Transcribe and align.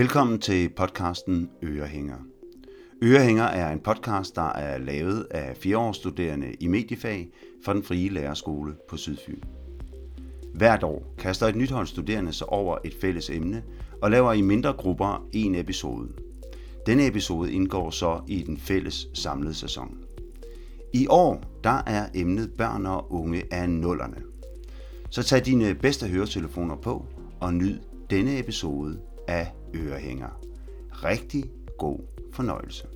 Velkommen 0.00 0.38
til 0.38 0.68
podcasten 0.68 1.50
Ørehænger. 1.62 2.16
Ørehænger 3.02 3.44
er 3.44 3.72
en 3.72 3.80
podcast, 3.80 4.36
der 4.36 4.52
er 4.52 4.78
lavet 4.78 5.26
af 5.30 5.56
fireårsstuderende 5.56 6.54
i 6.60 6.66
mediefag 6.66 7.28
fra 7.64 7.74
den 7.74 7.82
frie 7.82 8.08
lærerskole 8.08 8.74
på 8.88 8.96
Sydfyn. 8.96 9.40
Hvert 10.54 10.82
år 10.82 11.14
kaster 11.18 11.46
et 11.46 11.56
nyt 11.56 11.70
hold 11.70 11.86
studerende 11.86 12.32
sig 12.32 12.48
over 12.48 12.78
et 12.84 12.94
fælles 13.00 13.30
emne 13.30 13.62
og 14.02 14.10
laver 14.10 14.32
i 14.32 14.40
mindre 14.40 14.72
grupper 14.72 15.28
en 15.32 15.54
episode. 15.54 16.08
Denne 16.86 17.06
episode 17.06 17.52
indgår 17.52 17.90
så 17.90 18.20
i 18.28 18.42
den 18.42 18.56
fælles 18.56 19.08
samlede 19.14 19.54
sæson. 19.54 19.98
I 20.92 21.06
år 21.10 21.60
der 21.64 21.82
er 21.86 22.08
emnet 22.14 22.50
børn 22.58 22.86
og 22.86 23.12
unge 23.12 23.42
af 23.50 23.70
nullerne. 23.70 24.16
Så 25.10 25.22
tag 25.22 25.46
dine 25.46 25.74
bedste 25.74 26.08
høretelefoner 26.08 26.76
på 26.76 27.04
og 27.40 27.54
nyd 27.54 27.78
denne 28.10 28.38
episode 28.38 29.00
af 29.30 29.52
Ørehænger. 29.74 30.40
Rigtig 31.04 31.44
god 31.78 31.98
fornøjelse. 32.32 32.86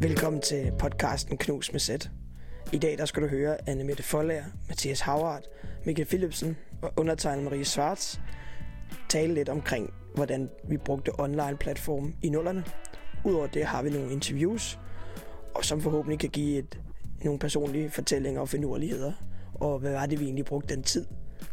Velkommen 0.00 0.42
til 0.42 0.72
podcasten 0.78 1.38
Knus 1.38 1.72
med 1.72 1.80
Sæt. 1.80 2.10
I 2.72 2.78
dag 2.78 2.98
der 2.98 3.04
skal 3.04 3.22
du 3.22 3.28
høre 3.28 3.68
Anne 3.68 3.84
Mette 3.84 4.02
Forlager, 4.02 4.44
Mathias 4.68 5.00
Havard, 5.00 5.42
Michael 5.86 6.08
Philipsen 6.08 6.56
og 6.82 6.92
undertegnet 6.96 7.44
Marie 7.44 7.64
Svarts 7.64 8.20
tale 9.08 9.34
lidt 9.34 9.48
omkring, 9.48 9.94
hvordan 10.14 10.50
vi 10.68 10.76
brugte 10.76 11.20
online 11.20 11.56
platformen 11.60 12.16
i 12.22 12.28
nullerne. 12.28 12.64
Udover 13.24 13.46
det 13.46 13.64
har 13.64 13.82
vi 13.82 13.90
nogle 13.90 14.12
interviews, 14.12 14.78
og 15.54 15.64
som 15.64 15.80
forhåbentlig 15.80 16.18
kan 16.18 16.30
give 16.30 16.58
et, 16.58 16.80
nogle 17.24 17.38
personlige 17.38 17.90
fortællinger 17.90 18.40
og 18.40 18.48
finurligheder, 18.48 19.12
og 19.54 19.78
hvad 19.78 19.92
var 19.92 20.06
det, 20.06 20.20
vi 20.20 20.24
egentlig 20.24 20.44
brugte 20.44 20.74
den 20.74 20.82
tid 20.82 21.06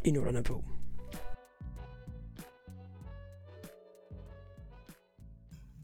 i 0.05 0.11
nullerne 0.11 0.43
på. 0.43 0.63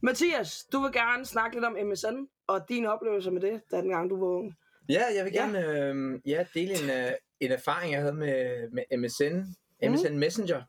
Mathias, 0.03 0.63
du 0.71 0.79
vil 0.81 0.91
gerne 0.91 1.25
snakke 1.25 1.55
lidt 1.55 1.65
om 1.65 1.77
MSN 1.85 2.15
og 2.47 2.61
dine 2.69 2.91
oplevelser 2.93 3.31
med 3.31 3.41
det, 3.41 3.61
da 3.71 3.77
dengang 3.77 4.09
du 4.09 4.19
var 4.19 4.27
ung. 4.27 4.53
Ja, 4.89 5.03
jeg 5.15 5.25
vil 5.25 5.33
Ja. 5.33 5.41
gerne 5.41 5.59
øh, 5.67 6.19
ja, 6.25 6.45
dele 6.53 6.83
en, 6.83 6.89
øh, 6.89 7.11
en 7.39 7.51
erfaring, 7.51 7.93
jeg 7.93 8.01
havde 8.01 8.13
med, 8.13 8.69
med 8.71 8.97
MSN, 8.97 9.35
MSN 9.89 10.17
Messenger, 10.17 10.61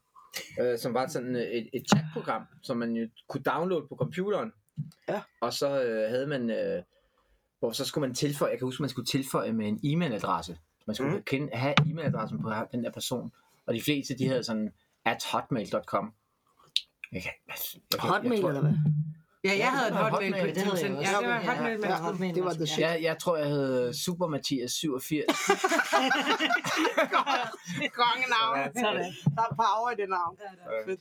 øh, 0.61 0.79
som 0.79 0.95
var 0.95 1.07
sådan 1.07 1.37
øh, 1.37 1.43
et, 1.43 1.69
et 1.73 1.83
chatprogram, 1.95 2.43
som 2.63 2.77
man 2.77 2.93
jo 2.93 3.09
kunne 3.29 3.43
downloade 3.43 3.87
på 3.89 3.97
computeren. 3.99 4.53
Ja. 5.09 5.23
Og 5.41 5.53
så 5.53 5.83
øh, 5.83 6.11
havde 6.11 6.27
man, 6.27 6.51
øh, 6.51 6.83
hvor 7.59 7.73
så 7.73 7.85
skulle 7.85 8.09
man 8.09 8.15
tilføje, 8.15 8.51
jeg 8.51 8.59
kan 8.59 8.67
huske, 8.67 8.83
man 8.83 8.91
skulle 8.91 9.07
tilføje 9.07 9.53
med 9.53 9.67
en 9.69 9.81
e-mailadresse. 9.85 10.57
Man 10.87 10.97
skulle 10.97 11.17
mm. 11.17 11.23
kende, 11.23 11.57
have 11.57 11.75
e-mailadressen 11.81 12.43
på 12.43 12.53
den 12.73 12.85
der 12.85 12.91
person. 12.91 13.33
Og 13.67 13.75
de 13.75 13.83
fleste, 13.83 14.19
de 14.19 14.29
havde 14.29 14.45
sådan 14.45 14.73
at 15.05 15.25
hotmail.com. 15.33 16.13
Jeg 17.13 17.23
kan, 17.23 17.33
jeg, 17.49 17.55
jeg, 17.93 18.01
Hotmail 18.01 18.33
jeg 18.33 18.41
tror, 18.41 18.49
eller 18.49 18.61
hvad? 18.61 18.73
Ja, 19.45 19.51
jeg 19.51 19.59
Ja, 19.59 19.71
havde 19.71 19.91
det 19.91 19.97
et 19.97 20.03
hotmail 20.03 20.33
Hotmail, 20.33 20.49
på 20.49 20.55
det 20.55 20.63
havde 20.63 20.85
jeg. 20.85 20.91
Ja, 20.91 20.97
det 21.19 21.29
var 21.29 21.41
Ja, 21.41 21.55
hotmail, 21.55 21.81
man 21.81 21.91
ja, 21.91 21.97
skulle. 21.97 22.11
Hotmail 22.11 22.35
Det 22.35 22.43
var 22.43 22.49
også, 22.49 22.59
the 22.59 22.65
ja. 22.69 22.73
shit. 22.75 22.81
jeg, 22.87 22.99
jeg 23.03 23.19
tror, 23.19 23.37
jeg 23.37 23.47
hed 23.49 23.93
Super 23.93 24.27
Mathias 24.27 24.73
87. 24.73 25.25
Kongenavn. 28.01 28.57
Der 29.37 29.43
er 29.51 29.55
power 29.63 29.91
i 29.91 29.95
det 30.01 30.09
navn. 30.09 30.37
Fedt. 30.87 31.01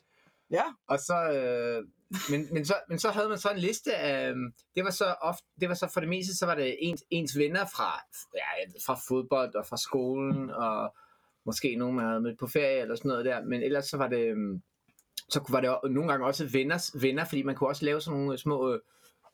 Ja. 0.52 0.64
Og 0.88 1.00
så, 1.00 1.18
øh, 1.32 1.84
men, 2.30 2.48
men, 2.52 2.66
så, 2.66 2.74
men 2.90 3.00
så 3.00 3.10
havde 3.10 3.30
man 3.30 3.38
så 3.38 3.50
en 3.50 3.58
liste 3.60 3.96
af, 3.96 4.34
det 4.76 4.84
var 4.84 4.90
så 4.90 5.16
ofte, 5.22 5.48
det 5.62 5.70
var 5.70 5.76
så 5.76 5.88
for 5.94 6.00
det 6.00 6.10
meste, 6.10 6.38
så 6.38 6.46
var 6.46 6.56
det 6.56 6.76
ens, 6.80 7.04
ens 7.10 7.38
venner 7.38 7.66
fra, 7.66 8.02
ja, 8.36 8.72
fra 8.86 9.00
fodbold 9.08 9.56
og 9.56 9.66
fra 9.66 9.78
skolen, 9.78 10.50
og 10.50 10.96
måske 11.46 11.76
nogen, 11.76 11.96
man 11.96 12.06
havde 12.06 12.22
med 12.22 12.36
på 12.40 12.48
ferie 12.48 12.82
eller 12.82 12.96
sådan 12.96 13.10
noget 13.10 13.26
der, 13.26 13.44
men 13.44 13.64
ellers 13.64 13.86
så 13.86 13.98
var 13.98 14.08
det, 14.08 14.26
øhm, 14.26 14.62
så 15.30 15.46
var 15.50 15.62
det 15.62 15.92
nogle 15.92 16.12
gange 16.12 16.26
også 16.26 16.46
venners 16.52 17.02
venner, 17.02 17.26
fordi 17.26 17.44
man 17.44 17.56
kunne 17.56 17.70
også 17.70 17.86
lave 17.86 18.02
sådan 18.02 18.20
nogle 18.20 18.38
små 18.38 18.80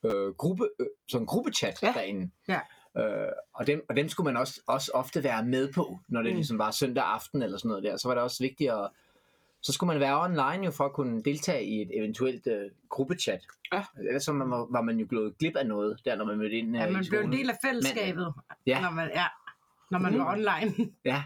øh, 0.03 0.33
gruppe, 0.33 0.69
øh, 0.79 0.87
sådan 1.09 1.23
en 1.23 1.27
gruppechat 1.27 1.83
Ja. 1.83 1.91
derinde. 1.95 2.31
Ja. 2.47 2.59
Øh, 2.97 3.31
og, 3.53 3.67
dem, 3.67 3.85
og 3.89 3.95
dem 3.95 4.09
skulle 4.09 4.33
man 4.33 4.37
også, 4.41 4.61
også 4.67 4.91
ofte 4.93 5.23
være 5.23 5.45
med 5.45 5.73
på, 5.73 5.99
når 6.09 6.21
det 6.21 6.31
mm. 6.31 6.35
ligesom 6.35 6.59
var 6.59 6.71
søndag 6.71 7.03
aften 7.03 7.41
eller 7.41 7.57
sådan 7.57 7.69
noget 7.69 7.83
der. 7.83 7.97
Så 7.97 8.07
var 8.07 8.15
det 8.15 8.23
også 8.23 8.43
vigtigt 8.43 8.71
at, 8.71 8.89
så 9.61 9.71
skulle 9.73 9.87
man 9.93 9.99
være 9.99 10.21
online 10.23 10.65
jo 10.65 10.71
for 10.71 10.85
at 10.85 10.93
kunne 10.93 11.23
deltage 11.23 11.65
i 11.65 11.81
et 11.81 11.89
eventuelt 11.97 12.47
øh, 12.47 12.71
gruppechat. 12.89 13.39
Ja. 13.73 13.83
Ellers 13.99 14.23
så 14.23 14.33
man, 14.33 14.51
var, 14.51 14.81
man 14.81 14.99
jo 14.99 15.07
gået 15.09 15.37
glip 15.37 15.55
af 15.55 15.67
noget, 15.67 15.99
der 16.05 16.15
når 16.15 16.25
man 16.25 16.37
mødte 16.37 16.55
ind 16.55 16.75
øh, 16.75 16.81
Ja, 16.81 16.87
i 16.87 16.91
man 16.91 17.05
blev 17.09 17.19
en 17.21 17.31
del 17.31 17.49
af 17.49 17.55
fællesskabet, 17.65 18.33
Ja. 18.65 18.81
når 18.81 18.89
man, 18.91 19.09
ja, 19.15 19.25
når 19.91 19.99
man 19.99 20.13
Mm. 20.13 20.19
var 20.19 20.31
online. 20.33 20.91
Ja. 21.05 21.23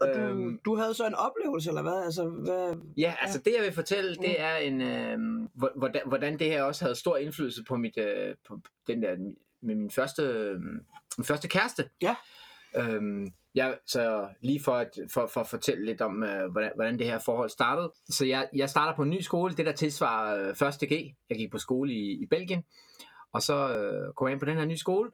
Og 0.00 0.08
du, 0.14 0.20
Øhm. 0.20 0.60
du 0.64 0.76
havde 0.76 0.94
så 0.94 1.06
en 1.06 1.14
oplevelse, 1.14 1.68
eller 1.70 1.82
hvad? 1.82 2.04
Altså, 2.04 2.28
hvad? 2.28 2.74
Ja, 2.96 3.14
altså 3.22 3.38
det 3.38 3.54
jeg 3.56 3.64
vil 3.64 3.72
fortælle, 3.72 4.14
Mm. 4.18 4.22
det 4.22 4.40
er 4.40 4.56
en, 4.56 4.80
øh, 4.80 5.18
hvor- 5.54 5.72
hvordan, 5.76 6.02
hvordan 6.06 6.38
det 6.38 6.46
her 6.46 6.62
også 6.62 6.84
havde 6.84 6.94
stor 6.96 7.16
indflydelse 7.16 7.64
på 7.68 7.76
mit, 7.76 7.98
øh, 7.98 8.34
på 8.48 8.60
den 8.86 9.02
der, 9.02 9.16
med 9.60 9.74
min 9.74 9.90
første, 9.90 10.22
øh, 10.22 10.60
min 11.18 11.24
første 11.24 11.48
kæreste. 11.48 11.90
Ja. 12.02 12.14
Øhm, 12.76 13.32
jeg, 13.54 13.78
så 13.86 14.28
lige 14.40 14.60
for 14.64 14.72
at, 14.72 14.90
for, 15.12 15.26
for 15.26 15.40
at 15.40 15.46
fortælle 15.46 15.84
lidt 15.84 16.00
om, 16.00 16.22
øh, 16.22 16.50
hvordan, 16.50 16.72
hvordan 16.74 16.98
det 16.98 17.06
her 17.06 17.18
forhold 17.18 17.50
startede. 17.50 17.92
Så 18.08 18.26
jeg, 18.26 18.48
jeg 18.54 18.70
starter 18.70 18.96
på 18.96 19.02
en 19.02 19.10
ny 19.10 19.20
skole, 19.20 19.54
det 19.56 19.66
der 19.66 19.72
tilsvarer 19.72 20.48
øh, 20.62 20.68
1. 20.68 20.88
G. 20.88 21.14
Jeg 21.30 21.38
gik 21.38 21.50
på 21.50 21.58
skole 21.58 21.92
i, 21.92 22.22
i 22.22 22.26
Belgien, 22.26 22.64
og 23.32 23.42
så 23.42 23.54
øh, 23.76 24.14
kom 24.14 24.26
jeg 24.26 24.32
ind 24.32 24.40
på 24.40 24.46
den 24.46 24.56
her 24.56 24.64
nye 24.64 24.76
skole, 24.76 25.10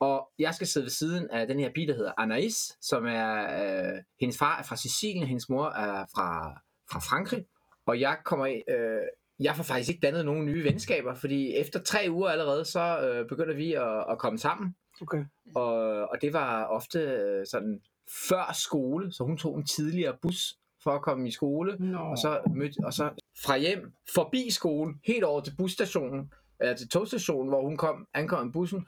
og 0.00 0.28
jeg 0.38 0.54
skal 0.54 0.66
sidde 0.66 0.84
ved 0.84 0.90
siden 0.90 1.30
af 1.30 1.46
den 1.46 1.60
her 1.60 1.70
pige, 1.74 1.86
der 1.86 1.94
hedder 1.94 2.12
Anaïs, 2.20 2.78
som 2.80 3.06
er, 3.06 3.34
øh, 3.42 4.02
hendes 4.20 4.38
far 4.38 4.58
er 4.58 4.62
fra 4.62 4.76
Sicilien, 4.76 5.22
og 5.22 5.28
hendes 5.28 5.48
mor 5.48 5.66
er 5.66 6.06
fra, 6.14 6.60
fra 6.92 7.00
Frankrig. 7.00 7.44
Og 7.86 8.00
jeg 8.00 8.18
kommer 8.24 8.46
ind, 8.46 8.62
øh, 8.70 9.02
jeg 9.40 9.56
får 9.56 9.62
faktisk 9.62 9.88
ikke 9.88 10.00
dannet 10.00 10.24
nogen 10.24 10.46
nye 10.46 10.64
venskaber, 10.64 11.14
fordi 11.14 11.54
efter 11.54 11.80
tre 11.80 12.06
uger 12.10 12.28
allerede, 12.28 12.64
så 12.64 13.00
øh, 13.00 13.28
begynder 13.28 13.54
vi 13.54 13.72
at, 13.72 14.04
at 14.10 14.18
komme 14.18 14.38
sammen. 14.38 14.74
Okay. 15.02 15.24
Og, 15.54 15.74
og 16.10 16.18
det 16.22 16.32
var 16.32 16.64
ofte 16.64 16.98
øh, 16.98 17.46
sådan 17.46 17.80
før 18.28 18.52
skole, 18.52 19.12
så 19.12 19.24
hun 19.24 19.36
tog 19.36 19.56
en 19.56 19.66
tidligere 19.66 20.16
bus 20.22 20.58
for 20.82 20.90
at 20.90 21.02
komme 21.02 21.28
i 21.28 21.30
skole. 21.30 21.76
Nå. 21.78 21.98
Og 21.98 22.18
så, 22.18 22.40
mødte, 22.54 22.84
og 22.84 22.92
så 22.92 23.10
fra 23.44 23.56
hjem, 23.58 23.92
forbi 24.14 24.50
skolen, 24.50 25.00
helt 25.04 25.24
over 25.24 25.40
til 25.40 25.54
busstationen, 25.58 26.32
eller 26.60 26.76
til 26.76 26.88
togstationen, 26.88 27.48
hvor 27.48 27.62
hun 27.62 27.76
kom, 27.76 28.06
ankom 28.14 28.48
i 28.48 28.52
bussen. 28.52 28.86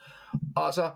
Og 0.57 0.75
så 0.75 0.91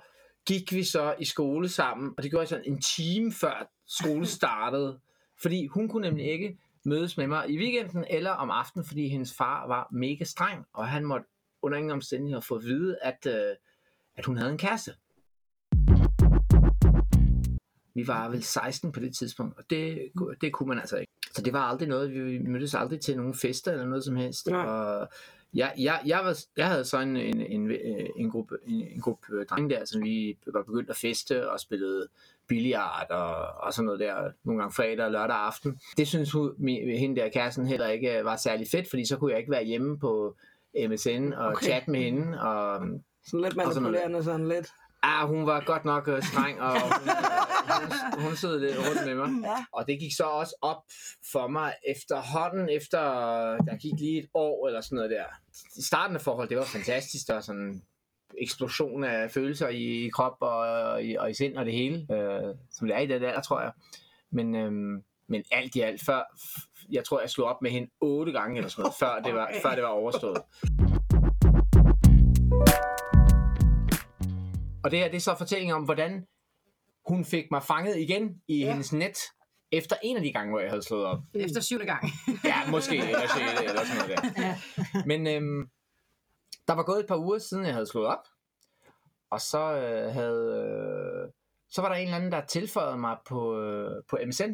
gik 0.47 0.73
vi 0.73 0.85
så 0.85 1.15
i 1.19 1.25
skole 1.25 1.69
sammen, 1.69 2.15
og 2.17 2.23
det 2.23 2.31
gjorde 2.31 2.41
jeg 2.41 2.49
sådan 2.49 2.73
en 2.73 2.81
time 2.81 3.33
før 3.33 3.71
skole 3.87 4.27
startede. 4.39 5.01
Fordi 5.43 5.67
hun 5.67 5.89
kunne 5.89 6.09
nemlig 6.09 6.27
ikke 6.27 6.59
mødes 6.85 7.17
med 7.17 7.27
mig 7.27 7.51
i 7.51 7.59
weekenden 7.59 8.05
eller 8.11 8.31
om 8.31 8.51
aftenen, 8.51 8.85
fordi 8.85 9.09
hendes 9.09 9.35
far 9.35 9.67
var 9.67 9.89
mega 9.93 10.25
streng, 10.25 10.67
og 10.73 10.89
han 10.89 11.05
måtte 11.05 11.27
under 11.63 11.79
ingen 11.79 11.91
omstændigheder 11.91 12.41
få 12.41 12.55
at 12.55 12.65
vide, 12.65 12.99
at, 13.03 13.27
øh, 13.27 13.57
at 14.17 14.25
hun 14.25 14.37
havde 14.37 14.53
en 14.53 14.59
kæreste. 14.59 14.95
Vi 17.95 18.09
var 18.09 18.29
vel 18.29 18.43
16 18.43 18.93
på 18.93 19.01
det 19.01 19.17
tidspunkt, 19.17 19.59
og 19.59 19.65
det, 19.71 19.99
det 20.41 20.53
kunne 20.53 20.69
man 20.69 20.79
altså 20.79 20.97
ikke. 20.97 21.13
Så 21.33 21.43
det 21.43 21.53
var 21.53 21.61
aldrig 21.61 21.89
noget, 21.89 22.15
vi 22.15 22.39
mødtes 22.39 22.75
aldrig 22.75 23.01
til 23.01 23.17
nogen 23.17 23.35
fester 23.35 23.73
eller 23.73 23.87
noget 23.87 24.05
som 24.05 24.17
helst. 24.17 24.47
Nej. 24.47 24.65
Og 24.67 25.09
jeg, 25.55 25.73
jeg, 25.79 26.01
jeg, 26.07 26.21
var, 26.25 26.39
jeg 26.57 26.67
havde 26.69 26.85
så 26.85 26.99
en, 27.01 27.17
en, 27.17 27.41
en, 27.41 27.71
en 28.17 28.31
gruppe, 28.31 28.57
en, 28.67 28.89
en 28.95 29.01
gruppe 29.01 29.45
drenge 29.45 29.71
der, 29.71 29.85
som 29.85 30.03
vi 30.05 30.39
var 30.47 30.63
begyndt 30.63 30.91
at 30.91 30.97
feste 30.97 31.51
og 31.51 31.61
spillede 31.61 32.09
billiard 32.49 33.11
og, 33.11 33.35
og 33.67 33.73
sådan 33.75 33.87
noget 33.87 34.01
der, 34.01 34.31
nogle 34.45 34.61
gange 34.61 34.75
fredag 34.75 35.05
og 35.05 35.11
lørdag 35.13 35.37
aften. 35.37 35.81
Det 35.97 36.09
synes 36.09 36.33
hun, 36.33 36.53
min, 36.59 36.99
hende 36.99 37.21
der 37.21 37.29
kæresten 37.29 37.67
heller 37.67 37.87
ikke 37.89 38.19
øh, 38.19 38.25
var 38.25 38.37
særlig 38.37 38.67
fedt, 38.71 38.91
fordi 38.91 39.07
så 39.07 39.17
kunne 39.17 39.31
jeg 39.31 39.39
ikke 39.39 39.51
være 39.51 39.65
hjemme 39.65 39.99
på 39.99 40.37
MSN 40.89 41.33
og 41.33 41.47
Okay. 41.47 41.67
chat 41.67 41.89
med 41.89 42.01
hende. 42.01 42.41
Og, 42.43 42.81
Sådan 43.27 43.41
lidt 43.41 43.59
Og 43.59 43.73
sådan 43.73 43.83
manipulerende, 43.83 44.25
sådan 44.25 44.49
lidt. 44.49 44.69
ah, 45.03 45.29
hun 45.29 45.47
var 45.47 45.63
godt 45.67 45.85
nok 45.85 46.09
øh, 46.09 46.23
streng, 46.23 46.61
og 46.61 46.73
hun, 46.83 46.91
hun, 47.69 48.23
hun 48.23 48.37
sidder 48.37 48.59
lidt 48.59 48.79
rundt 48.79 49.07
med 49.07 49.15
mig. 49.15 49.31
Ja. 49.43 49.65
Og 49.73 49.87
det 49.87 49.99
gik 50.01 50.17
så 50.17 50.25
også 50.25 50.55
op 50.61 50.83
for 51.33 51.47
mig 51.47 51.75
efterhånden, 51.87 52.69
efter 52.69 53.01
der 53.57 53.77
gik 53.77 53.93
lige 53.99 54.19
et 54.19 54.29
år 54.35 54.67
eller 54.67 54.81
sådan 54.81 54.97
noget 54.97 55.11
der. 55.11 55.25
I 55.77 55.83
starten 55.83 56.17
af 56.17 56.23
forhold, 56.23 56.49
det 56.49 56.57
var 56.57 56.65
fantastisk. 56.65 57.29
Der 57.29 57.41
sådan 57.41 57.83
eksplosion 58.39 59.05
af 59.05 59.31
følelser 59.31 59.69
i, 59.69 60.07
i 60.07 60.09
krop 60.09 60.37
og, 60.41 60.59
og, 60.59 61.05
i, 61.05 61.15
og 61.15 61.31
i 61.31 61.35
sind 61.35 61.57
og 61.57 61.65
det 61.65 61.75
hele, 61.75 62.07
øh, 62.13 62.55
som 62.71 62.89
det 62.89 62.97
er 62.97 63.01
i 63.01 63.07
det 63.07 63.21
der, 63.21 63.41
tror 63.41 63.61
jeg. 63.61 63.73
Men, 64.31 64.55
øhm, 64.55 65.03
men 65.29 65.45
alt 65.51 65.77
i 65.77 65.81
alt, 65.81 66.05
før, 66.07 66.23
jeg 66.93 67.05
tror, 67.05 67.21
jeg 67.21 67.31
slog 67.31 67.49
op 67.49 67.63
med 67.63 67.71
hende 67.71 67.91
otte 68.01 68.33
gange 68.33 68.57
eller 68.57 68.69
sådan 68.71 68.83
noget, 68.83 68.95
før 68.99 69.21
det 69.25 69.35
var, 69.35 69.51
før 69.63 69.75
det 69.75 69.83
var 69.83 69.89
overstået. 69.89 70.43
Og 74.85 74.91
det 74.91 74.99
her, 74.99 75.09
det 75.09 75.17
er 75.17 75.21
så 75.21 75.35
fortælling 75.39 75.75
om, 75.75 75.83
hvordan 75.83 76.27
hun 77.09 77.25
fik 77.25 77.45
mig 77.51 77.63
fanget 77.63 77.97
igen 77.99 78.43
i 78.49 78.59
Ja. 78.59 78.65
ja. 78.65 78.71
hendes 78.73 78.93
net, 78.93 79.19
efter 79.73 79.97
en 80.03 80.17
af 80.17 80.23
de 80.23 80.33
gange, 80.33 80.51
hvor 80.51 80.61
jeg 80.61 80.71
havde 80.71 80.83
slået 80.83 81.05
op. 81.05 81.19
Efter 81.35 81.61
syvende 81.61 81.87
gang. 81.87 82.05
Ja, 82.45 82.49
Ja, 82.65 82.71
måske, 82.71 82.97
eller 82.97 83.21
6. 83.21 83.61
eller 83.69 83.85
sådan 83.85 84.09
noget 84.09 84.37
der. 84.37 85.07
Men 85.07 85.27
øhm, 85.27 85.69
der 86.69 86.73
var 86.75 86.83
gået 86.83 87.01
et 87.01 87.07
par 87.07 87.17
uger 87.17 87.39
siden, 87.39 87.65
jeg 87.65 87.73
havde 87.75 87.87
slået 87.87 88.07
op, 88.07 88.25
og 89.31 89.41
så 89.41 89.59
øh, 89.77 90.13
havde... 90.15 90.65
Øh, 91.27 91.33
så 91.71 91.83
var 91.83 91.89
der 91.89 91.97
en 91.97 92.05
eller 92.05 92.17
anden, 92.17 92.33
der 92.33 92.41
tilføjede 92.47 92.99
mig 92.99 93.17
på, 93.29 93.59
øh, 93.61 94.03
på 94.11 94.19
MSN. 94.27 94.53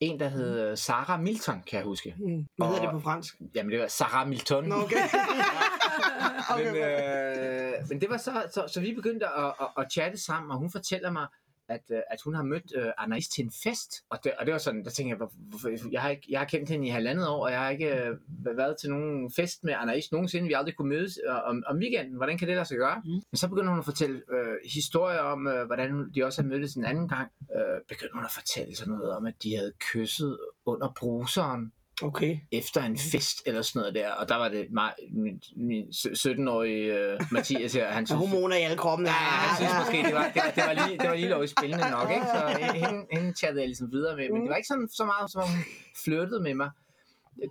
En, 0.00 0.20
der 0.20 0.28
hed 0.28 0.60
øh, 0.70 0.78
Sarah 0.78 1.20
Milton, 1.22 1.62
kan 1.62 1.76
jeg 1.76 1.84
huske. 1.84 2.14
Mm. 2.18 2.46
Hvad 2.56 2.66
hedder 2.66 2.82
det 2.82 2.90
på 2.90 3.00
fransk? 3.00 3.34
Jamen, 3.54 3.72
det 3.72 3.80
var 3.80 3.86
Sarah 3.88 4.28
Milton. 4.28 4.64
Nå, 4.68 4.74
okay. 4.74 4.96
men, 6.58 6.68
okay. 6.68 7.72
øh, 7.72 7.88
men 7.88 8.00
det 8.00 8.10
var 8.10 8.16
så, 8.16 8.32
så, 8.54 8.64
så 8.68 8.80
vi 8.80 8.94
begyndte 8.94 9.26
at, 9.26 9.52
at, 9.60 9.68
at 9.78 9.92
chatte 9.92 10.18
sammen, 10.24 10.50
og 10.50 10.58
hun 10.58 10.70
fortæller 10.70 11.10
mig, 11.10 11.26
at, 11.68 11.82
øh, 11.90 12.00
at 12.10 12.20
hun 12.24 12.34
har 12.34 12.42
mødt 12.42 12.72
øh, 12.76 12.86
Anais 12.98 13.28
til 13.28 13.44
en 13.44 13.52
fest. 13.64 13.92
Og 14.10 14.18
det, 14.24 14.32
og 14.38 14.46
det 14.46 14.52
var 14.52 14.58
sådan, 14.58 14.84
der 14.84 14.90
tænkte 14.90 15.08
jeg, 15.08 15.16
hvor- 15.16 15.32
hvorfor, 15.36 15.68
jeg 15.92 16.02
har, 16.02 16.10
ikke, 16.10 16.26
jeg 16.30 16.40
har 16.40 16.44
kendt 16.46 16.68
hende 16.70 16.86
i 16.86 16.90
halvandet 16.90 17.28
år, 17.28 17.44
og 17.44 17.50
jeg 17.50 17.60
har 17.60 17.70
ikke 17.70 17.94
øh, 17.94 18.16
været 18.56 18.76
til 18.80 18.90
nogen 18.90 19.32
fest 19.36 19.64
med 19.64 19.74
Anais 19.74 20.12
nogensinde. 20.12 20.46
Vi 20.46 20.52
har 20.52 20.58
aldrig 20.58 20.76
kunne 20.76 20.88
mødes 20.88 21.18
øh, 21.28 21.34
om, 21.48 21.62
om 21.66 21.76
weekenden. 21.78 22.16
Hvordan 22.16 22.38
kan 22.38 22.48
det 22.48 22.56
lade 22.56 22.66
sig 22.68 22.76
gøre? 22.76 23.02
Mm. 23.04 23.10
Men 23.10 23.36
så 23.36 23.48
begynder 23.48 23.70
hun 23.70 23.78
at 23.78 23.84
fortælle 23.84 24.22
øh, 24.32 24.56
historier 24.72 25.18
om, 25.20 25.46
øh, 25.46 25.66
hvordan 25.66 26.10
de 26.14 26.24
også 26.24 26.42
har 26.42 26.48
mødtes 26.48 26.74
en 26.74 26.84
anden 26.84 27.08
gang. 27.08 27.30
Øh, 27.56 27.80
begyndte 27.88 28.14
hun 28.14 28.24
at 28.24 28.30
fortælle 28.30 28.76
sådan 28.76 28.92
noget 28.94 29.10
om, 29.16 29.26
at 29.26 29.34
de 29.42 29.56
havde 29.56 29.72
kysset 29.92 30.38
under 30.66 30.92
bruseren 30.96 31.72
okay. 32.02 32.38
efter 32.52 32.82
en 32.82 32.98
fest 32.98 33.42
eller 33.46 33.62
sådan 33.62 33.80
noget 33.80 33.94
der, 33.94 34.10
og 34.10 34.28
der 34.28 34.36
var 34.36 34.48
det 34.48 34.66
mig, 34.70 34.92
min, 35.10 35.42
min 35.56 35.84
17-årige 35.88 36.94
øh, 36.94 37.20
Mathias 37.30 37.74
her, 37.74 37.90
han 37.90 38.06
synes, 38.06 38.18
hormoner 38.18 38.56
i 38.56 38.62
alle 38.62 38.76
kroppen. 38.76 39.06
ja, 39.06 39.12
han 39.12 39.56
synes 39.56 39.72
måske, 39.78 40.06
det 40.08 40.14
var, 40.14 40.30
det, 40.34 40.42
var, 40.44 40.50
det 40.56 40.64
var 40.66 40.86
lige, 40.86 40.98
det 40.98 41.08
var 41.08 41.14
lige 41.14 41.28
lovligt 41.28 41.52
spændende 41.58 41.90
nok, 41.90 42.10
ikke? 42.10 42.26
Så 42.26 42.40
øh, 42.60 42.74
hende, 42.84 43.06
hende 43.12 43.32
chattede 43.38 43.60
jeg 43.60 43.68
ligesom 43.68 43.92
videre 43.92 44.16
med, 44.16 44.30
men 44.30 44.42
det 44.42 44.50
var 44.50 44.56
ikke 44.56 44.68
sådan 44.68 44.88
så 44.88 45.04
meget, 45.04 45.30
som 45.30 45.42
om 45.42 45.48
hun 45.48 45.64
flirtede 46.04 46.42
med 46.42 46.54
mig. 46.54 46.70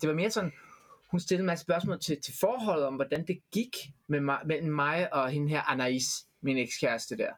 Det 0.02 0.10
var 0.10 0.16
mere 0.16 0.32
sådan, 0.32 0.52
hun 1.12 1.20
stillede 1.20 1.42
en 1.42 1.46
masse 1.46 1.64
spørgsmål 1.64 2.00
til, 2.00 2.18
til 2.22 2.34
forholdet 2.40 2.86
om, 2.86 2.96
hvordan 2.96 3.28
det 3.28 3.38
gik 3.54 3.76
med 4.08 4.20
mig, 4.20 4.40
mellem 4.46 4.74
mig 4.74 5.14
og 5.14 5.30
hende 5.30 5.50
her 5.50 5.62
Anais, 5.62 6.06
min 6.42 6.58
ekskæreste 6.58 7.18
der. 7.18 7.32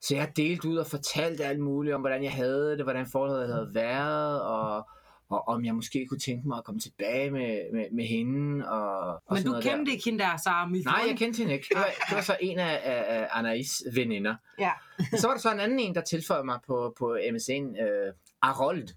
Så 0.00 0.16
jeg 0.16 0.32
delte 0.36 0.68
ud 0.68 0.76
og 0.76 0.86
fortalte 0.86 1.44
alt 1.44 1.60
muligt 1.60 1.94
om, 1.94 2.00
hvordan 2.00 2.24
jeg 2.24 2.32
havde 2.32 2.76
det, 2.76 2.84
hvordan 2.84 3.06
forholdet 3.06 3.48
havde 3.48 3.70
været, 3.74 4.42
og, 4.42 4.88
og 5.30 5.48
om 5.48 5.64
jeg 5.64 5.74
måske 5.74 6.06
kunne 6.06 6.18
tænke 6.18 6.48
mig 6.48 6.58
at 6.58 6.64
komme 6.64 6.80
tilbage 6.80 7.30
med, 7.30 7.72
med, 7.72 7.84
med 7.92 8.04
hende. 8.04 8.68
Og, 8.70 9.08
og 9.14 9.22
Men 9.30 9.44
du 9.44 9.52
kendte 9.52 9.84
der. 9.84 9.92
ikke 9.92 10.04
hende 10.04 10.18
der, 10.18 10.36
Sarah 10.36 10.70
Milton? 10.70 10.92
Nej, 10.92 11.04
jeg 11.08 11.16
kendte 11.18 11.38
hende 11.38 11.52
ikke. 11.52 11.66
Det 11.68 11.76
var, 11.76 11.86
det 12.08 12.16
var 12.16 12.22
så 12.22 12.36
en 12.40 12.58
af, 12.58 12.80
af, 12.84 13.04
af 13.08 13.28
Anais 13.30 13.82
veninder. 13.94 14.34
Ja. 14.58 14.70
Så 15.16 15.26
var 15.26 15.34
der 15.34 15.40
så 15.40 15.52
en 15.52 15.60
anden 15.60 15.78
en, 15.78 15.94
der 15.94 16.00
tilføjede 16.00 16.44
mig 16.44 16.58
på, 16.66 16.94
på 16.98 17.18
MSN, 17.32 17.52
øh, 17.82 18.12
Arold. 18.42 18.88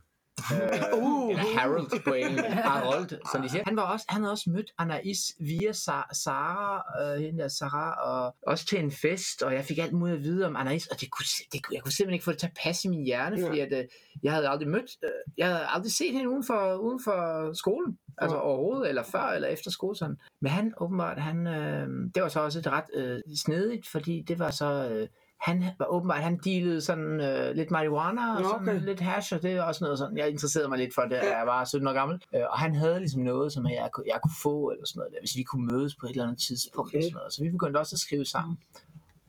Øh, 0.54 1.04
Uh. 1.04 1.30
eller 1.30 1.60
Harold 1.60 2.04
på 2.04 2.14
engelsk. 2.14 2.44
Harold, 2.50 3.10
som 3.32 3.42
de 3.42 3.50
siger. 3.50 3.64
Han, 3.68 3.76
var 3.76 3.82
også, 3.94 4.06
han 4.10 4.22
havde 4.22 4.32
også 4.32 4.50
mødt 4.50 4.72
Anais 4.78 5.20
via 5.40 5.72
Sa- 5.72 6.14
Sara, 6.24 6.84
øh, 7.16 7.22
hende 7.22 7.40
der 7.42 7.48
Sara, 7.48 7.94
og 7.94 8.36
også 8.48 8.66
til 8.66 8.80
en 8.80 8.92
fest, 8.92 9.42
og 9.44 9.54
jeg 9.54 9.64
fik 9.66 9.78
alt 9.78 9.94
muligt 9.94 10.18
at 10.18 10.24
vide 10.24 10.46
om 10.46 10.56
Anais, 10.56 10.88
og 10.88 11.02
det 11.02 11.12
kunne, 11.12 11.26
det 11.54 11.64
kunne, 11.64 11.76
jeg 11.76 11.84
kunne 11.84 11.92
simpelthen 11.92 12.14
ikke 12.14 12.24
få 12.24 12.32
det 12.32 12.40
til 12.40 12.48
at 12.48 12.58
passe 12.64 12.88
i 12.88 12.90
min 12.90 13.06
hjerne, 13.06 13.40
Ja. 13.40 13.48
fordi 13.48 13.60
at, 13.60 13.74
øh, 13.74 13.84
jeg 14.24 14.32
havde 14.34 14.50
aldrig 14.50 14.68
mødt, 14.70 14.92
øh, 15.04 15.10
jeg 15.38 15.48
havde 15.48 15.66
aldrig 15.68 15.92
set 15.92 16.12
hende 16.14 16.30
uden 16.30 16.44
for, 16.44 16.76
uden 16.76 17.00
for 17.04 17.54
skolen, 17.54 17.98
altså 18.18 18.36
Ja. 18.38 18.42
overhovedet, 18.42 18.90
eller 18.90 19.04
før 19.04 19.24
eller 19.28 19.48
efter 19.48 19.72
skole 19.72 19.96
sådan. 19.96 20.18
Men 20.42 20.52
han 20.52 20.74
åbenbart, 20.78 21.18
han, 21.22 21.48
øh, 21.48 21.88
det 22.16 22.24
var 22.24 22.30
så 22.30 22.40
også 22.40 22.60
et 22.60 22.68
ret 22.68 22.86
øh, 22.94 23.20
snedigt, 23.46 23.88
fordi 23.88 24.24
det 24.28 24.40
var 24.40 24.52
så... 24.52 24.90
Øh, 24.92 25.08
han 25.44 25.64
var 25.80 25.86
åbenbart, 25.86 26.24
han 26.24 26.38
dealede 26.38 26.82
sådan 26.82 27.22
øh, 27.22 27.56
lidt 27.56 27.72
marijuana 27.72 28.36
og 28.36 28.42
Nå, 28.42 28.48
sådan 28.48 28.70
okay. 28.70 28.86
lidt 28.86 29.00
hash, 29.00 29.34
og 29.34 29.42
det 29.42 29.52
er 29.52 29.64
også 29.64 29.84
noget 29.84 30.00
sådan, 30.00 30.18
jeg 30.18 30.30
interesserede 30.30 30.70
mig 30.70 30.78
lidt 30.78 30.94
for 30.94 31.02
det, 31.02 31.12
da 31.12 31.38
jeg 31.38 31.48
var 31.48 31.66
17 31.66 31.88
år 31.88 31.94
gammel. 31.94 32.22
Øh, 32.36 32.42
og 32.50 32.60
han 32.60 32.76
havde 32.76 33.00
ligesom 33.00 33.22
noget, 33.22 33.54
som 33.54 33.66
jeg, 33.66 33.90
jeg 34.06 34.20
kunne 34.24 34.34
få, 34.42 34.72
eller 34.72 34.86
sådan 34.86 35.00
noget 35.00 35.14
der, 35.14 35.20
hvis 35.20 35.38
vi 35.38 35.44
kunne 35.44 35.68
mødes 35.68 35.96
på 35.96 36.06
et 36.06 36.10
eller 36.10 36.24
andet 36.24 36.42
tidspunkt. 36.42 36.90
Okay. 36.90 36.98
Okay. 36.98 36.98
Og 36.98 37.04
sådan 37.04 37.16
noget. 37.16 37.34
Så 37.34 37.44
vi 37.44 37.50
begyndte 37.50 37.78
også 37.78 37.96
at 37.96 38.00
skrive 38.00 38.26
sammen. 38.26 38.58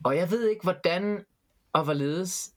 Og 0.04 0.16
jeg 0.16 0.30
ved 0.30 0.48
ikke, 0.48 0.62
hvordan 0.62 1.24
og 1.72 1.84
hvorledes, 1.84 2.50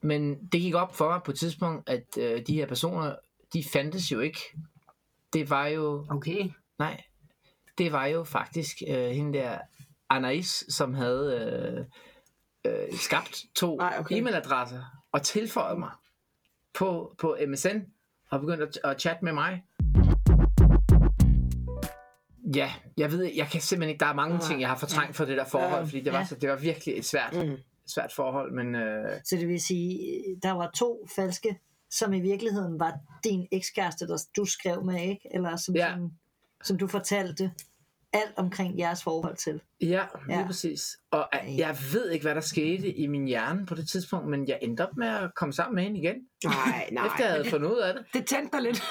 men 0.00 0.34
det 0.52 0.60
gik 0.60 0.74
op 0.74 0.96
for 0.96 1.08
mig 1.08 1.20
på 1.24 1.30
et 1.30 1.38
tidspunkt, 1.38 1.88
at 1.88 2.18
øh, 2.18 2.42
de 2.46 2.54
her 2.54 2.66
personer, 2.66 3.14
de 3.52 3.64
fandtes 3.72 4.12
jo 4.12 4.20
ikke. 4.20 4.40
Det 5.32 5.50
var 5.50 5.66
jo, 5.66 6.06
Okay. 6.10 6.50
nej, 6.78 7.02
det 7.78 7.92
var 7.92 8.06
jo 8.06 8.24
faktisk 8.24 8.76
øh, 8.88 9.10
hende 9.10 9.38
der 9.38 9.58
Anais, 10.10 10.64
som 10.68 10.94
havde 10.94 11.50
øh, 11.78 11.84
øh, 12.64 12.98
skabt 12.98 13.44
to 13.54 13.76
Nej, 13.76 13.96
okay. 14.00 14.22
e-mailadresser 14.22 14.80
og 15.12 15.22
tilføjet 15.22 15.78
mig 15.78 15.90
på, 16.74 17.14
på 17.18 17.36
MSN 17.48 17.78
og 18.30 18.40
begyndt 18.40 18.62
at, 18.62 18.78
at 18.84 19.00
chatte 19.00 19.24
med 19.24 19.32
mig. 19.32 19.62
Ja, 22.56 22.72
jeg 22.96 23.12
ved, 23.12 23.24
jeg 23.36 23.46
kan 23.48 23.60
simpelthen 23.60 23.88
ikke, 23.90 24.00
der 24.00 24.06
er 24.10 24.14
mange 24.14 24.36
Nej. 24.36 24.46
ting, 24.46 24.60
jeg 24.60 24.68
har 24.68 24.76
fortrængt 24.76 25.16
for 25.16 25.24
det 25.24 25.36
der 25.36 25.44
forhold, 25.44 25.72
Ja. 25.78 25.84
fordi 25.84 26.00
det 26.00 26.12
var, 26.12 26.18
Ja. 26.18 26.24
så, 26.26 26.34
det 26.34 26.48
var 26.50 26.56
virkelig 26.56 26.98
et 26.98 27.04
svært, 27.04 27.32
Mm. 27.46 27.56
svært 27.86 28.12
forhold, 28.12 28.52
men 28.52 28.74
øh, 28.74 29.10
Så 29.24 29.36
det 29.36 29.48
vil 29.48 29.60
sige, 29.60 30.00
der 30.42 30.52
var 30.52 30.70
to 30.76 31.06
falske, 31.16 31.58
som 31.90 32.12
i 32.12 32.20
virkeligheden 32.20 32.80
var 32.80 32.94
din 33.24 33.48
ekskæreste, 33.52 34.06
der 34.06 34.18
du 34.36 34.44
skrev 34.44 34.84
med, 34.84 35.00
ikke? 35.00 35.28
Eller 35.34 35.56
som, 35.56 35.74
Ja. 35.74 35.92
som, 35.96 36.10
som 36.62 36.78
du 36.78 36.86
fortalte 36.86 37.52
alt 38.14 38.32
omkring 38.36 38.78
jeres 38.78 39.02
forhold 39.02 39.36
til. 39.36 39.60
Ja, 39.80 39.86
lige 39.86 39.98
Ja. 40.28 40.38
ja. 40.40 40.46
præcis. 40.46 40.98
Og 41.10 41.28
øh, 41.34 41.58
jeg 41.58 41.76
ved 41.92 42.10
ikke, 42.10 42.22
hvad 42.22 42.34
der 42.34 42.40
skete 42.40 42.88
i 42.94 43.06
min 43.06 43.24
hjerne 43.26 43.66
på 43.66 43.74
det 43.74 43.88
tidspunkt, 43.88 44.28
men 44.28 44.48
jeg 44.48 44.58
endte 44.62 44.88
op 44.88 44.96
med 44.96 45.06
at 45.08 45.34
komme 45.34 45.52
sammen 45.52 45.74
med 45.74 45.82
hende 45.82 45.98
igen, 46.00 46.16
Nej, 46.44 46.52
nej. 46.92 47.06
efter 47.06 47.24
jeg 47.24 47.32
havde 47.32 47.50
fundet 47.50 47.70
ud 47.70 47.78
af 47.78 47.94
det. 47.94 48.04
Det 48.14 48.26
tændte 48.26 48.52
dig 48.56 48.62
lidt. 48.62 48.82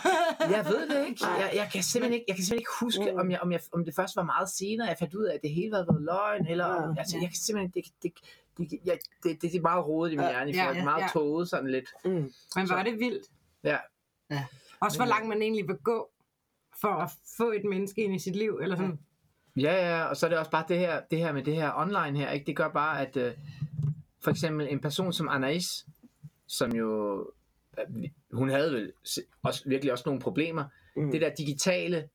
Jeg 0.56 0.64
ved 0.68 0.88
det 0.88 1.08
ikke. 1.08 1.26
Jeg, 1.26 1.50
jeg 1.54 1.68
kan 1.72 1.82
simpelthen 1.82 2.14
ikke, 2.14 2.24
jeg 2.28 2.36
kan 2.36 2.44
simpelthen 2.44 2.58
ikke 2.60 2.70
huske, 2.80 3.12
Mm. 3.12 3.18
om, 3.20 3.30
jeg, 3.30 3.40
om, 3.40 3.52
jeg, 3.52 3.60
om 3.72 3.84
det 3.84 3.94
først 3.94 4.16
var 4.16 4.22
meget 4.22 4.48
senere, 4.50 4.88
jeg 4.88 4.96
fandt 4.98 5.14
ud 5.14 5.24
af, 5.24 5.34
at 5.34 5.40
det 5.42 5.50
hele 5.50 5.74
havde 5.74 5.86
været 5.88 6.02
løgn, 6.02 6.46
eller 6.46 6.64
om, 6.64 6.94
Ja. 6.94 7.00
altså, 7.00 7.16
jeg 7.20 7.28
kan 7.28 7.36
simpelthen 7.36 7.70
det, 7.74 7.84
det, 8.02 8.12
det, 8.70 8.78
jeg, 8.84 8.98
det, 9.22 9.42
det, 9.42 9.52
det 9.52 9.54
er 9.58 9.60
meget 9.60 9.86
rodet 9.86 10.12
i 10.12 10.16
min 10.16 10.24
Ja, 10.24 10.30
hjerne, 10.30 10.50
ja, 10.50 10.80
er 10.80 10.84
meget 10.84 11.02
ja. 11.02 11.08
tåget 11.12 11.48
sådan 11.48 11.70
lidt. 11.70 11.88
Mm. 12.04 12.10
Men 12.56 12.68
var 12.68 12.82
det 12.82 12.98
vildt. 12.98 13.26
Ja. 13.64 13.76
Ja. 14.30 14.44
Også 14.80 14.98
hvor 14.98 15.06
langt 15.06 15.28
man 15.28 15.42
egentlig 15.42 15.68
vil 15.68 15.76
gå 15.76 16.10
for 16.80 16.88
at 16.88 17.10
få 17.36 17.50
et 17.52 17.64
menneske 17.64 18.04
ind 18.04 18.14
i 18.14 18.18
sit 18.18 18.36
liv. 18.36 18.58
Eller 18.62 18.76
sådan. 18.76 18.98
Ja, 19.56 19.96
ja, 19.96 20.04
og 20.04 20.16
så 20.16 20.26
er 20.26 20.30
det 20.30 20.38
også 20.38 20.50
bare 20.50 20.64
det 20.68 20.78
her, 20.78 21.00
det 21.10 21.18
her 21.18 21.32
med 21.32 21.42
det 21.42 21.54
her 21.56 21.72
online 21.76 22.18
her, 22.18 22.30
ikke? 22.30 22.46
det 22.46 22.56
gør 22.56 22.68
bare, 22.68 23.00
at 23.06 23.16
øh, 23.16 23.32
for 24.24 24.30
eksempel 24.30 24.66
en 24.70 24.80
person 24.80 25.12
som 25.12 25.28
Anais, 25.28 25.86
som 26.46 26.72
jo, 26.72 27.18
øh, 27.78 28.10
hun 28.32 28.48
havde 28.48 28.72
vel 28.72 28.92
også, 29.42 29.62
virkelig 29.66 29.92
også 29.92 30.02
nogle 30.06 30.20
problemer, 30.20 30.64
Mm. 30.98 31.10
det 31.10 31.20
der 31.20 31.30
digitale 31.34 32.08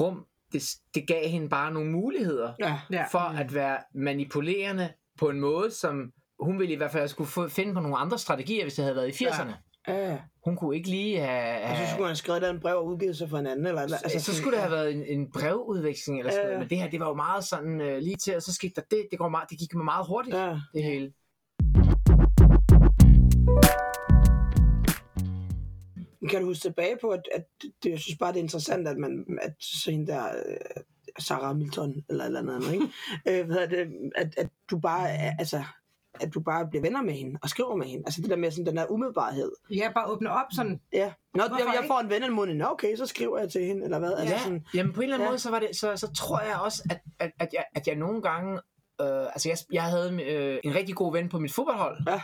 rum, 0.00 0.26
det, 0.52 0.62
det 0.94 1.06
gav 1.06 1.28
hende 1.28 1.48
bare 1.48 1.72
nogle 1.72 1.90
muligheder 1.90 2.52
Ja. 2.58 2.80
Ja. 2.90 3.06
for 3.10 3.18
at 3.18 3.54
være 3.54 3.78
manipulerende 3.94 4.92
på 5.18 5.28
en 5.28 5.40
måde, 5.40 5.70
som 5.70 6.12
hun 6.40 6.58
ville 6.58 6.74
i 6.74 6.76
hvert 6.76 6.90
fald 6.90 7.08
skulle 7.08 7.30
få, 7.30 7.48
finde 7.48 7.74
på 7.74 7.80
nogle 7.80 7.96
andre 7.96 8.18
strategier, 8.18 8.64
hvis 8.64 8.74
det 8.74 8.84
havde 8.84 8.96
været 8.96 9.20
i 9.20 9.24
80'erne. 9.24 9.52
Ja. 9.88 10.18
Hun 10.44 10.56
kunne 10.56 10.76
ikke 10.76 10.90
lige 10.90 11.20
have... 11.20 11.62
Og 11.62 11.76
så 11.76 11.82
skulle 11.86 12.00
man 12.00 12.08
have 12.08 12.16
skrevet 12.16 12.50
en 12.50 12.60
brev 12.60 12.76
og 12.76 12.86
udgivet 12.86 13.16
sig 13.16 13.30
for 13.30 13.38
en 13.38 13.46
anden. 13.46 13.66
Eller, 13.66 13.82
eller, 13.82 13.96
Altså, 13.96 14.32
så 14.32 14.38
skulle 14.38 14.52
det 14.56 14.62
have 14.62 14.72
været 14.72 14.92
en, 14.92 15.04
en 15.06 15.30
brevudveksling 15.32 16.18
eller 16.18 16.32
sådan 16.32 16.50
Ja, 16.50 16.58
men 16.58 16.70
det 16.70 16.78
her, 16.78 16.90
det 16.90 17.00
var 17.00 17.08
jo 17.08 17.14
meget 17.14 17.44
sådan 17.44 17.80
øh, 17.80 17.98
lige 17.98 18.16
til, 18.16 18.36
og 18.36 18.42
så 18.42 18.52
skete 18.54 18.72
der 18.76 18.82
det, 18.90 19.06
det, 19.10 19.18
går 19.18 19.28
meget, 19.28 19.50
det 19.50 19.58
gik 19.58 19.74
meget 19.74 20.06
hurtigt, 20.06 20.36
Ja. 20.36 20.58
det 20.74 20.82
hele. 20.82 21.12
Kan 26.30 26.40
du 26.40 26.46
huske 26.46 26.62
tilbage 26.62 26.96
på, 27.00 27.08
at, 27.08 27.22
at 27.34 27.44
det, 27.82 27.90
jeg 27.90 27.98
synes 27.98 28.18
bare, 28.18 28.32
det 28.32 28.38
er 28.38 28.42
interessant, 28.42 28.88
at 28.88 28.96
man, 28.96 29.38
at 29.42 29.54
så 29.60 29.90
hende 29.90 30.06
der, 30.06 30.24
øh, 30.24 30.56
Sarah 31.18 31.56
Milton, 31.56 31.94
eller 32.08 32.24
eller 32.24 32.40
andet, 32.40 32.72
ikke? 32.72 32.86
øh, 33.40 33.46
hvad 33.46 33.68
det, 33.68 33.92
at, 34.16 34.34
at 34.36 34.48
du 34.70 34.78
bare, 34.78 35.08
altså, 35.38 35.64
at 36.20 36.34
du 36.34 36.40
bare 36.40 36.66
bliver 36.66 36.82
venner 36.82 37.02
med 37.02 37.14
hende 37.14 37.38
og 37.42 37.48
skriver 37.48 37.76
med 37.76 37.86
hende. 37.86 38.02
Altså 38.06 38.20
det 38.20 38.30
der 38.30 38.36
med 38.36 38.50
sådan 38.50 38.66
den 38.66 38.76
der 38.76 38.86
umiddelbarhed. 38.90 39.52
Ja, 39.70 39.90
bare 39.94 40.06
åbne 40.06 40.30
op 40.30 40.46
sådan. 40.52 40.80
Ja. 40.92 41.12
Nå, 41.34 41.42
Hvorfor 41.48 41.64
jeg, 41.64 41.74
jeg 41.80 41.84
får 41.86 42.00
en 42.00 42.10
venanmodning. 42.10 42.58
Nå, 42.58 42.66
okay, 42.66 42.96
så 42.96 43.06
skriver 43.06 43.38
jeg 43.38 43.50
til 43.52 43.64
hende, 43.64 43.84
eller 43.84 43.98
hvad? 43.98 44.12
Altså 44.12 44.34
Ja, 44.34 44.40
sådan, 44.42 44.64
jamen 44.74 44.92
på 44.92 45.00
en 45.00 45.02
eller 45.04 45.16
anden 45.16 45.26
ja. 45.26 45.30
måde, 45.30 45.38
så, 45.38 45.50
var 45.50 45.58
det, 45.58 45.68
så, 45.76 45.96
så 45.96 46.12
tror 46.12 46.40
jeg 46.40 46.56
også, 46.64 46.82
at, 46.90 47.00
at, 47.18 47.30
at, 47.40 47.48
jeg, 47.52 47.64
at 47.74 47.86
jeg 47.86 47.96
nogle 47.96 48.22
gange, 48.22 48.52
øh, 49.00 49.22
altså 49.26 49.48
jeg, 49.48 49.58
jeg 49.72 49.82
havde 49.82 50.22
øh, 50.22 50.58
en 50.64 50.74
rigtig 50.74 50.94
god 50.94 51.12
ven 51.12 51.28
på 51.28 51.38
mit 51.38 51.52
fodboldhold, 51.52 51.98
Ja. 52.06 52.20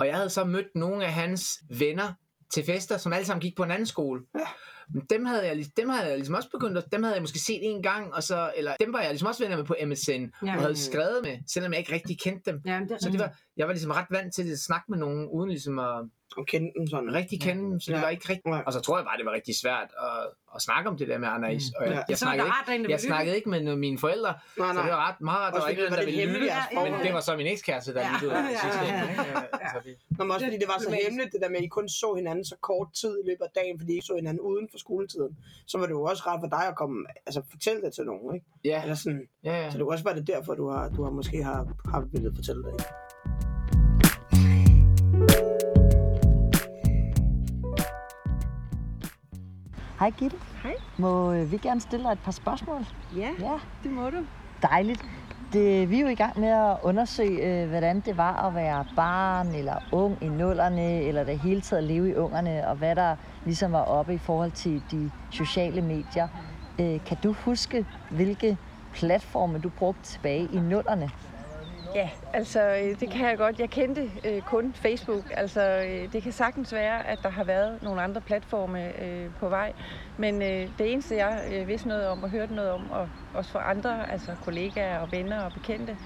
og 0.00 0.06
jeg 0.06 0.16
havde 0.16 0.30
så 0.30 0.44
mødt 0.44 0.66
nogle 0.74 1.04
af 1.04 1.12
hans 1.12 1.58
venner 1.78 2.12
til 2.54 2.64
fester, 2.64 2.96
som 2.96 3.12
alle 3.12 3.26
sammen 3.26 3.40
gik 3.40 3.56
på 3.56 3.62
en 3.62 3.70
anden 3.70 3.86
skole. 3.86 4.22
Ja. 4.38 4.46
Men 4.94 5.02
dem 5.10 5.24
havde, 5.24 5.46
jeg, 5.46 5.64
dem 5.76 5.88
havde 5.88 6.06
jeg 6.06 6.16
ligesom 6.16 6.34
også 6.34 6.50
begyndt, 6.50 6.78
at, 6.78 6.84
dem 6.92 7.02
havde 7.02 7.14
jeg 7.14 7.22
måske 7.22 7.38
set 7.38 7.58
en 7.62 7.82
gang, 7.82 8.14
og 8.14 8.22
så, 8.22 8.52
eller 8.56 8.76
dem 8.80 8.92
var 8.92 9.00
jeg 9.00 9.10
ligesom 9.10 9.28
også 9.28 9.42
venner 9.44 9.56
med 9.56 9.64
på 9.64 9.76
MSN, 9.86 10.10
Ja. 10.10 10.54
og 10.56 10.60
havde 10.62 10.76
skrevet 10.76 11.20
med, 11.22 11.38
selvom 11.46 11.72
jeg 11.72 11.78
ikke 11.80 11.92
rigtig 11.92 12.18
kendte 12.20 12.50
dem. 12.52 12.60
Ja, 12.66 12.80
det 12.88 13.02
Så 13.02 13.10
det 13.10 13.20
var, 13.20 13.38
jeg 13.56 13.66
var 13.66 13.72
ligesom 13.72 13.90
ret 13.90 14.06
vant 14.10 14.34
til 14.34 14.52
at 14.52 14.58
snakke 14.58 14.84
med 14.88 14.98
nogen, 14.98 15.28
uden 15.28 15.50
ligesom 15.50 15.78
at 15.78 16.04
og 16.36 16.46
kende 16.46 16.68
den 16.78 16.88
sådan. 16.90 17.14
rigtig 17.14 17.40
kende 17.40 17.62
dem, 17.70 17.80
så 17.80 17.90
det 17.92 17.96
Ja. 17.98 18.02
var 18.02 18.08
ikke 18.08 18.28
rigtig... 18.32 18.46
Ja. 18.52 18.60
Og 18.66 18.72
så 18.72 18.80
tror 18.80 18.96
jeg 18.98 19.04
bare, 19.04 19.16
det 19.20 19.26
var 19.26 19.32
rigtig 19.32 19.54
svært 19.62 19.88
at, 20.06 20.18
at 20.56 20.60
snakke 20.62 20.90
om 20.90 20.96
det 21.00 21.08
der 21.08 21.18
med 21.18 21.28
Anais. 21.28 21.64
Og 21.78 21.84
jeg, 21.86 21.92
Ja. 21.92 22.02
jeg, 22.08 22.18
Så 22.18 22.24
var 22.26 22.32
snakkede 22.36 22.46
ikke, 22.48 22.56
der 22.66 22.72
jeg 22.72 22.80
ville 22.88 22.98
snakkede 23.12 23.36
ikke 23.38 23.48
med 23.50 23.76
mine 23.76 23.98
forældre, 23.98 24.32
Nej, 24.32 24.68
så 24.68 24.72
nej. 24.74 24.82
det 24.82 24.92
var 24.92 25.02
ret 25.08 25.20
meget 25.20 25.40
rart. 25.40 25.52
Der 25.54 25.60
var 25.60 25.68
ikke 25.68 25.82
nogen, 25.82 25.92
det 25.92 25.98
der 25.98 26.04
var 26.04 26.10
ville 26.10 26.20
lytte. 26.20 26.32
hemmeligt, 26.32 26.52
jeres 26.54 26.90
Men 26.92 27.00
det 27.06 27.12
var 27.18 27.20
så 27.28 27.32
min 27.42 27.46
ekskæreste, 27.54 27.90
der 27.94 28.00
Ja. 28.00 28.12
lyttede. 28.12 28.32
Ja, 28.34 28.40
Ja, 28.40 28.84
ja, 28.84 28.94
ja, 29.22 29.40
ja. 29.74 29.92
Nå, 30.18 30.20
men 30.24 30.30
også 30.34 30.46
fordi 30.48 30.58
det 30.64 30.68
var 30.72 30.78
så 30.86 30.90
hemmeligt, 31.04 31.30
det 31.34 31.40
der 31.42 31.48
med, 31.52 31.58
at 31.60 31.64
I 31.68 31.70
kun 31.78 31.88
så 32.02 32.08
hinanden 32.20 32.44
så 32.52 32.56
kort 32.70 32.88
tid 33.00 33.12
i 33.22 33.24
løbet 33.28 33.44
af 33.48 33.52
dagen, 33.58 33.74
fordi 33.80 33.90
I 33.92 33.94
ikke 33.98 34.06
så 34.10 34.14
hinanden 34.20 34.40
uden 34.50 34.64
for 34.72 34.78
skoletiden, 34.84 35.32
så 35.70 35.74
var 35.78 35.86
det 35.88 35.94
jo 35.98 36.02
også 36.10 36.22
rart 36.28 36.40
for 36.44 36.50
dig 36.56 36.64
at 36.72 36.76
komme, 36.82 36.96
altså 37.26 37.40
fortælle 37.54 37.80
det 37.84 37.90
til 37.96 38.04
nogen, 38.10 38.28
ikke? 38.36 38.46
Ja, 38.70 38.78
Eller 38.82 38.94
sådan, 39.02 39.22
ja, 39.48 39.54
ja. 39.62 39.70
så 39.70 39.74
det 39.78 39.82
kunne 39.84 39.94
også 39.96 40.04
være 40.08 40.16
det 40.20 40.26
derfor, 40.34 40.52
du 40.60 40.64
har, 40.74 40.82
du 40.96 41.00
har 41.06 41.10
måske 41.20 41.36
har, 41.50 41.60
har 41.92 42.00
villet 42.12 42.32
fortælle 42.40 42.62
det. 42.66 42.72
Ikke? 42.72 42.84
Hej 49.98 50.10
Gitte. 50.10 50.36
Hej. 50.62 50.72
Må 50.96 51.32
øh, 51.32 51.50
vi 51.50 51.58
gerne 51.58 51.80
stille 51.80 52.04
dig 52.04 52.12
et 52.12 52.20
par 52.20 52.32
spørgsmål? 52.32 52.86
Ja, 53.16 53.28
Ja. 53.40 53.52
det 53.84 53.90
må 53.92 54.10
du. 54.10 54.26
Dejligt. 54.62 55.02
Det, 55.52 55.90
vi 55.90 55.96
er 55.96 56.00
jo 56.02 56.06
i 56.08 56.14
gang 56.14 56.40
med 56.40 56.48
at 56.48 56.76
undersøge, 56.82 57.62
øh, 57.62 57.68
hvordan 57.68 58.00
det 58.00 58.16
var 58.16 58.46
at 58.46 58.54
være 58.54 58.84
barn 58.96 59.54
eller 59.54 59.74
ung 59.92 60.18
i 60.22 60.28
nullerne, 60.28 61.02
eller 61.02 61.24
det 61.24 61.38
hele 61.38 61.60
taget 61.60 61.82
at 61.82 61.88
leve 61.88 62.10
i 62.10 62.14
ungerne, 62.14 62.68
og 62.68 62.76
hvad 62.76 62.96
der 62.96 63.16
ligesom 63.44 63.72
var 63.72 63.82
oppe 63.82 64.14
i 64.14 64.18
forhold 64.18 64.50
til 64.50 64.82
de 64.90 65.10
sociale 65.30 65.82
medier. 65.82 66.28
Øh, 66.80 67.00
kan 67.06 67.16
du 67.22 67.32
huske, 67.32 67.86
hvilke 68.10 68.58
platforme 68.92 69.58
du 69.58 69.68
brugte 69.70 70.02
tilbage 70.02 70.46
i 70.46 70.58
nullerne? 70.60 71.10
Ja, 71.94 72.10
altså 72.32 72.60
øh, 72.60 73.00
det 73.00 73.10
kan 73.10 73.28
jeg 73.28 73.38
godt. 73.38 73.60
Jeg 73.60 73.70
kendte 73.70 74.10
øh, 74.24 74.42
kun 74.42 74.74
Facebook. 74.74 75.24
Altså 75.30 75.60
øh, 75.88 76.12
det 76.12 76.22
kan 76.22 76.32
sagtens 76.32 76.72
være, 76.72 77.06
at 77.06 77.18
der 77.22 77.28
har 77.28 77.44
været 77.44 77.82
nogle 77.82 78.02
andre 78.02 78.20
platforme 78.20 79.02
øh, 79.02 79.30
på 79.40 79.48
vej. 79.48 79.72
Men 80.16 80.42
øh, 80.42 80.68
det 80.78 80.92
eneste, 80.92 81.16
jeg 81.16 81.42
øh, 81.52 81.68
vidste 81.68 81.88
noget 81.88 82.06
om 82.06 82.22
og 82.22 82.30
hørte 82.30 82.54
noget 82.54 82.70
om, 82.70 82.90
og 82.90 83.08
også 83.34 83.50
fra 83.50 83.70
andre, 83.70 84.12
altså 84.12 84.36
kollegaer 84.44 84.98
og 84.98 85.12
venner 85.12 85.40
og 85.42 85.52
bekendte, 85.52 85.96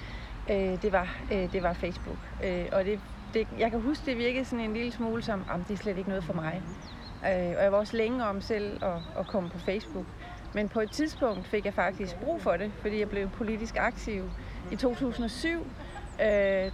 øh, 0.49 0.81
det, 0.81 0.91
var, 0.91 1.17
øh, 1.31 1.51
det 1.53 1.63
var 1.63 1.73
Facebook. 1.73 2.17
Øh, 2.43 2.65
og 2.71 2.85
det, 2.85 2.99
det, 3.33 3.47
jeg 3.57 3.71
kan 3.71 3.81
huske, 3.81 4.05
det 4.05 4.17
virkede 4.17 4.45
sådan 4.45 4.65
en 4.65 4.73
lille 4.73 4.91
smule 4.91 5.23
som, 5.23 5.45
at 5.53 5.59
det 5.67 5.73
er 5.73 5.77
slet 5.77 5.97
ikke 5.97 6.09
noget 6.09 6.23
for 6.23 6.33
mig. 6.33 6.61
Øh, 7.25 7.53
og 7.57 7.63
jeg 7.63 7.71
var 7.71 7.77
også 7.77 7.97
længe 7.97 8.25
om 8.25 8.41
selv 8.41 8.83
at, 8.83 9.19
at 9.19 9.27
komme 9.27 9.49
på 9.49 9.57
Facebook. 9.57 10.05
Men 10.53 10.69
på 10.69 10.79
et 10.79 10.91
tidspunkt 10.91 11.47
fik 11.47 11.65
jeg 11.65 11.73
faktisk 11.73 12.15
brug 12.19 12.41
for 12.41 12.51
det, 12.57 12.71
fordi 12.81 12.99
jeg 12.99 13.09
blev 13.09 13.29
politisk 13.29 13.75
aktiv. 13.77 14.31
I 14.71 14.75
2007, 14.75 15.67
øh, 16.19 16.27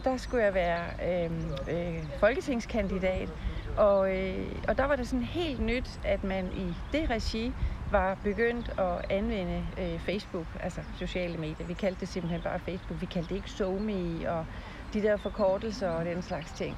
der 0.04 0.18
skulle 0.18 0.44
jeg 0.44 0.54
være 0.54 0.86
øh, 1.04 1.32
øh, 1.68 2.04
folketingskandidat, 2.20 3.30
og, 3.78 4.18
øh, 4.18 4.46
og 4.68 4.78
der 4.78 4.86
var 4.86 4.96
det 4.96 5.08
sådan 5.08 5.24
helt 5.24 5.60
nyt, 5.60 6.00
at 6.04 6.24
man 6.24 6.52
i 6.54 6.74
det 6.92 7.10
regi 7.10 7.54
var 7.92 8.16
begyndt 8.24 8.70
at 8.80 9.06
anvende 9.10 9.68
øh, 9.78 10.00
Facebook, 10.00 10.48
altså 10.60 10.82
sociale 10.98 11.38
medier. 11.38 11.68
Vi 11.68 11.74
kaldte 11.74 12.00
det 12.00 12.10
simpelthen 12.10 12.42
bare 12.42 12.60
Facebook. 12.60 13.02
Vi 13.02 13.06
kaldte 13.06 13.30
det 13.30 13.36
ikke 13.36 13.52
SoMe 13.52 14.32
og 14.32 14.46
de 14.94 15.02
der 15.02 15.18
forkortelser 15.18 15.90
og 15.90 16.06
den 16.06 16.22
slags 16.22 16.52
ting. 16.52 16.78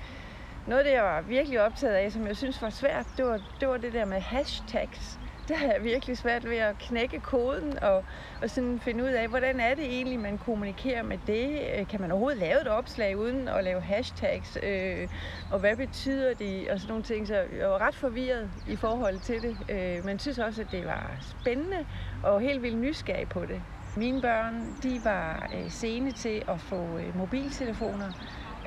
Noget 0.67 0.79
af 0.79 0.85
det, 0.85 0.93
jeg 0.93 1.03
var 1.03 1.21
virkelig 1.21 1.61
optaget 1.61 1.93
af, 1.93 2.11
som 2.11 2.27
jeg 2.27 2.37
synes 2.37 2.61
var 2.61 2.69
svært, 2.69 3.05
det 3.17 3.25
var 3.25 3.39
det, 3.59 3.67
var 3.67 3.77
det 3.77 3.93
der 3.93 4.05
med 4.05 4.19
hashtags 4.19 5.19
der 5.51 5.57
har 5.57 5.73
jeg 5.73 5.83
virkelig 5.83 6.17
svært 6.17 6.49
ved 6.49 6.57
at 6.57 6.77
knække 6.77 7.19
koden 7.19 7.83
og, 7.83 8.05
og 8.41 8.49
sådan 8.49 8.79
finde 8.79 9.03
ud 9.03 9.09
af, 9.09 9.27
hvordan 9.27 9.59
er 9.59 9.75
det 9.75 9.85
egentlig, 9.85 10.19
man 10.19 10.37
kommunikerer 10.37 11.03
med 11.03 11.17
det? 11.17 11.69
Øh, 11.77 11.87
kan 11.87 12.01
man 12.01 12.11
overhovedet 12.11 12.39
lave 12.39 12.61
et 12.61 12.67
opslag 12.67 13.17
uden 13.17 13.47
at 13.47 13.63
lave 13.63 13.81
hashtags? 13.81 14.57
Øh, 14.63 15.07
og 15.49 15.59
hvad 15.59 15.77
betyder 15.77 16.33
det? 16.33 16.69
Og 16.69 16.79
sådan 16.79 16.89
nogle 16.89 17.03
ting. 17.03 17.27
Så 17.27 17.35
jeg 17.35 17.69
var 17.69 17.81
ret 17.81 17.95
forvirret 17.95 18.51
i 18.65 18.75
forhold 18.75 19.19
til 19.19 19.41
det. 19.43 19.57
Øh, 19.69 20.05
men 20.05 20.19
synes 20.19 20.39
også, 20.39 20.61
at 20.61 20.71
det 20.71 20.85
var 20.85 21.17
spændende 21.21 21.85
og 22.23 22.41
helt 22.41 22.61
vildt 22.61 22.77
nysgerrig 22.77 23.29
på 23.29 23.45
det. 23.45 23.63
Mine 23.95 24.21
børn, 24.21 24.75
de 24.83 25.03
var 25.03 25.49
øh, 25.53 25.71
sene 25.71 26.11
til 26.11 26.41
at 26.47 26.61
få 26.61 26.97
øh, 26.97 27.15
mobiltelefoner. 27.15 28.11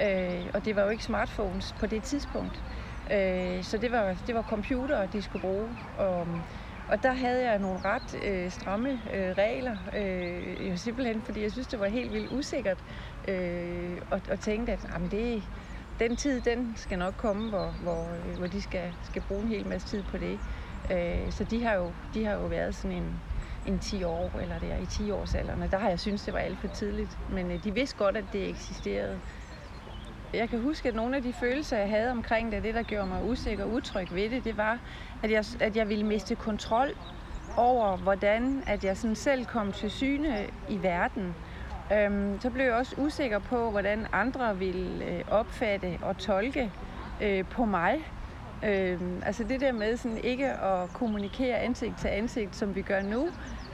Øh, 0.01 0.47
og 0.55 0.65
det 0.65 0.77
var 0.77 0.83
jo 0.83 0.89
ikke 0.89 1.05
smartphones 1.05 1.73
på 1.73 1.87
det 1.87 2.05
tidspunkt. 2.05 2.63
Øh, 3.11 3.65
så 3.65 3.79
det 3.79 3.93
var, 3.93 4.15
det 4.27 4.35
var 4.35 4.43
computere, 4.43 5.07
de 5.07 5.23
skulle 5.23 5.41
bruge. 5.41 5.79
Og, 5.95 6.29
og 6.89 7.03
der 7.03 7.13
havde 7.13 7.51
jeg 7.51 7.59
nogle 7.59 7.81
ret 7.85 8.15
øh, 8.23 8.51
stramme 8.51 8.91
øh, 9.15 9.31
regler, 9.39 9.77
øh, 9.97 10.71
jo 10.71 10.77
simpelthen 10.77 11.23
fordi 11.23 11.43
jeg 11.43 11.53
synes, 11.53 11.67
det 11.67 11.81
var 11.81 11.87
helt 11.87 12.13
vildt 12.13 12.29
usikkert, 12.31 12.85
øh, 13.29 13.99
og, 14.11 14.21
og 14.31 14.41
tænkte, 14.41 14.73
at 14.73 14.85
jamen, 14.95 15.11
det, 15.11 15.45
den 15.99 16.17
tid, 16.17 16.41
den 16.41 16.73
skal 16.77 16.99
nok 16.99 17.15
komme, 17.17 17.49
hvor, 17.49 17.71
hvor, 17.83 18.13
øh, 18.13 18.37
hvor 18.39 18.47
de 18.47 18.63
skal, 18.63 18.95
skal 19.03 19.23
bruge 19.23 19.43
en 19.43 19.49
hel 19.49 19.67
masse 19.67 19.89
tid 19.89 20.03
på 20.03 20.19
det. 20.19 20.41
Øh, 20.93 21.33
så 21.33 21.45
de 21.45 21.65
har, 21.65 21.75
jo, 21.75 21.93
de 22.15 22.25
har 22.25 22.33
jo 22.33 22.47
været 22.47 22.75
sådan 22.75 22.97
en, 22.97 23.21
en 23.67 23.79
10 23.79 24.05
år, 24.05 24.39
eller 24.43 24.59
der 24.59 24.77
i 24.77 24.87
10 24.87 25.11
års 25.11 25.35
alderen, 25.35 25.63
og 25.63 25.71
der 25.71 25.79
har 25.79 25.89
jeg 25.89 26.01
synes 26.01 26.23
det 26.23 26.35
var 26.35 26.41
alt 26.41 26.59
for 26.59 26.69
tidligt. 26.69 27.19
Men 27.31 27.51
øh, 27.51 27.65
de 27.65 27.75
vidste 27.75 27.97
godt, 27.97 28.17
at 28.17 28.25
det 28.33 28.49
eksisterede. 28.49 29.21
Jeg 30.37 30.49
kan 30.51 30.61
huske, 30.61 30.89
at 30.89 30.95
nogle 30.95 31.17
af 31.17 31.23
de 31.23 31.33
følelser, 31.33 31.79
jeg 31.79 31.89
havde 31.89 32.11
omkring 32.11 32.53
det, 32.53 32.63
det 32.63 32.75
der 32.75 32.83
gjorde 32.83 33.07
mig 33.07 33.25
usikker 33.25 33.65
og 33.65 33.71
utryg 33.71 34.15
ved 34.15 34.31
det, 34.31 34.45
det 34.45 34.57
var, 34.57 34.79
at 35.23 35.31
jeg, 35.31 35.45
at 35.61 35.77
jeg 35.77 35.89
ville 35.89 36.07
miste 36.07 36.35
kontrol 36.35 36.95
over, 37.57 37.97
hvordan 37.97 38.63
at 38.67 38.85
jeg 38.85 38.97
sådan 38.97 39.17
selv 39.17 39.45
kom 39.45 39.73
til 39.73 39.91
syne 39.91 40.47
i 40.69 40.83
verden. 40.83 41.35
Øhm, 41.93 42.41
så 42.41 42.51
blev 42.51 42.65
jeg 42.65 42.75
også 42.75 42.95
usikker 42.99 43.39
på, 43.39 43.71
hvordan 43.71 44.07
andre 44.13 44.59
ville 44.59 45.05
øh, 45.05 45.23
opfatte 45.29 45.99
og 46.03 46.19
tolke 46.19 46.73
øh, 47.23 47.45
på 47.45 47.65
mig. 47.65 47.95
Øhm, 48.65 49.23
altså 49.27 49.45
det 49.45 49.61
der 49.61 49.73
med 49.73 49.97
sådan 49.97 50.19
ikke 50.19 50.53
at 50.53 50.93
kommunikere 50.93 51.59
ansigt 51.59 51.99
til 51.99 52.09
ansigt, 52.09 52.57
som 52.57 52.75
vi 52.75 52.83
gør 52.83 53.03
nu, 53.03 53.29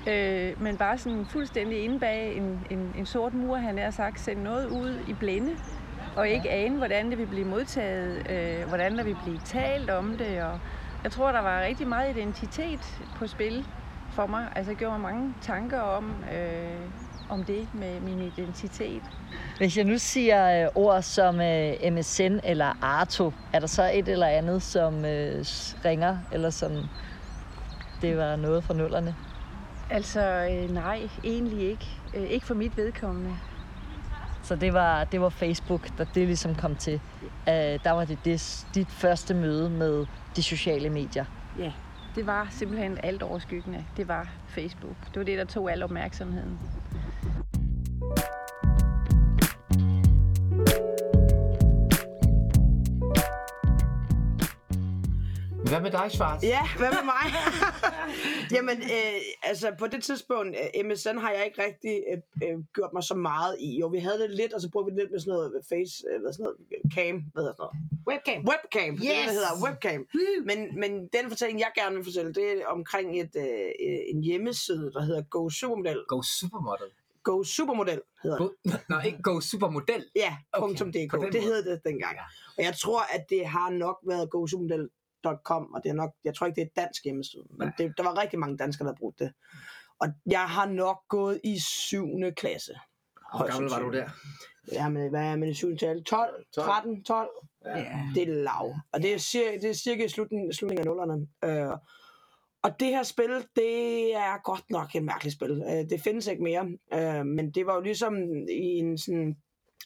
øh, 0.06 0.62
men 0.62 0.76
bare 0.76 0.98
sådan 0.98 1.26
fuldstændig 1.26 1.84
inde 1.84 2.00
bag 2.00 2.36
en, 2.36 2.66
en, 2.70 2.92
en 2.94 3.06
sort 3.06 3.34
mur, 3.34 3.56
han 3.56 3.78
er 3.78 3.90
sagt, 3.90 4.20
sende 4.20 4.42
noget 4.42 4.66
ud 4.66 4.98
i 5.06 5.14
blinde, 5.14 5.52
og 6.20 6.28
ikke 6.28 6.50
ane, 6.50 6.76
hvordan 6.76 7.10
det 7.10 7.18
vil 7.18 7.26
blive 7.26 7.44
modtaget, 7.44 8.30
øh, 8.30 8.68
hvordan 8.68 8.98
der 8.98 9.04
vil 9.04 9.16
blive 9.22 9.38
talt 9.44 9.90
om 9.90 10.18
det. 10.18 10.42
Og 10.42 10.58
jeg 11.04 11.12
tror, 11.12 11.32
der 11.32 11.40
var 11.40 11.62
rigtig 11.62 11.88
meget 11.88 12.16
identitet 12.16 13.02
på 13.16 13.26
spil 13.26 13.66
for 14.12 14.26
mig. 14.26 14.48
Altså, 14.56 14.70
jeg 14.72 14.78
gjorde 14.78 14.98
mig 14.98 15.12
mange 15.12 15.34
tanker 15.42 15.80
om, 15.80 16.24
øh, 16.34 16.80
om 17.28 17.44
det 17.44 17.68
med 17.74 18.00
min 18.00 18.20
identitet. 18.20 19.02
Hvis 19.58 19.76
jeg 19.76 19.84
nu 19.84 19.98
siger 19.98 20.62
øh, 20.64 20.68
ord 20.74 21.02
som 21.02 21.40
øh, 21.40 21.92
MSN 21.92 22.38
eller 22.44 22.78
Arto, 22.82 23.32
er 23.52 23.58
der 23.58 23.66
så 23.66 23.90
et 23.94 24.08
eller 24.08 24.26
andet, 24.26 24.62
som 24.62 25.04
øh, 25.04 25.44
ringer, 25.84 26.18
eller 26.32 26.50
som 26.50 26.72
det 28.02 28.16
var 28.16 28.36
noget 28.36 28.64
fra 28.64 28.74
nullerne? 28.74 29.14
Altså, 29.90 30.20
øh, 30.50 30.70
nej, 30.70 31.08
egentlig 31.24 31.70
ikke. 31.70 31.86
Øh, 32.14 32.22
ikke 32.22 32.46
for 32.46 32.54
mit 32.54 32.76
vedkommende. 32.76 33.36
Så 34.42 34.56
det 34.56 34.72
var, 34.72 35.04
det 35.04 35.20
var 35.20 35.28
Facebook, 35.28 35.98
der 35.98 36.04
det 36.04 36.26
ligesom 36.26 36.54
kom 36.54 36.76
til. 36.76 37.00
Øh, 37.22 37.54
der 37.54 37.90
var 37.90 38.04
det, 38.04 38.24
det 38.24 38.66
dit 38.74 38.90
første 38.90 39.34
møde 39.34 39.70
med 39.70 40.06
de 40.36 40.42
sociale 40.42 40.90
medier. 40.90 41.24
Ja, 41.58 41.72
det 42.14 42.26
var 42.26 42.48
simpelthen 42.50 42.98
alt 43.02 43.22
overskyggende. 43.22 43.84
Det 43.96 44.08
var 44.08 44.28
Facebook. 44.48 44.96
Det 45.06 45.16
var 45.16 45.24
det, 45.24 45.38
der 45.38 45.44
tog 45.44 45.72
al 45.72 45.82
opmærksomheden. 45.82 46.58
Hvad 55.70 55.80
med 55.80 55.90
dig, 55.90 56.10
Schwarz? 56.10 56.42
Ja, 56.42 56.62
hvad 56.78 56.90
med 56.98 57.04
mig? 57.14 57.26
Jamen, 58.54 58.78
øh, 58.82 59.20
altså 59.42 59.74
på 59.78 59.86
det 59.86 60.02
tidspunkt, 60.04 60.56
øh, 60.76 60.86
MSN 60.86 61.16
har 61.18 61.30
jeg 61.30 61.44
ikke 61.44 61.62
rigtig 61.66 62.04
øh, 62.12 62.48
øh, 62.48 62.58
gjort 62.74 62.92
mig 62.92 63.02
så 63.02 63.14
meget 63.14 63.56
i. 63.60 63.78
Jo, 63.80 63.86
vi 63.86 63.98
havde 63.98 64.18
det 64.18 64.30
lidt, 64.30 64.52
og 64.52 64.60
så 64.60 64.70
brugte 64.70 64.86
vi 64.86 64.90
det 64.90 65.02
lidt 65.02 65.10
med 65.12 65.20
sådan 65.20 65.32
noget 65.32 65.52
face, 65.68 65.94
øh, 66.10 66.20
hvad 66.22 66.32
sådan 66.32 66.44
noget, 66.44 66.56
cam, 66.94 67.16
hvad 67.32 67.42
hedder 67.42 67.56
sådan 67.58 67.66
noget? 67.66 67.76
Webcam. 68.08 68.40
Webcam, 68.50 68.92
yes. 68.94 69.00
det 69.00 69.16
er 69.16 69.26
det, 69.26 69.26
der 69.26 69.38
hedder 69.38 69.56
webcam. 69.66 70.00
Men, 70.50 70.58
men 70.82 70.90
den 71.16 71.24
fortælling, 71.32 71.58
jeg 71.66 71.72
gerne 71.80 71.94
vil 71.96 72.04
fortælle, 72.04 72.34
det 72.34 72.46
er 72.52 72.66
omkring 72.76 73.08
et, 73.22 73.34
øh, 73.46 74.00
en 74.12 74.20
hjemmeside, 74.28 74.86
der 74.96 75.02
hedder 75.08 75.22
Go 75.22 75.48
Supermodel. 75.48 76.02
Go 76.08 76.22
Supermodel. 76.22 76.90
Go 77.22 77.42
Supermodel 77.42 78.00
hedder 78.22 78.38
det. 78.38 78.50
Go, 78.64 78.70
nej, 78.88 79.02
ikke 79.08 79.22
Go 79.22 79.40
Supermodel. 79.40 80.04
Ja, 80.16 80.36
Okay, 80.52 80.74
.dk. 80.74 81.32
det 81.32 81.42
hed 81.42 81.58
det 81.64 81.80
dengang. 81.84 82.16
Og 82.58 82.64
jeg 82.64 82.74
tror, 82.82 83.00
at 83.14 83.30
det 83.30 83.46
har 83.46 83.70
nok 83.70 83.98
været 84.06 84.30
GoSupermodel.com, 85.22 85.72
og 85.74 85.82
det 85.82 85.90
er 85.90 85.94
nok, 85.94 86.10
jeg 86.24 86.34
tror 86.34 86.46
ikke, 86.46 86.56
det 86.56 86.62
er 86.62 86.66
et 86.66 86.76
dansk 86.76 87.04
hjemmeside, 87.04 87.44
men 87.58 87.72
det, 87.78 87.92
der 87.96 88.02
var 88.02 88.20
rigtig 88.20 88.38
mange 88.38 88.56
danskere, 88.56 88.88
der 88.88 88.94
brugte 88.94 89.24
det. 89.24 89.32
Og 90.00 90.08
jeg 90.26 90.44
har 90.44 90.66
nok 90.66 90.98
gået 91.08 91.40
i 91.44 91.58
7. 91.58 92.06
klasse. 92.36 92.72
Hvor 93.36 93.52
gammel 93.52 93.70
var 93.70 93.80
du 93.80 93.92
der? 93.92 94.08
Ja, 94.72 94.88
men 94.88 95.10
hvad 95.10 95.24
er 95.24 95.36
man 95.36 95.48
i 95.48 95.54
7. 95.54 95.76
klasse? 95.76 96.04
12, 96.04 96.44
13, 96.54 97.04
12? 97.04 97.28
Ja. 97.64 98.08
Det 98.14 98.22
er 98.22 98.34
lav. 98.34 98.74
Og 98.92 99.02
det 99.02 99.14
er, 99.14 99.18
cirka, 99.18 99.58
det 99.58 99.70
er 99.70 99.74
cirka 99.74 100.04
i 100.04 100.08
slutningen, 100.08 100.52
slutningen 100.52 100.88
af 100.88 100.94
nullerne. 100.94 101.26
Øh, 101.44 101.76
og 102.62 102.80
det 102.80 102.88
her 102.88 103.02
spil, 103.02 103.46
det 103.56 104.14
er 104.14 104.42
godt 104.42 104.70
nok 104.70 104.94
et 104.94 105.04
mærkeligt 105.04 105.36
spil. 105.36 105.62
Øh, 105.66 105.90
det 105.90 106.00
findes 106.04 106.26
ikke 106.26 106.42
mere. 106.42 106.68
Øh, 106.94 107.26
men 107.26 107.50
det 107.50 107.66
var 107.66 107.74
jo 107.74 107.80
ligesom 107.80 108.14
i 108.48 108.78
en 108.78 108.98
sådan 108.98 109.36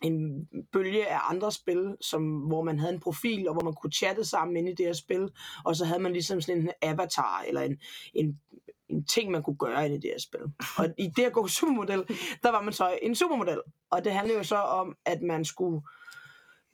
en 0.02 0.48
bølge 0.72 1.06
af 1.06 1.18
andre 1.30 1.52
spil, 1.52 1.96
som, 2.00 2.22
hvor 2.38 2.62
man 2.62 2.78
havde 2.78 2.94
en 2.94 3.00
profil, 3.00 3.48
og 3.48 3.54
hvor 3.54 3.64
man 3.64 3.74
kunne 3.74 3.92
chatte 3.92 4.24
sammen 4.24 4.56
inde 4.56 4.70
i 4.70 4.74
det 4.74 4.86
her 4.86 4.92
spil, 4.92 5.28
og 5.64 5.76
så 5.76 5.84
havde 5.84 6.02
man 6.02 6.12
ligesom 6.12 6.40
sådan 6.40 6.62
en 6.62 6.70
avatar, 6.82 7.44
eller 7.48 7.60
en, 7.60 7.78
en, 8.14 8.40
en 8.88 9.04
ting, 9.04 9.30
man 9.30 9.42
kunne 9.42 9.56
gøre 9.56 9.84
inde 9.84 9.96
i 9.96 10.00
det 10.00 10.10
her 10.10 10.20
spil. 10.20 10.40
Og 10.78 10.94
i 10.98 11.06
det 11.06 11.24
her 11.24 11.30
gå 11.30 11.48
supermodel, 11.48 12.04
der 12.42 12.50
var 12.50 12.62
man 12.62 12.72
så 12.72 12.98
en 13.02 13.14
supermodel, 13.14 13.60
og 13.90 14.04
det 14.04 14.12
handlede 14.12 14.38
jo 14.38 14.44
så 14.44 14.56
om, 14.56 14.96
at 15.04 15.22
man 15.22 15.44
skulle 15.44 15.82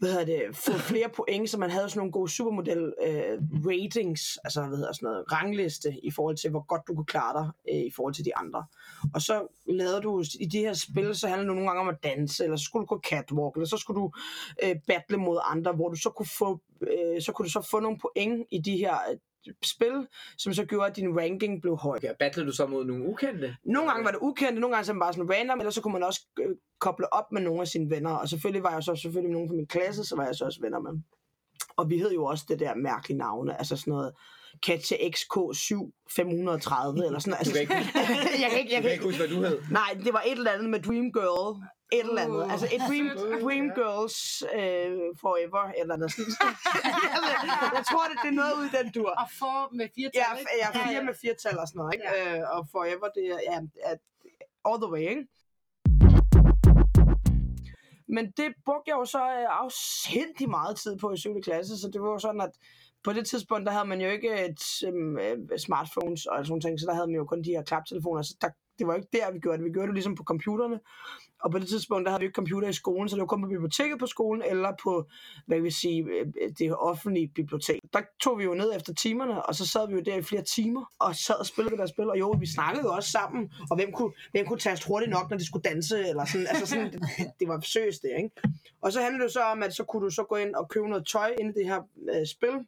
hvad 0.00 0.11
hedder 0.11 0.25
det, 0.25 0.57
få 0.57 0.73
flere 0.73 1.09
point, 1.09 1.50
så 1.50 1.59
man 1.59 1.71
havde 1.71 1.88
sådan 1.88 1.99
nogle 1.99 2.12
gode 2.12 2.30
supermodel 2.30 2.92
øh, 3.07 3.38
ratings, 3.66 4.38
altså 4.45 4.66
hvad 4.66 4.78
hedder 4.78 4.92
sådan 4.92 5.07
noget, 5.07 5.33
rangliste 5.33 5.95
i 6.02 6.11
forhold 6.11 6.37
til, 6.37 6.50
hvor 6.50 6.66
godt 6.66 6.83
du 6.88 6.95
kunne 6.95 7.04
klare 7.04 7.42
dig 7.42 7.75
øh, 7.75 7.80
i 7.80 7.90
forhold 7.97 8.14
til 8.14 8.25
de 8.25 8.37
andre. 8.37 8.64
Og 9.14 9.23
så 9.23 9.47
lavede 9.66 10.00
du, 10.00 10.25
i 10.40 10.47
de 10.47 10.59
her 10.59 10.73
spil, 10.73 11.14
så 11.14 11.28
handlede 11.28 11.49
det 11.49 11.54
nogle 11.54 11.71
gange 11.71 11.80
om 11.80 11.88
at 11.88 12.02
danse, 12.04 12.45
eller 12.45 12.57
så 12.57 12.64
skulle 12.64 12.87
du 12.87 12.87
gå 12.87 13.00
catwalk, 13.11 13.54
eller 13.54 13.66
så 13.66 13.76
skulle 13.76 14.00
du 14.00 14.12
øh, 14.62 14.76
battle 14.87 15.16
mod 15.16 15.38
andre, 15.45 15.73
hvor 15.73 15.88
du 15.88 15.97
så 15.97 16.11
kunne 16.11 16.33
få, 16.38 16.61
øh, 16.80 17.23
så 17.23 17.33
kunne 17.33 17.47
du 17.47 17.50
så 17.50 17.69
få 17.71 17.80
nogle 17.80 17.99
point 17.99 18.47
i 18.50 18.59
de 18.59 18.76
her 18.76 18.95
øh, 19.11 19.16
spil, 19.64 20.06
som 20.38 20.52
så 20.52 20.64
gjorde, 20.64 20.87
at 20.90 20.97
din 20.97 21.18
ranking 21.20 21.62
blev 21.62 21.76
høj. 21.76 21.99
Ja, 22.02 22.12
battlede 22.18 22.47
du 22.47 22.52
så 22.52 22.66
mod 22.66 22.85
nogle 22.85 23.09
ukendte? 23.09 23.56
Nogle 23.64 23.90
gange 23.90 24.04
var 24.04 24.11
det 24.11 24.18
ukendte, 24.23 24.61
nogle 24.61 24.76
gange 24.76 24.87
så 24.87 24.92
var 24.92 24.99
det 24.99 25.04
bare 25.04 25.12
sådan 25.12 25.38
random, 25.38 25.59
eller 25.59 25.70
så 25.70 25.80
kunne 25.80 25.92
man 25.92 26.02
også 26.02 26.20
øh, 26.40 26.56
koble 26.80 27.12
op 27.12 27.32
med 27.32 27.42
nogle 27.42 27.61
af 27.61 27.68
sine 27.68 27.90
venner. 27.90 28.11
Og 28.11 28.28
selvfølgelig 28.28 28.62
var 28.62 28.73
jeg 28.73 28.82
så 28.82 28.94
selvfølgelig 28.94 29.30
med 29.30 29.35
nogen 29.37 29.49
fra 29.49 29.54
min 29.54 29.66
klasse, 29.66 30.04
så 30.04 30.16
var 30.16 30.25
jeg 30.25 30.35
så 30.35 30.44
også 30.44 30.61
venner 30.62 30.80
med. 30.80 30.92
Og 31.76 31.90
vi 31.90 31.99
hed 31.99 32.12
jo 32.12 32.25
også 32.25 32.44
det 32.49 32.61
der 32.61 32.75
mærkelige 32.75 33.18
navne, 33.18 33.59
altså 33.59 33.76
sådan 33.76 33.90
noget 33.90 34.12
Katja 34.62 34.97
XK7 34.97 36.04
530 36.16 37.06
eller 37.06 37.18
sådan 37.18 37.30
noget. 37.30 37.38
Altså, 37.38 37.52
Du 37.52 37.54
kan 37.54 37.62
ikke 37.62 37.75
jeg 38.42 38.50
kan 38.50 38.59
ikke, 38.59 38.73
jeg 38.75 38.82
kan 38.82 38.92
ikke 38.92 39.04
huske, 39.04 39.18
hvad 39.18 39.28
du 39.28 39.42
hed. 39.42 39.59
Nej, 39.70 39.99
det 40.04 40.12
var 40.12 40.23
et 40.26 40.32
eller 40.32 40.50
andet 40.50 40.70
med 40.70 40.80
Dream 40.82 41.12
Girl. 41.12 41.62
Et 41.92 42.00
eller 42.00 42.23
andet. 42.23 42.44
Uh, 42.44 42.52
Altså 42.52 42.66
et 42.75 42.80
Dream, 42.88 43.06
dream 43.44 43.66
Girls 43.78 44.18
øh, 44.42 44.99
Forever. 45.23 45.64
Eller 45.80 45.97
noget 45.97 46.12
sådan. 46.12 46.35
jeg 47.78 47.85
tror, 47.90 48.04
det, 48.11 48.16
det 48.23 48.28
er 48.35 48.38
noget 48.42 48.52
ud 48.59 48.64
i 48.70 48.73
den 48.78 48.92
dur. 48.92 49.11
Og 49.23 49.26
for 49.38 49.75
med 49.78 49.88
fire 49.94 50.11
Ja, 50.14 50.25
tal, 50.37 50.44
f- 50.44 50.56
ja, 50.62 50.68
fire 50.88 51.04
med 51.04 51.14
fire 51.23 51.35
tal 51.42 51.59
og 51.59 51.66
sådan 51.68 51.78
noget, 51.78 51.94
ikke? 51.94 52.06
Ja. 52.09 52.38
Øh, 52.38 52.42
og 52.56 52.61
Forever, 52.73 53.09
det 53.16 53.25
er 53.35 53.38
ja, 53.50 53.59
at 53.92 53.99
all 54.68 54.78
the 54.85 54.90
way, 54.94 55.04
ikke? 55.14 55.26
Men 58.16 58.25
det 58.37 58.49
brugte 58.66 58.88
jeg 58.90 58.97
jo 59.00 59.04
så 59.04 59.23
øh, 59.23 59.47
afsindig 59.64 60.50
meget 60.50 60.76
tid 60.76 60.99
på 60.99 61.12
i 61.12 61.16
7. 61.16 61.30
klasse, 61.42 61.78
så 61.80 61.90
det 61.92 62.00
var 62.02 62.09
jo 62.09 62.18
sådan, 62.18 62.40
at 62.40 62.50
på 63.04 63.12
det 63.12 63.26
tidspunkt, 63.26 63.66
der 63.66 63.73
havde 63.73 63.85
man 63.88 64.00
jo 64.00 64.09
ikke 64.11 64.30
et, 64.49 64.62
um, 64.88 65.18
smartphones 65.59 66.26
og 66.26 66.37
sådan 66.37 66.49
nogle 66.49 66.62
ting, 66.62 66.80
så 66.80 66.87
der 66.87 66.94
havde 66.94 67.06
man 67.06 67.16
jo 67.16 67.25
kun 67.25 67.42
de 67.44 67.50
her 67.50 67.62
klaptelefoner, 67.62 68.23
så 68.23 68.35
der, 68.40 68.49
det 68.78 68.87
var 68.87 68.94
ikke 68.94 69.09
der, 69.12 69.32
vi 69.32 69.38
gjorde 69.38 69.59
det. 69.59 69.64
Vi 69.64 69.70
gjorde 69.73 69.87
det 69.87 69.94
ligesom 69.94 70.14
på 70.14 70.25
computerne, 70.25 70.80
og 71.44 71.50
på 71.50 71.59
det 71.59 71.68
tidspunkt, 71.68 72.04
der 72.04 72.11
havde 72.11 72.20
vi 72.20 72.26
ikke 72.26 72.35
computer 72.35 72.68
i 72.68 72.73
skolen, 72.73 73.09
så 73.09 73.16
det 73.16 73.20
var 73.20 73.26
kun 73.26 73.42
på 73.42 73.49
biblioteket 73.49 73.99
på 73.99 74.06
skolen, 74.06 74.42
eller 74.42 74.73
på, 74.82 75.09
hvad 75.47 75.56
kan 75.56 75.64
vi 75.64 75.70
sige, 75.70 76.04
øh, 76.04 76.26
det 76.59 76.76
offentlige 76.76 77.28
bibliotek. 77.35 77.80
Der 77.92 78.00
tog 78.20 78.38
vi 78.38 78.44
jo 78.44 78.54
ned 78.54 78.76
efter 78.76 78.94
timerne, 78.94 79.47
og 79.47 79.54
så 79.54 79.68
sad 79.68 79.88
vi 79.88 79.94
jo 79.94 80.00
der 80.00 80.16
i 80.16 80.23
flere 80.23 80.42
timer, 80.42 80.92
og 80.99 81.16
sad 81.16 81.35
og 81.35 81.47
spillede 81.47 81.70
det 81.70 81.78
der 81.78 81.87
spil, 81.87 82.11
og 82.11 82.18
jo, 82.18 82.30
vi 82.40 82.47
snakkede 82.47 82.85
jo 82.85 82.92
også 82.92 83.11
sammen, 83.11 83.52
og 83.70 83.76
hvem 83.76 83.92
kunne, 83.92 84.12
hvem 84.30 84.47
kunne 84.47 84.59
taste 84.59 84.87
hurtigt 84.88 85.11
nok, 85.11 85.30
når 85.30 85.37
de 85.37 85.47
skulle 85.47 85.62
danse, 85.62 86.09
eller 86.09 86.25
sådan, 86.25 86.47
altså 86.47 86.66
sådan, 86.66 86.92
det, 86.92 87.02
det 87.40 87.49
var 87.49 87.61
seriøst 87.61 88.02
det, 88.02 88.11
ikke? 88.16 88.30
Og 88.82 88.92
så 88.92 89.02
handlede 89.02 89.25
det 89.25 89.32
så 89.32 89.40
om, 89.40 89.62
at 89.62 89.75
så 89.75 89.85
kunne 89.85 90.04
du 90.04 90.11
så 90.11 90.23
gå 90.23 90.37
ind 90.37 90.54
og 90.54 90.68
købe 90.68 90.88
noget 90.88 91.06
tøj 91.06 91.35
ind 91.40 91.56
i 91.56 91.59
det 91.59 91.66
her 91.66 91.80
øh, 92.14 92.26
spil, 92.26 92.66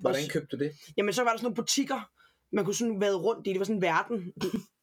Hvordan 0.00 0.28
købte 0.28 0.56
du 0.56 0.64
det? 0.64 0.72
Jamen, 0.96 1.12
så 1.12 1.22
var 1.22 1.30
der 1.30 1.36
sådan 1.36 1.44
nogle 1.44 1.56
butikker, 1.56 2.10
man 2.52 2.64
kunne 2.64 2.74
sådan 2.74 3.00
vade 3.00 3.16
rundt 3.16 3.46
i. 3.46 3.50
Det 3.50 3.58
var 3.58 3.64
sådan 3.64 3.76
en 3.76 3.82
verden, 3.82 4.32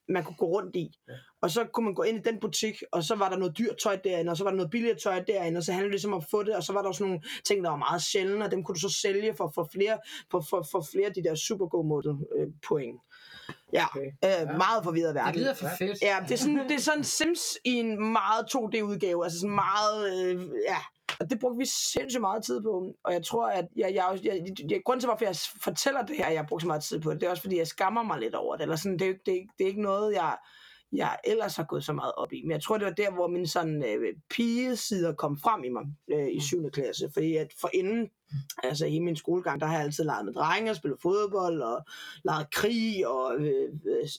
man 0.10 0.24
kunne 0.24 0.36
gå 0.36 0.46
rundt 0.46 0.76
i. 0.76 0.92
Ja. 1.08 1.14
Og 1.42 1.52
så 1.52 1.66
kunne 1.74 1.84
man 1.84 1.94
gå 1.94 2.04
ind 2.04 2.18
i 2.18 2.30
den 2.32 2.40
butik, 2.40 2.82
og 2.92 3.04
så 3.04 3.16
var 3.16 3.30
der 3.30 3.38
noget 3.38 3.58
dyrt 3.58 3.78
tøj 3.84 3.96
derinde, 4.04 4.32
og 4.32 4.38
så 4.38 4.44
var 4.44 4.52
der 4.52 4.58
noget 4.58 4.72
billigere 4.72 4.98
tøj 4.98 5.24
derinde, 5.28 5.58
og 5.58 5.64
så 5.64 5.72
handlede 5.72 5.90
det 5.90 5.94
ligesom 5.94 6.14
om 6.14 6.18
at 6.18 6.26
få 6.32 6.44
det, 6.44 6.56
og 6.56 6.64
så 6.64 6.74
var 6.74 6.82
der 6.82 6.90
også 6.90 7.04
nogle 7.04 7.22
ting, 7.46 7.64
der 7.64 7.70
var 7.70 7.78
meget 7.78 8.02
sjældne, 8.02 8.46
og 8.46 8.52
dem 8.52 8.64
kunne 8.64 8.76
du 8.76 8.80
så 8.80 9.00
sælge 9.02 9.34
for, 9.38 9.52
for, 9.56 9.70
flere, 9.74 9.98
for, 10.32 10.46
for, 10.50 10.68
for 10.72 10.86
flere 10.92 11.08
af 11.08 11.14
de 11.14 11.24
der 11.24 11.36
super 11.36 11.68
gode 11.68 11.88
model 11.88 12.16
øh, 12.38 12.48
point. 12.68 13.02
Ja, 13.74 13.86
Okay. 13.96 14.12
øh, 14.26 14.58
meget 14.58 14.84
forvirret 14.84 15.16
verden. 15.16 15.34
Det 15.34 15.42
lyder 15.42 15.54
for 15.54 15.70
fedt. 15.78 16.02
Ja, 16.02 16.18
det 16.28 16.32
er 16.32 16.38
sådan, 16.38 16.70
det 16.70 16.72
er 16.72 16.80
sådan 16.80 17.04
Sims 17.04 17.58
i 17.66 17.74
en 17.74 18.12
meget 18.12 18.46
2D-udgave, 18.56 19.24
altså 19.24 19.40
sådan 19.40 19.56
meget, 19.56 20.26
øh, 20.26 20.42
ja. 20.68 20.78
Og 21.20 21.30
det 21.30 21.40
brugte 21.40 21.58
vi 21.58 21.66
sindssygt 21.66 22.22
meget 22.22 22.44
tid 22.44 22.62
på, 22.62 22.94
og 23.04 23.14
jeg 23.14 23.24
tror, 23.24 23.50
at 23.50 23.68
jeg, 23.76 23.92
jeg, 23.96 24.20
jeg, 24.24 24.42
jeg, 24.72 24.82
grunden 24.86 25.00
til, 25.02 25.08
hvorfor 25.08 25.26
jeg 25.26 25.36
fortæller 25.64 26.02
det 26.06 26.16
her, 26.18 26.26
at 26.26 26.34
jeg 26.34 26.42
har 26.42 26.48
brugt 26.48 26.62
så 26.62 26.68
meget 26.68 26.84
tid 26.84 27.00
på 27.00 27.12
det, 27.14 27.22
det 27.22 27.28
er 27.28 27.32
også, 27.32 27.44
fordi 27.44 27.58
jeg 27.58 27.68
skammer 27.68 28.04
mig 28.04 28.20
lidt 28.20 28.36
over 28.36 28.56
det, 28.56 28.62
eller 28.64 28.76
sådan, 28.76 29.00
det, 29.00 29.08
er 29.10 29.14
det, 29.26 29.32
er 29.32 29.36
ikke- 29.36 29.54
det 29.58 29.64
er 29.64 29.68
ikke 29.68 29.82
noget, 29.82 30.14
jeg, 30.14 30.38
jeg 30.92 31.18
ellers 31.24 31.56
har 31.56 31.64
gået 31.64 31.84
så 31.86 31.94
meget 31.94 32.12
op 32.18 32.34
i. 32.34 32.42
Men 32.44 32.52
jeg 32.52 32.64
tror, 32.64 32.78
det 32.78 32.86
var 32.86 32.94
der, 32.94 33.12
hvor 33.12 33.28
min 33.28 33.48
sådan 33.48 33.84
øh, 33.84 34.14
pigesider 34.30 35.14
kom 35.14 35.38
frem 35.38 35.64
i 35.64 35.70
mig 35.70 35.84
øh, 36.12 36.28
i 36.36 36.40
7. 36.42 36.70
klasse. 36.72 37.10
Fordi 37.14 37.36
at 37.36 37.48
for 37.62 37.70
inden, 37.74 38.10
altså 38.64 38.86
i 38.86 39.00
min 39.00 39.16
skolegang, 39.16 39.62
der 39.62 39.68
har 39.68 39.74
jeg 39.74 39.84
altid 39.84 40.04
leget 40.04 40.26
med 40.26 40.34
drenge 40.34 40.72
og 40.72 40.76
spillet 40.76 41.02
fodbold 41.02 41.62
og 41.62 41.86
leget 42.24 42.52
krig. 42.52 43.08
Og, 43.08 43.36
øh, 43.40 43.70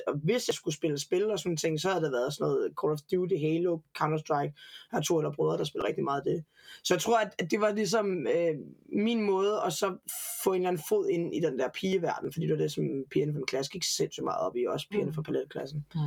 og 0.07 0.14
hvis 0.14 0.49
jeg 0.49 0.55
skulle 0.55 0.75
spille 0.75 0.99
spil 0.99 1.31
og 1.31 1.38
sådan 1.38 1.57
ting, 1.57 1.81
så 1.81 1.88
havde 1.88 2.05
der 2.05 2.11
været 2.11 2.35
sådan 2.35 2.44
noget 2.44 2.73
Call 2.83 2.92
of 2.92 2.99
Duty, 3.12 3.35
Halo, 3.35 3.79
Counter-Strike. 3.99 4.53
Jeg 4.92 4.97
har 4.97 5.01
to 5.01 5.18
eller 5.18 5.33
brødre, 5.33 5.59
der 5.59 5.64
spiller 5.64 5.87
rigtig 5.87 6.05
meget 6.05 6.21
af 6.21 6.25
det. 6.25 6.44
Så 6.85 6.94
jeg 6.94 7.01
tror, 7.01 7.18
at, 7.18 7.35
at 7.38 7.51
det 7.51 7.61
var 7.61 7.73
ligesom 7.73 8.27
øh, 8.27 8.55
min 8.92 9.23
måde 9.23 9.61
at 9.66 9.73
så 9.73 9.97
få 10.44 10.53
en 10.53 10.57
eller 10.57 10.68
anden 10.68 10.83
fod 10.88 11.09
ind 11.09 11.35
i 11.35 11.40
den 11.40 11.59
der 11.59 11.68
pigeverden, 11.75 12.33
fordi 12.33 12.47
det 12.47 12.53
var 12.53 12.62
det, 12.62 12.73
som 12.73 12.85
pigerne 13.11 13.33
fra 13.33 13.38
min 13.38 13.47
klasse 13.47 13.73
gik 13.73 13.85
sindssygt 13.85 14.25
meget 14.25 14.40
op 14.40 14.57
i, 14.57 14.66
også 14.68 14.87
pigerne 14.90 15.12
fra 15.12 15.23
paletklassen. 15.23 15.87
Mm. 15.94 16.01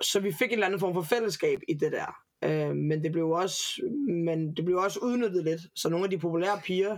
Så 0.00 0.20
vi 0.20 0.32
fik 0.32 0.46
en 0.46 0.52
eller 0.52 0.66
anden 0.66 0.80
form 0.80 0.94
for 0.94 1.02
fællesskab 1.02 1.60
i 1.68 1.74
det 1.74 1.92
der. 1.92 2.16
Øh, 2.44 2.76
men 2.76 3.02
det 3.02 3.12
blev 3.12 3.30
også, 3.30 3.82
men 4.08 4.56
det 4.56 4.64
blev 4.64 4.76
også 4.78 5.00
udnyttet 5.02 5.44
lidt. 5.44 5.60
Så 5.74 5.88
nogle 5.88 6.04
af 6.04 6.10
de 6.10 6.18
populære 6.18 6.60
piger, 6.64 6.96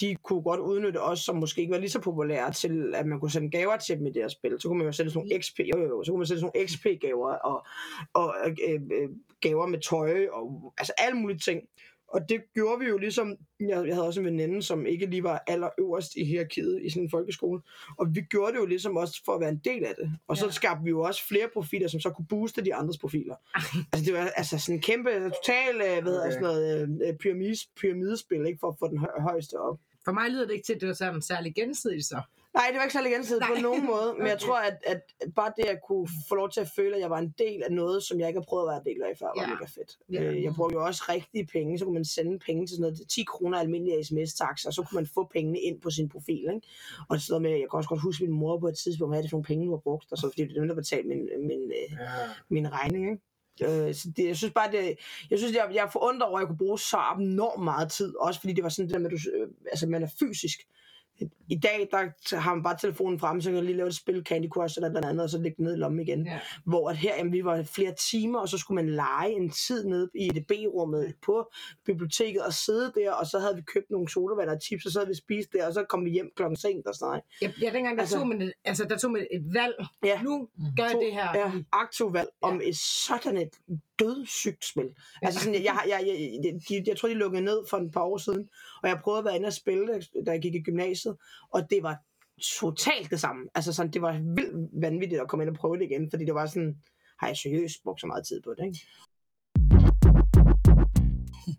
de 0.00 0.16
kunne 0.22 0.42
godt 0.42 0.60
udnytte 0.60 1.02
os, 1.02 1.20
som 1.20 1.36
måske 1.36 1.60
ikke 1.60 1.72
var 1.72 1.78
lige 1.78 1.90
så 1.90 2.00
populære, 2.00 2.52
til 2.52 2.94
at 2.94 3.06
man 3.06 3.20
kunne 3.20 3.30
sende 3.30 3.50
gaver 3.50 3.76
til 3.76 3.98
dem 3.98 4.06
i 4.06 4.10
det 4.10 4.22
her 4.22 4.28
spil. 4.28 4.56
Så 4.60 4.68
kunne 4.68 4.78
man 4.78 4.86
jo 4.86 4.92
sende 4.92 5.10
sådan 5.10 5.26
nogle 5.28 5.42
XP, 5.42 5.58
jo, 5.58 5.78
jo, 5.80 5.88
jo, 5.88 6.04
så 6.04 6.12
kunne 6.12 6.18
man 6.18 6.26
sende 6.26 6.40
sådan 6.40 6.50
nogle 6.54 6.68
XP-gaver 6.68 7.30
og, 7.34 7.66
og 8.14 8.34
øh, 8.68 8.80
øh, 8.92 9.08
gaver 9.40 9.66
med 9.66 9.80
tøj 9.80 10.26
og 10.32 10.74
altså 10.78 10.92
alle 10.98 11.18
mulige 11.20 11.38
ting. 11.38 11.60
Og 12.08 12.28
det 12.28 12.42
gjorde 12.54 12.80
vi 12.80 12.86
jo 12.86 12.98
ligesom, 12.98 13.36
jeg, 13.60 13.68
jeg 13.86 13.94
havde 13.94 14.06
også 14.06 14.20
en 14.20 14.26
veninde, 14.26 14.62
som 14.62 14.86
ikke 14.86 15.06
lige 15.06 15.22
var 15.22 15.42
allerøverst 15.46 16.12
i 16.16 16.24
hierarkiet 16.24 16.82
i 16.82 16.90
sådan 16.90 17.02
en 17.02 17.10
folkeskole, 17.10 17.60
og 17.98 18.06
vi 18.14 18.20
gjorde 18.20 18.52
det 18.52 18.58
jo 18.58 18.66
ligesom 18.66 18.96
også 18.96 19.22
for 19.24 19.32
at 19.32 19.40
være 19.40 19.48
en 19.50 19.60
del 19.64 19.84
af 19.84 19.94
det. 19.98 20.10
Og 20.28 20.36
så 20.36 20.44
Ja. 20.46 20.50
skabte 20.50 20.84
vi 20.84 20.90
jo 20.90 21.00
også 21.00 21.26
flere 21.28 21.48
profiler, 21.54 21.88
som 21.88 22.00
så 22.00 22.10
kunne 22.10 22.26
booste 22.28 22.64
de 22.64 22.74
andres 22.74 22.98
profiler. 22.98 23.34
altså 23.92 24.04
det 24.12 24.14
var 24.14 24.28
altså 24.36 24.58
sådan 24.58 24.74
en 24.74 24.82
kæmpe, 24.82 25.10
total, 25.10 25.74
øh, 25.74 26.02
hvad 26.02 26.12
hedder 26.12 26.20
Okay. 26.20 26.30
sådan 26.32 26.42
noget, 26.42 26.88
øh, 27.08 27.14
pyramides, 27.16 27.68
pyramidespil, 27.80 28.46
ikke, 28.46 28.58
for 28.60 28.68
at 28.68 28.76
få 28.78 28.88
den 28.88 28.98
hø- 28.98 29.20
højeste 29.20 29.54
op. 29.60 29.78
For 30.06 30.12
mig 30.12 30.30
lyder 30.30 30.46
det 30.46 30.52
ikke 30.54 30.66
til, 30.66 30.74
at 30.74 30.80
det 30.80 30.88
var 30.88 30.94
sådan 30.94 31.22
særlig 31.22 31.54
gensidigt 31.54 32.06
så. 32.06 32.20
Nej, 32.54 32.66
det 32.70 32.76
var 32.76 32.82
ikke 32.82 32.92
særlig 32.92 33.12
gensidigt 33.12 33.44
på 33.46 33.52
Nej. 33.52 33.62
nogen 33.62 33.86
måde, 33.92 34.14
men 34.18 34.26
jeg 34.26 34.34
Okay. 34.36 34.46
tror, 34.46 34.58
at, 34.58 34.76
at 34.86 35.00
bare 35.34 35.52
det 35.56 35.64
at 35.64 35.78
kunne 35.88 36.08
få 36.28 36.34
lov 36.34 36.50
til 36.50 36.60
at 36.60 36.68
føle, 36.76 36.94
at 36.94 37.00
jeg 37.00 37.10
var 37.10 37.18
en 37.18 37.34
del 37.38 37.62
af 37.62 37.72
noget, 37.72 38.02
som 38.02 38.20
jeg 38.20 38.28
ikke 38.28 38.40
har 38.40 38.44
prøvet 38.48 38.64
at 38.64 38.68
være 38.72 38.80
en 38.86 38.86
del 38.94 39.02
af 39.02 39.16
før, 39.18 39.26
var 39.26 39.42
Ja. 39.42 39.48
mega 39.54 39.64
fedt. 39.64 39.90
Ja. 40.12 40.22
Øh, 40.22 40.42
Jeg 40.44 40.52
brugte 40.54 40.74
jo 40.74 40.84
også 40.84 41.02
rigtige 41.08 41.46
penge, 41.46 41.78
så 41.78 41.84
kunne 41.84 41.94
man 41.94 42.04
sende 42.04 42.38
penge 42.38 42.66
til 42.66 42.76
sådan 42.76 42.82
noget 42.92 43.08
10 43.08 43.24
kroner 43.24 43.58
almindelige 43.58 44.04
sms-tax, 44.04 44.64
og 44.66 44.72
så 44.72 44.82
kunne 44.82 44.96
man 45.00 45.06
få 45.14 45.28
pengene 45.32 45.60
ind 45.60 45.80
på 45.80 45.90
sin 45.90 46.08
profil. 46.08 46.44
Ikke? 46.54 46.60
Og 47.08 47.20
sådan 47.20 47.32
noget 47.32 47.42
med, 47.42 47.50
jeg 47.60 47.68
kan 47.70 47.76
også 47.76 47.88
godt 47.88 48.00
huske 48.02 48.24
min 48.24 48.32
mor 48.42 48.58
på 48.58 48.68
et 48.68 48.78
tidspunkt, 48.78 49.10
hvad 49.10 49.18
er 49.18 49.22
det 49.22 49.30
for 49.30 49.36
nogle 49.36 49.44
penge, 49.50 49.66
du 49.66 49.70
har 49.70 49.82
brugt, 49.88 50.12
og 50.12 50.18
så 50.18 50.28
fordi 50.30 50.42
det 50.42 50.50
er 50.56 50.60
dem, 50.60 50.68
der 50.68 50.74
betalte 50.74 51.08
min, 51.08 51.22
min, 51.50 51.62
øh, 51.80 51.88
Ja. 52.00 52.06
min 52.48 52.72
regning. 52.72 53.04
Ikke? 53.10 53.22
Øh, 53.62 53.94
så 53.94 54.12
det, 54.16 54.26
jeg 54.26 54.36
synes 54.36 54.54
bare, 54.54 54.72
det, 54.72 54.98
jeg 55.30 55.38
synes, 55.38 55.54
jeg, 55.54 55.70
jeg 55.74 55.84
er 55.84 55.90
forundret 55.90 56.22
over, 56.22 56.38
at 56.38 56.42
jeg 56.42 56.48
kunne 56.48 56.58
bruge 56.58 56.78
så 56.78 56.96
abnormt 56.96 57.64
meget 57.64 57.90
tid, 57.90 58.16
også 58.16 58.40
fordi 58.40 58.52
det 58.52 58.64
var 58.64 58.70
sådan 58.70 58.88
det 58.88 58.94
der 58.94 59.00
med, 59.00 59.12
at 59.12 59.18
du, 59.24 59.30
øh, 59.30 59.48
altså 59.70 59.86
man 59.86 60.02
er 60.02 60.08
fysisk. 60.18 60.60
I 61.48 61.58
dag, 61.58 61.88
der 61.90 62.36
har 62.36 62.54
man 62.54 62.62
bare 62.62 62.76
telefonen 62.80 63.18
frem, 63.18 63.40
så 63.40 63.50
kan 63.52 63.64
lige 63.64 63.76
lave 63.76 63.86
et 63.88 63.94
spil, 63.94 64.22
Candy 64.24 64.48
Crush 64.48 64.78
eller 64.78 64.88
noget 64.88 65.04
andet, 65.04 65.22
og 65.24 65.30
så 65.30 65.38
lægge 65.38 65.56
det 65.56 65.64
ned 65.64 65.74
i 65.74 65.78
lommen 65.78 66.00
igen. 66.00 66.26
Ja. 66.26 66.40
Hvor 66.64 66.90
at 66.90 66.96
her, 66.96 67.16
jamen, 67.16 67.32
vi 67.32 67.44
var 67.44 67.62
flere 67.62 67.94
timer, 68.10 68.38
og 68.38 68.48
så 68.48 68.58
skulle 68.58 68.84
man 68.84 68.94
lege 68.94 69.32
en 69.32 69.50
tid 69.50 69.84
nede 69.84 70.10
i 70.14 70.28
EDB-rummet 70.28 71.14
på 71.26 71.50
biblioteket 71.84 72.42
og 72.42 72.52
sidde 72.52 72.92
der, 72.96 73.12
og 73.12 73.26
så 73.26 73.38
havde 73.38 73.56
vi 73.56 73.62
købt 73.62 73.90
nogle 73.90 74.08
sodavand 74.08 74.50
og 74.50 74.58
chips, 74.62 74.86
og 74.86 74.92
så 74.92 74.98
havde 74.98 75.08
vi 75.08 75.14
spist 75.14 75.52
der, 75.52 75.66
og 75.66 75.72
så 75.74 75.84
kom 75.88 76.04
vi 76.04 76.10
hjem 76.10 76.30
klokken 76.36 76.56
sent 76.56 76.86
og 76.86 76.94
sådan 76.94 77.06
noget. 77.06 77.22
Ja, 77.42 77.66
ja 77.66 77.72
dengang 77.72 77.96
der, 77.96 78.02
Altså- 78.02 78.18
tog 78.18 78.28
man 78.28 78.42
et, 78.42 78.52
altså, 78.64 78.84
der 78.84 78.98
tog 78.98 79.10
man 79.10 79.26
et 79.30 79.54
valg. 79.54 79.74
Ja. 80.04 80.22
Nu 80.22 80.48
gør 80.76 80.84
jeg 80.84 80.98
det 81.00 81.12
her. 81.12 81.38
Ja, 81.38 81.52
aktiv 81.72 82.12
valg 82.12 82.28
om 82.42 82.60
et 82.64 82.76
sådan 82.76 83.36
et 83.36 83.50
dødssygt 83.98 84.64
spil. 84.64 84.88
Altså 85.22 85.40
sådan, 85.40 85.54
jeg, 85.54 85.62
jeg, 85.64 86.02
jeg, 86.06 86.40
jeg, 86.44 86.54
de, 86.68 86.82
jeg 86.86 86.96
tror, 86.96 87.08
de 87.08 87.14
lukkede 87.14 87.44
ned 87.44 87.58
for 87.70 87.76
et 87.76 87.92
par 87.92 88.02
år 88.02 88.18
siden, 88.18 88.48
og 88.82 88.88
jeg 88.88 89.00
prøvede 89.02 89.18
at 89.18 89.24
være 89.24 89.36
inde 89.36 89.46
og 89.46 89.52
spille 89.52 90.02
da 90.26 90.30
jeg 90.30 90.42
gik 90.42 90.54
i 90.54 90.62
gymnasiet, 90.62 91.16
og 91.50 91.70
det 91.70 91.82
var 91.82 91.96
totalt 92.60 93.10
det 93.10 93.20
samme. 93.20 93.48
Altså 93.54 93.72
sådan, 93.72 93.92
det 93.92 94.02
var 94.02 94.12
vildt 94.12 94.82
vanvittigt 94.82 95.20
at 95.20 95.28
komme 95.28 95.44
ind 95.44 95.50
og 95.50 95.56
prøve 95.56 95.76
det 95.76 95.84
igen, 95.84 96.10
fordi 96.10 96.24
det 96.24 96.34
var 96.34 96.46
sådan, 96.46 96.76
har 97.18 97.26
jeg 97.26 97.36
seriøst 97.36 97.82
brugt 97.82 98.00
så 98.00 98.06
meget 98.06 98.26
tid 98.26 98.42
på 98.42 98.54
det, 98.58 98.64
ikke? 98.66 98.78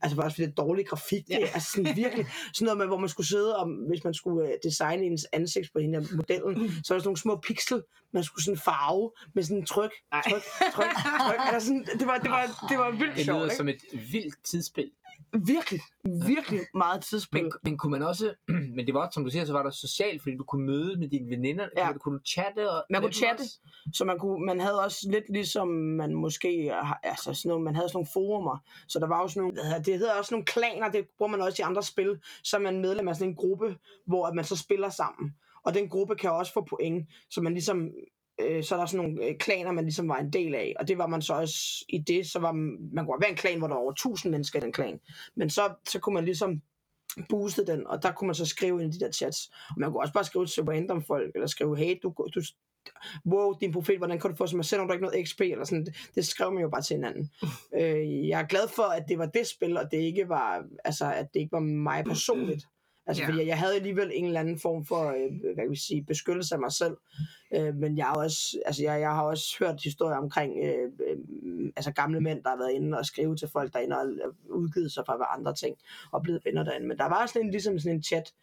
Altså 0.02 0.16
bare 0.16 0.26
også 0.26 0.36
fordi 0.36 0.46
det 0.46 0.52
er 0.52 0.64
dårlig 0.64 0.88
grafik. 0.88 1.28
Det 1.28 1.44
er 1.44 1.48
altså 1.54 1.72
sådan 1.72 1.96
virkelig 1.96 2.26
sådan 2.54 2.66
noget 2.66 2.78
med, 2.78 2.86
hvor 2.86 2.98
man 2.98 3.10
skulle 3.10 3.28
sidde 3.28 3.58
om, 3.58 3.70
hvis 3.90 4.04
man 4.04 4.14
skulle 4.14 4.48
øh, 4.48 4.54
designe 4.64 5.04
ens 5.04 5.26
ansigt 5.34 5.70
på 5.74 5.80
hende 5.80 6.00
her 6.00 6.16
modellen, 6.16 6.56
så 6.56 6.70
var 6.70 6.78
der 6.78 6.82
sådan 6.84 7.02
nogle 7.04 7.18
små 7.18 7.40
pixel, 7.48 7.82
man 8.14 8.24
skulle 8.24 8.44
sådan 8.46 8.58
farve 8.58 9.12
med 9.36 9.44
sådan 9.44 9.58
en 9.58 9.66
tryk, 9.66 9.92
tryk, 10.30 10.44
tryk, 10.74 10.94
tryk. 11.26 11.40
Altså 11.54 11.68
sådan, 11.68 11.86
det 12.00 12.08
var, 12.08 12.18
det 12.18 12.32
var, 12.32 12.68
det 12.70 12.78
var 12.78 12.92
vildt 12.92 13.16
Det 13.16 13.26
sjovt, 13.26 13.38
lyder 13.38 13.46
ikke? 13.46 13.56
som 13.56 13.68
et 13.70 13.82
vildt 14.14 14.36
tidsspil. 14.46 14.92
Virkelig, 15.34 15.82
virkelig 16.28 16.60
meget 16.74 17.02
tidsspil. 17.04 17.44
Men, 17.44 17.52
men 17.64 17.78
kunne 17.78 17.92
man 17.92 18.04
også, 18.04 18.34
men 18.76 18.86
det 18.86 18.94
var 18.94 19.10
som 19.14 19.24
du 19.24 19.30
siger, 19.30 19.46
så 19.46 19.54
var 19.54 19.64
der 19.64 19.70
socialt, 19.70 20.22
fordi 20.22 20.36
du 20.38 20.44
kunne 20.44 20.66
møde 20.66 21.00
med 21.00 21.10
dine 21.10 21.30
veninder, 21.30 21.68
Ja. 21.78 21.94
kunne 21.98 22.18
du 22.20 22.24
chatte? 22.26 22.72
Og 22.72 22.84
Man 22.90 23.02
kunne 23.02 23.14
chatte. 23.14 23.42
også? 23.42 23.60
Så 23.94 24.06
man, 24.06 24.20
kunne, 24.20 24.46
man 24.46 24.60
havde 24.60 24.84
også 24.84 25.08
lidt 25.12 25.30
ligesom 25.30 25.68
man 25.68 26.14
måske, 26.16 26.72
altså 27.04 27.34
sådan 27.34 27.50
noget, 27.50 27.64
man 27.64 27.76
havde 27.76 27.90
sådan 27.90 27.98
nogle 27.98 28.08
forumer, 28.14 28.58
så 28.88 29.00
der 29.00 29.08
var 29.08 29.22
også 29.22 29.40
nogle, 29.40 29.58
det 29.86 29.98
hedder 29.98 30.14
også 30.14 30.34
nogle 30.34 30.46
klaner, 30.46 30.90
det 30.92 31.08
bruger 31.18 31.32
man 31.32 31.42
også 31.42 31.62
i 31.62 31.66
andre 31.66 31.84
spil, 31.84 32.20
så 32.44 32.58
er 32.58 32.62
man 32.62 32.82
medlem 32.82 33.08
af 33.08 33.16
sådan 33.16 33.30
en 33.30 33.36
gruppe, 33.36 33.78
hvor 34.06 34.26
at 34.28 34.36
man 34.36 34.46
så 34.46 34.56
spiller 34.56 34.90
sammen. 34.90 35.36
Og 35.64 35.74
den 35.74 35.90
gruppe 35.90 36.16
kan 36.16 36.32
også 36.32 36.54
få 36.54 36.66
point, 36.70 37.08
så 37.30 37.42
man 37.42 37.54
ligesom, 37.54 37.90
øh, 38.42 38.64
så 38.64 38.76
er 38.76 38.80
der 38.80 38.86
sådan 38.86 39.06
nogle 39.06 39.26
øh, 39.26 39.38
klaner, 39.38 39.72
man 39.72 39.84
ligesom 39.84 40.10
var 40.10 40.18
en 40.18 40.34
del 40.34 40.56
af, 40.56 40.74
og 40.80 40.88
det 40.88 40.98
var 40.98 41.08
man 41.08 41.22
så 41.22 41.34
også 41.34 41.86
i 41.90 41.98
det, 41.98 42.28
så 42.28 42.40
var 42.40 42.52
man, 42.52 42.78
man 42.94 43.06
kunne 43.06 43.22
være 43.22 43.30
en 43.30 43.36
klan, 43.36 43.58
hvor 43.58 43.68
der 43.68 43.76
var 43.76 43.82
over 43.82 43.92
1000 43.92 44.32
mennesker 44.32 44.60
i 44.60 44.62
den 44.62 44.72
klan, 44.72 45.00
men 45.36 45.50
så, 45.50 45.74
så 45.90 46.00
kunne 46.00 46.14
man 46.14 46.26
ligesom 46.26 46.62
booste 47.30 47.66
den, 47.66 47.88
og 47.88 48.04
der 48.04 48.12
kunne 48.12 48.26
man 48.26 48.36
så 48.36 48.46
skrive 48.46 48.84
ind 48.84 48.94
i 48.94 48.98
de 48.98 49.06
der 49.06 49.12
chats. 49.12 49.52
Og 49.70 49.76
man 49.78 49.92
kunne 49.92 50.02
også 50.02 50.14
bare 50.14 50.24
skrive 50.24 50.46
til 50.46 50.64
random 50.64 51.04
folk, 51.04 51.32
eller 51.36 51.48
skrive, 51.48 51.78
hey, 51.78 52.00
du, 52.04 52.14
du 52.36 52.42
wow, 53.26 53.54
din 53.62 53.72
profil, 53.72 53.98
hvordan 53.98 54.20
kan 54.20 54.30
du 54.30 54.36
få, 54.36 54.48
som 54.48 54.64
sender 54.64 54.86
du 54.86 54.94
ikke 54.94 55.06
noget 55.06 55.28
XP, 55.28 55.42
eller 55.42 55.66
sådan, 55.66 55.86
det, 55.86 55.96
det 56.16 56.26
skrev 56.26 56.52
man 56.52 56.64
jo 56.64 56.70
bare 56.70 56.82
til 56.82 56.96
hinanden. 56.96 57.32
øh, 57.80 58.28
jeg 58.28 58.42
er 58.42 58.46
glad 58.46 58.68
for, 58.76 58.84
at 58.84 59.06
det 59.08 59.18
var 59.18 59.26
det 59.26 59.48
spil, 59.48 59.78
og 59.78 59.92
det 59.92 59.98
ikke 59.98 60.30
var, 60.30 60.66
altså, 60.86 61.14
at 61.14 61.34
det 61.34 61.40
ikke 61.40 61.52
var 61.52 61.60
mig 61.60 62.04
personligt. 62.14 62.68
Altså, 63.08 63.24
ja. 63.24 63.30
fordi 63.30 63.48
jeg 63.48 63.60
havde 63.60 63.76
alligevel 63.76 64.12
en 64.14 64.26
eller 64.26 64.40
anden 64.40 64.60
form 64.60 64.86
for, 64.86 65.08
øh, 65.08 65.54
hvad 65.54 65.64
kan 65.64 65.72
vi 65.72 65.76
sige, 65.76 66.04
beskyttelse 66.04 66.56
af 66.56 66.60
mig 66.60 66.72
selv. 66.72 66.98
Øh, 67.56 67.76
men 67.76 67.98
jeg 67.98 68.06
har 68.06 68.16
også, 68.16 68.60
altså, 68.66 68.84
jeg, 68.84 69.02
jeg 69.02 69.10
har 69.10 69.24
også 69.24 69.56
hørt 69.60 69.84
historier 69.84 70.18
omkring, 70.18 70.54
øh, 70.64 70.92
øh, 71.08 71.72
altså 71.76 71.92
gamle 71.92 72.22
mænd, 72.22 72.44
der 72.44 72.50
har 72.50 72.58
været 72.58 72.72
inde 72.72 72.98
og 72.98 73.06
skrive 73.06 73.36
til 73.36 73.48
folk 73.48 73.74
derinde, 73.74 73.98
og 73.98 74.06
udgivet 74.50 74.92
sig 74.92 75.04
være 75.08 75.28
andre 75.28 75.54
ting, 75.54 75.76
og 76.12 76.22
blevet 76.22 76.42
venner 76.46 76.64
derinde. 76.64 76.88
Men 76.88 76.98
der 76.98 77.06
var 77.06 77.26
sådan 77.26 77.42
en, 77.42 77.52
ligesom 77.52 77.80
sådan 77.80 77.96
en 77.96 78.04
chat, 78.04 78.34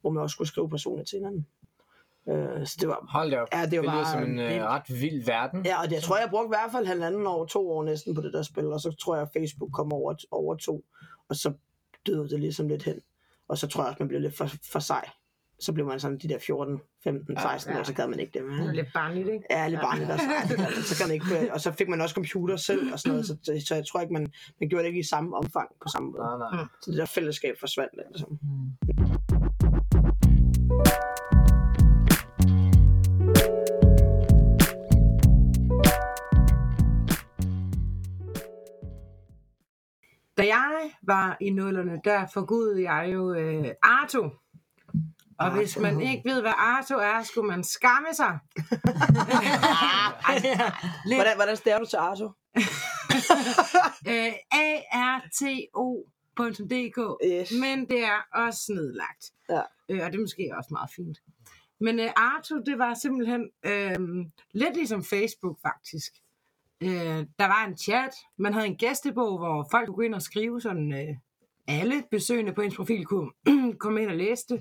hvor 0.00 0.10
man 0.10 0.22
også 0.22 0.34
skulle 0.34 0.48
skrive 0.48 0.70
personligt 0.70 1.08
til 1.08 1.16
hinanden. 1.16 1.46
Øh, 2.28 2.66
så 2.66 2.76
det 2.80 2.88
var, 2.88 3.06
Hold 3.08 3.30
da 3.30 3.40
op. 3.40 3.48
Ja, 3.52 3.66
det 3.66 3.78
var 3.78 3.84
det 3.84 3.92
lyder 3.92 4.12
som 4.12 4.22
en 4.22 4.38
øh, 4.38 4.64
ret 4.64 5.00
vild 5.00 5.24
verden. 5.24 5.66
Ja, 5.66 5.82
og 5.82 5.88
det, 5.88 5.94
jeg 5.94 6.02
tror, 6.02 6.16
jeg 6.16 6.30
brugte 6.30 6.46
i 6.46 6.56
hvert 6.56 6.72
fald 6.72 6.86
halvanden 6.86 7.26
år, 7.26 7.44
to 7.44 7.70
år 7.70 7.84
næsten 7.84 8.14
på 8.14 8.20
det 8.20 8.32
der 8.32 8.42
spil, 8.42 8.66
og 8.66 8.80
så 8.80 8.96
tror 9.00 9.14
jeg, 9.14 9.22
at 9.22 9.28
Facebook 9.32 9.72
kom 9.72 9.92
over, 9.92 10.14
over 10.30 10.54
to, 10.54 10.84
og 11.28 11.36
så 11.36 11.52
døde 12.06 12.28
det 12.28 12.40
ligesom 12.40 12.68
lidt 12.68 12.82
hen. 12.82 13.00
Og 13.48 13.58
så 13.58 13.66
tror 13.68 13.82
jeg 13.82 13.88
også, 13.88 13.96
man 14.00 14.08
blev 14.08 14.20
lidt 14.20 14.36
for, 14.36 14.48
for 14.72 14.78
sej. 14.78 15.08
Så 15.60 15.72
blev 15.72 15.86
man 15.86 16.00
sådan 16.00 16.18
de 16.18 16.28
der 16.28 16.38
14, 16.38 16.80
15, 17.04 17.36
16 17.38 17.70
Ja, 17.70 17.76
år, 17.76 17.78
ja. 17.78 17.84
så 17.84 17.94
gad 17.94 18.08
man 18.08 18.20
ikke 18.20 18.32
det. 18.38 18.42
Det 18.42 18.60
er 18.60 18.64
Man. 18.64 18.74
lidt 18.74 18.88
barnligt, 18.94 19.28
ikke? 19.28 19.44
Ja, 19.50 19.68
lidt 19.68 19.80
barnligt 19.80 20.10
og 20.10 20.18
sejt. 20.20 20.84
Så 20.84 20.98
kan 20.98 21.08
man 21.08 21.14
ikke, 21.14 21.52
og 21.54 21.60
så 21.60 21.72
fik 21.72 21.88
man 21.88 22.00
også 22.00 22.14
computer 22.14 22.56
selv 22.56 22.92
og 22.92 22.98
sådan 22.98 23.10
noget, 23.12 23.26
så, 23.26 23.36
så, 23.42 23.64
så 23.68 23.74
jeg 23.74 23.86
tror 23.86 24.00
ikke, 24.00 24.12
man, 24.12 24.32
man 24.60 24.68
gjorde 24.68 24.82
det 24.82 24.88
ikke 24.88 25.00
i 25.00 25.08
samme 25.14 25.36
omfang 25.36 25.68
på 25.82 25.88
samme 25.88 26.10
måde. 26.10 26.22
Nej, 26.22 26.50
nej. 26.56 26.64
Så 26.82 26.90
det 26.90 26.98
der 26.98 27.06
fællesskab 27.06 27.54
forsvandt 27.60 27.92
lidt. 27.96 28.06
Ligesom. 28.10 28.38
Da 40.44 40.48
jeg 40.48 40.90
var 41.02 41.36
i 41.40 41.50
nullerne, 41.50 42.00
der 42.04 42.26
forgudede 42.26 42.90
jeg 42.90 43.10
jo 43.12 43.34
øh, 43.34 43.66
Arto. 43.82 44.22
Og 44.22 44.30
Arto. 45.38 45.56
hvis 45.56 45.78
man 45.78 46.00
ikke 46.00 46.22
ved, 46.24 46.40
hvad 46.40 46.52
Arto 46.56 46.94
er, 46.94 47.22
skulle 47.22 47.48
man 47.48 47.64
skamme 47.64 48.08
sig. 48.12 48.38
Lidt, 51.06 51.18
Hvordan, 51.18 51.36
hvordan 51.36 51.56
staver 51.56 51.78
du 51.78 51.86
til 51.86 51.96
Arto? 51.96 52.24
øh, 54.12 54.32
A-R-T-O.dk. 54.52 55.78
Yes. 57.26 57.52
Men 57.60 57.86
det 57.90 58.04
er 58.04 58.26
også 58.34 58.72
nedlagt. 58.72 59.32
Ja. 59.48 59.62
Øh, 59.88 60.04
og 60.04 60.12
det 60.12 60.18
er 60.18 60.22
måske 60.22 60.52
også 60.56 60.68
meget 60.70 60.90
fint. 60.96 61.18
Men 61.80 62.00
øh, 62.00 62.10
Arto, 62.16 62.60
det 62.66 62.78
var 62.78 62.94
simpelthen 62.94 63.50
øh, 63.64 63.98
lidt 64.52 64.74
ligesom 64.74 65.04
Facebook 65.04 65.58
faktisk. 65.62 66.12
Øh, 66.82 66.90
der 67.38 67.46
var 67.46 67.64
en 67.68 67.76
chat, 67.76 68.10
man 68.38 68.52
havde 68.52 68.66
en 68.66 68.76
gæstebog, 68.76 69.38
hvor 69.38 69.68
folk 69.70 69.86
kunne 69.86 69.94
gå 69.96 70.00
ind 70.02 70.14
og 70.14 70.22
skrive 70.22 70.60
sådan, 70.60 70.92
øh, 70.92 71.14
alle 71.68 72.02
besøgende 72.10 72.52
på 72.52 72.60
ens 72.60 72.76
profil 72.76 73.04
kunne 73.04 73.30
komme 73.82 74.02
ind 74.02 74.10
og 74.10 74.16
læse 74.16 74.44
det. 74.48 74.60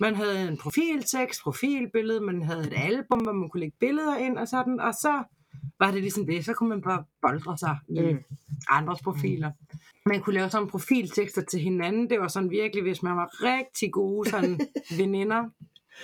Man 0.00 0.14
havde 0.14 0.48
en 0.48 0.56
profiltekst, 0.58 1.40
profilbillede, 1.42 2.20
man 2.20 2.42
havde 2.42 2.66
et 2.66 2.72
album, 2.76 3.18
hvor 3.20 3.32
man 3.32 3.48
kunne 3.48 3.60
lægge 3.60 3.76
billeder 3.80 4.16
ind 4.16 4.38
og 4.38 4.48
sådan, 4.48 4.80
og 4.80 4.94
så 4.94 5.22
var 5.78 5.90
det 5.90 6.00
ligesom 6.00 6.26
det, 6.26 6.44
så 6.44 6.52
kunne 6.54 6.68
man 6.68 6.82
bare 6.82 7.04
boldre 7.22 7.58
sig 7.58 7.76
i 7.88 8.00
Mm. 8.12 8.18
andres 8.68 9.00
profiler. 9.02 9.50
Man 10.06 10.20
kunne 10.20 10.34
lave 10.34 10.50
sådan 10.50 10.68
profiltekster 10.68 11.42
til 11.42 11.60
hinanden, 11.60 12.10
det 12.10 12.20
var 12.20 12.28
sådan 12.28 12.50
virkelig, 12.50 12.82
hvis 12.82 13.02
man 13.02 13.16
var 13.16 13.28
rigtig 13.42 13.92
gode 13.92 14.30
sådan 14.30 14.60
veninder, 14.98 15.44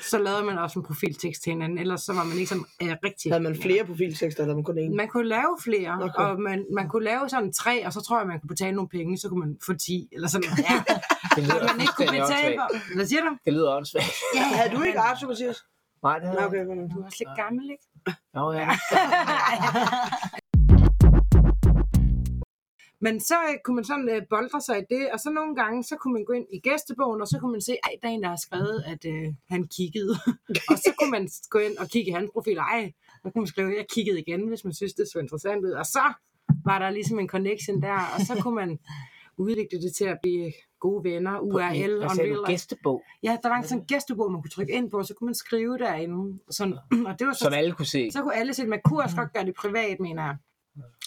så 0.03 0.18
lavede 0.18 0.44
man 0.44 0.59
også 0.59 0.79
en 0.79 0.85
profiltekst 0.85 1.42
til 1.42 1.51
hinanden, 1.53 1.79
ellers 1.79 2.01
så 2.03 2.12
var 2.12 2.25
man 2.25 2.37
ikke 2.37 2.46
sådan 2.46 2.64
øh, 2.83 2.96
rigtig... 3.05 3.33
Havde 3.33 3.42
man 3.42 3.57
flere 3.62 3.85
profiltekster, 3.85 4.42
eller 4.42 4.55
man 4.55 4.64
kun 4.64 4.79
en? 4.79 4.96
Man 4.96 5.09
kunne 5.09 5.29
lave 5.29 5.59
flere, 5.64 5.92
Okay. 6.03 6.22
og 6.22 6.40
man, 6.40 6.66
man 6.75 6.88
kunne 6.88 7.05
lave 7.05 7.29
sådan 7.29 7.53
tre, 7.53 7.87
og 7.87 7.92
så 7.92 8.01
tror 8.01 8.18
jeg, 8.18 8.27
man 8.27 8.40
kunne 8.40 8.49
betale 8.49 8.72
nogle 8.77 8.88
penge, 8.88 9.18
så 9.18 9.29
kunne 9.29 9.40
man 9.40 9.57
få 9.66 9.72
10, 9.75 10.09
eller 10.12 10.29
sådan 10.29 10.49
noget. 10.51 10.64
Ja. 10.70 10.85
Det 11.37 11.44
lyder 11.44 11.72
man 11.72 11.81
ikke 11.81 11.92
kunne 11.96 12.11
betale 12.20 12.55
for... 12.61 12.94
Hvad 12.96 13.07
siger 13.07 13.22
du? 13.22 13.37
Det 13.44 13.53
lyder 13.53 13.77
åndssvagt. 13.77 14.12
Ja, 14.35 14.40
Havde 14.42 14.77
du 14.77 14.83
ikke 14.83 14.99
Arto, 15.01 15.27
Mathias? 15.29 15.57
Nej, 16.03 16.18
det 16.18 16.29
havde 16.29 16.40
jeg 16.40 16.46
okay. 16.49 16.59
Du 16.94 17.01
er 17.01 17.05
også 17.05 17.16
lidt 17.20 17.37
gammel, 17.37 17.70
ikke? 17.70 17.85
Jo, 18.37 18.53
ja. 18.53 18.68
Men 23.07 23.21
så 23.21 23.35
øh, 23.51 23.57
kunne 23.64 23.75
man 23.75 23.85
sådan 23.85 24.09
øh, 24.14 24.23
boldre 24.31 24.61
sig 24.61 24.77
i 24.79 24.85
det, 24.95 25.05
og 25.12 25.19
så 25.21 25.31
nogle 25.31 25.55
gange, 25.61 25.85
så 25.85 25.97
kunne 26.01 26.14
man 26.16 26.25
gå 26.25 26.33
ind 26.33 26.47
i 26.57 26.59
gæstebogen, 26.59 27.21
og 27.21 27.29
så 27.29 27.37
kunne 27.40 27.53
man 27.53 27.61
se, 27.61 27.73
ej, 27.85 27.95
der 28.03 28.09
er 28.09 28.12
en, 28.12 28.23
der 28.23 28.29
har 28.29 28.42
skrevet, 28.47 28.79
at 28.92 29.03
øh, 29.12 29.29
han 29.49 29.62
kiggede. 29.77 30.14
og 30.71 30.77
så 30.85 30.90
kunne 30.99 31.11
man 31.11 31.29
gå 31.51 31.59
ind 31.59 31.77
og 31.79 31.87
kigge 31.88 32.09
i 32.11 32.14
hans 32.14 32.31
profil, 32.33 32.57
ej, 32.57 32.92
så 33.23 33.31
kunne 33.31 33.42
man 33.45 33.47
skrive, 33.47 33.69
jeg 33.81 33.87
kiggede 33.95 34.21
igen, 34.21 34.49
hvis 34.49 34.64
man 34.64 34.75
synes, 34.75 34.92
det 34.95 35.09
så 35.12 35.19
interessant 35.19 35.64
ud. 35.64 35.71
Og 35.71 35.87
så 35.87 36.05
var 36.64 36.79
der 36.79 36.90
ligesom 36.90 37.19
en 37.19 37.29
connection 37.29 37.83
der, 37.83 37.99
og 38.14 38.21
så 38.29 38.35
kunne 38.42 38.55
man 38.55 38.79
udvikle 39.37 39.79
det 39.85 39.92
til 39.99 40.05
at 40.05 40.19
blive 40.23 40.53
gode 40.81 41.05
venner, 41.05 41.38
URL, 41.38 41.99
Hvad 41.99 42.09
sagde 42.16 42.31
du? 42.31 42.35
life. 42.35 42.53
Gæstebog, 42.53 43.03
Ja, 43.23 43.37
der 43.42 43.49
var 43.49 43.57
en 43.57 43.64
sådan 43.64 43.85
gæstebog, 43.85 44.33
man 44.33 44.42
kunne 44.42 44.51
trykke 44.51 44.73
ind 44.73 44.90
på, 44.90 44.99
og 44.99 45.07
så 45.07 45.14
kunne 45.14 45.27
man 45.27 45.35
skrive 45.35 45.79
derinde. 45.79 46.38
Sådan, 46.51 46.75
og 47.07 47.19
det 47.19 47.27
var 47.27 47.33
så, 47.33 47.45
som 47.45 47.53
alle 47.53 47.73
kunne 47.73 47.87
se. 47.87 48.11
så 48.11 48.23
kunne 48.23 48.35
alle 48.35 48.55
se 48.55 48.62
det. 48.62 48.69
Man 48.71 48.81
kunne 48.85 49.03
også 49.03 49.16
godt 49.16 49.33
gøre 49.33 49.45
det 49.45 49.55
privat, 49.55 50.01
mener 50.01 50.23
jeg. 50.23 50.37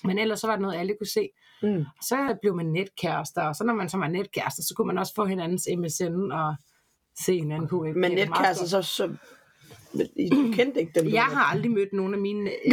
Men 0.04 0.20
ellers 0.20 0.40
så 0.40 0.48
var 0.48 0.56
det 0.56 0.62
noget, 0.62 0.78
alle 0.78 0.96
kunne 1.00 1.08
se. 1.08 1.30
Mm. 1.64 1.86
Så 2.02 2.38
blev 2.42 2.56
man 2.56 2.66
netkærester, 2.66 3.42
og 3.42 3.56
så 3.56 3.64
når 3.64 3.74
man 3.74 3.90
så 3.90 3.98
var 3.98 4.08
netkærester, 4.08 4.64
så 4.64 4.74
kunne 4.76 4.88
man 4.88 4.98
også 4.98 5.14
få 5.16 5.26
hinandens 5.26 5.68
MSN 5.78 6.32
og 6.32 6.56
se 7.26 7.40
hinanden 7.40 7.68
på. 7.68 7.82
Men 7.96 8.04
er 8.04 8.10
netkærester, 8.16 8.66
så, 8.66 8.82
så 8.82 9.16
men 9.94 10.08
I- 10.16 10.30
du 10.30 10.52
kendte 10.56 10.80
ikke 10.80 11.00
dem? 11.00 11.14
Jeg 11.14 11.24
har 11.24 11.44
aldrig 11.44 11.72
mødt 11.72 11.94
nogen 11.94 12.14
af 12.14 12.20
mine 12.20 12.50
øh, 12.50 12.72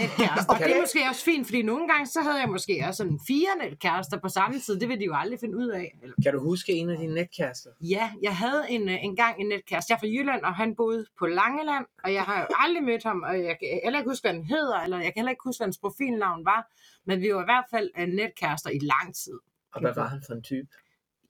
netkærester. 0.00 0.44
okay. 0.54 0.64
Det 0.68 0.76
er 0.76 0.80
måske 0.80 1.00
også 1.10 1.24
fint, 1.24 1.46
fordi 1.46 1.62
nogle 1.62 1.88
gange 1.88 2.06
så 2.06 2.20
havde 2.22 2.36
jeg 2.40 2.48
måske 2.48 2.84
også 2.88 2.96
sådan 2.96 3.20
fire 3.26 3.48
netkærester 3.62 4.18
på 4.18 4.28
samme 4.28 4.58
tid. 4.60 4.80
Det 4.80 4.88
vil 4.88 5.00
de 5.00 5.04
jo 5.04 5.14
aldrig 5.16 5.40
finde 5.40 5.56
ud 5.56 5.68
af. 5.68 5.94
Eller 6.02 6.14
Kan 6.22 6.32
du 6.32 6.40
huske 6.40 6.72
en 6.72 6.90
af 6.90 6.98
dine 6.98 7.14
netkærester? 7.14 7.70
Ja, 7.80 8.10
jeg 8.22 8.36
havde 8.36 8.64
en, 8.68 8.88
øh, 8.88 9.04
en 9.04 9.16
gang 9.16 9.40
en 9.40 9.46
netkæreste. 9.48 9.90
Jeg 9.90 9.96
er 9.96 10.00
fra 10.00 10.06
Jylland, 10.06 10.42
og 10.42 10.54
han 10.54 10.76
boede 10.76 11.06
på 11.18 11.26
Langeland, 11.26 11.84
og 12.04 12.12
jeg 12.12 12.22
har 12.22 12.40
jo 12.40 12.46
aldrig 12.58 12.82
mødt 12.84 13.02
ham, 13.04 13.22
og 13.22 13.34
jeg 13.38 13.56
kan 13.60 13.80
heller 13.84 13.98
ikke 13.98 14.10
huske, 14.10 14.22
hvad 14.28 14.34
han 14.34 14.44
hedder, 14.44 14.78
eller 14.80 14.96
jeg 14.96 15.06
kan 15.06 15.12
heller 15.16 15.30
ikke 15.30 15.44
huske, 15.44 15.58
hvad 15.60 15.66
hans 15.66 15.78
profilnavn 15.78 16.44
var, 16.44 16.60
men 17.06 17.20
vi 17.20 17.34
var 17.34 17.40
i 17.40 17.48
hvert 17.52 17.64
fald 17.70 17.90
øh, 17.98 18.06
netkærester 18.08 18.70
i 18.70 18.78
lang 18.78 19.14
tid. 19.14 19.38
Og 19.74 19.80
hvad 19.80 19.92
var 19.94 20.08
han 20.08 20.22
for 20.26 20.34
en 20.34 20.42
type? 20.42 20.68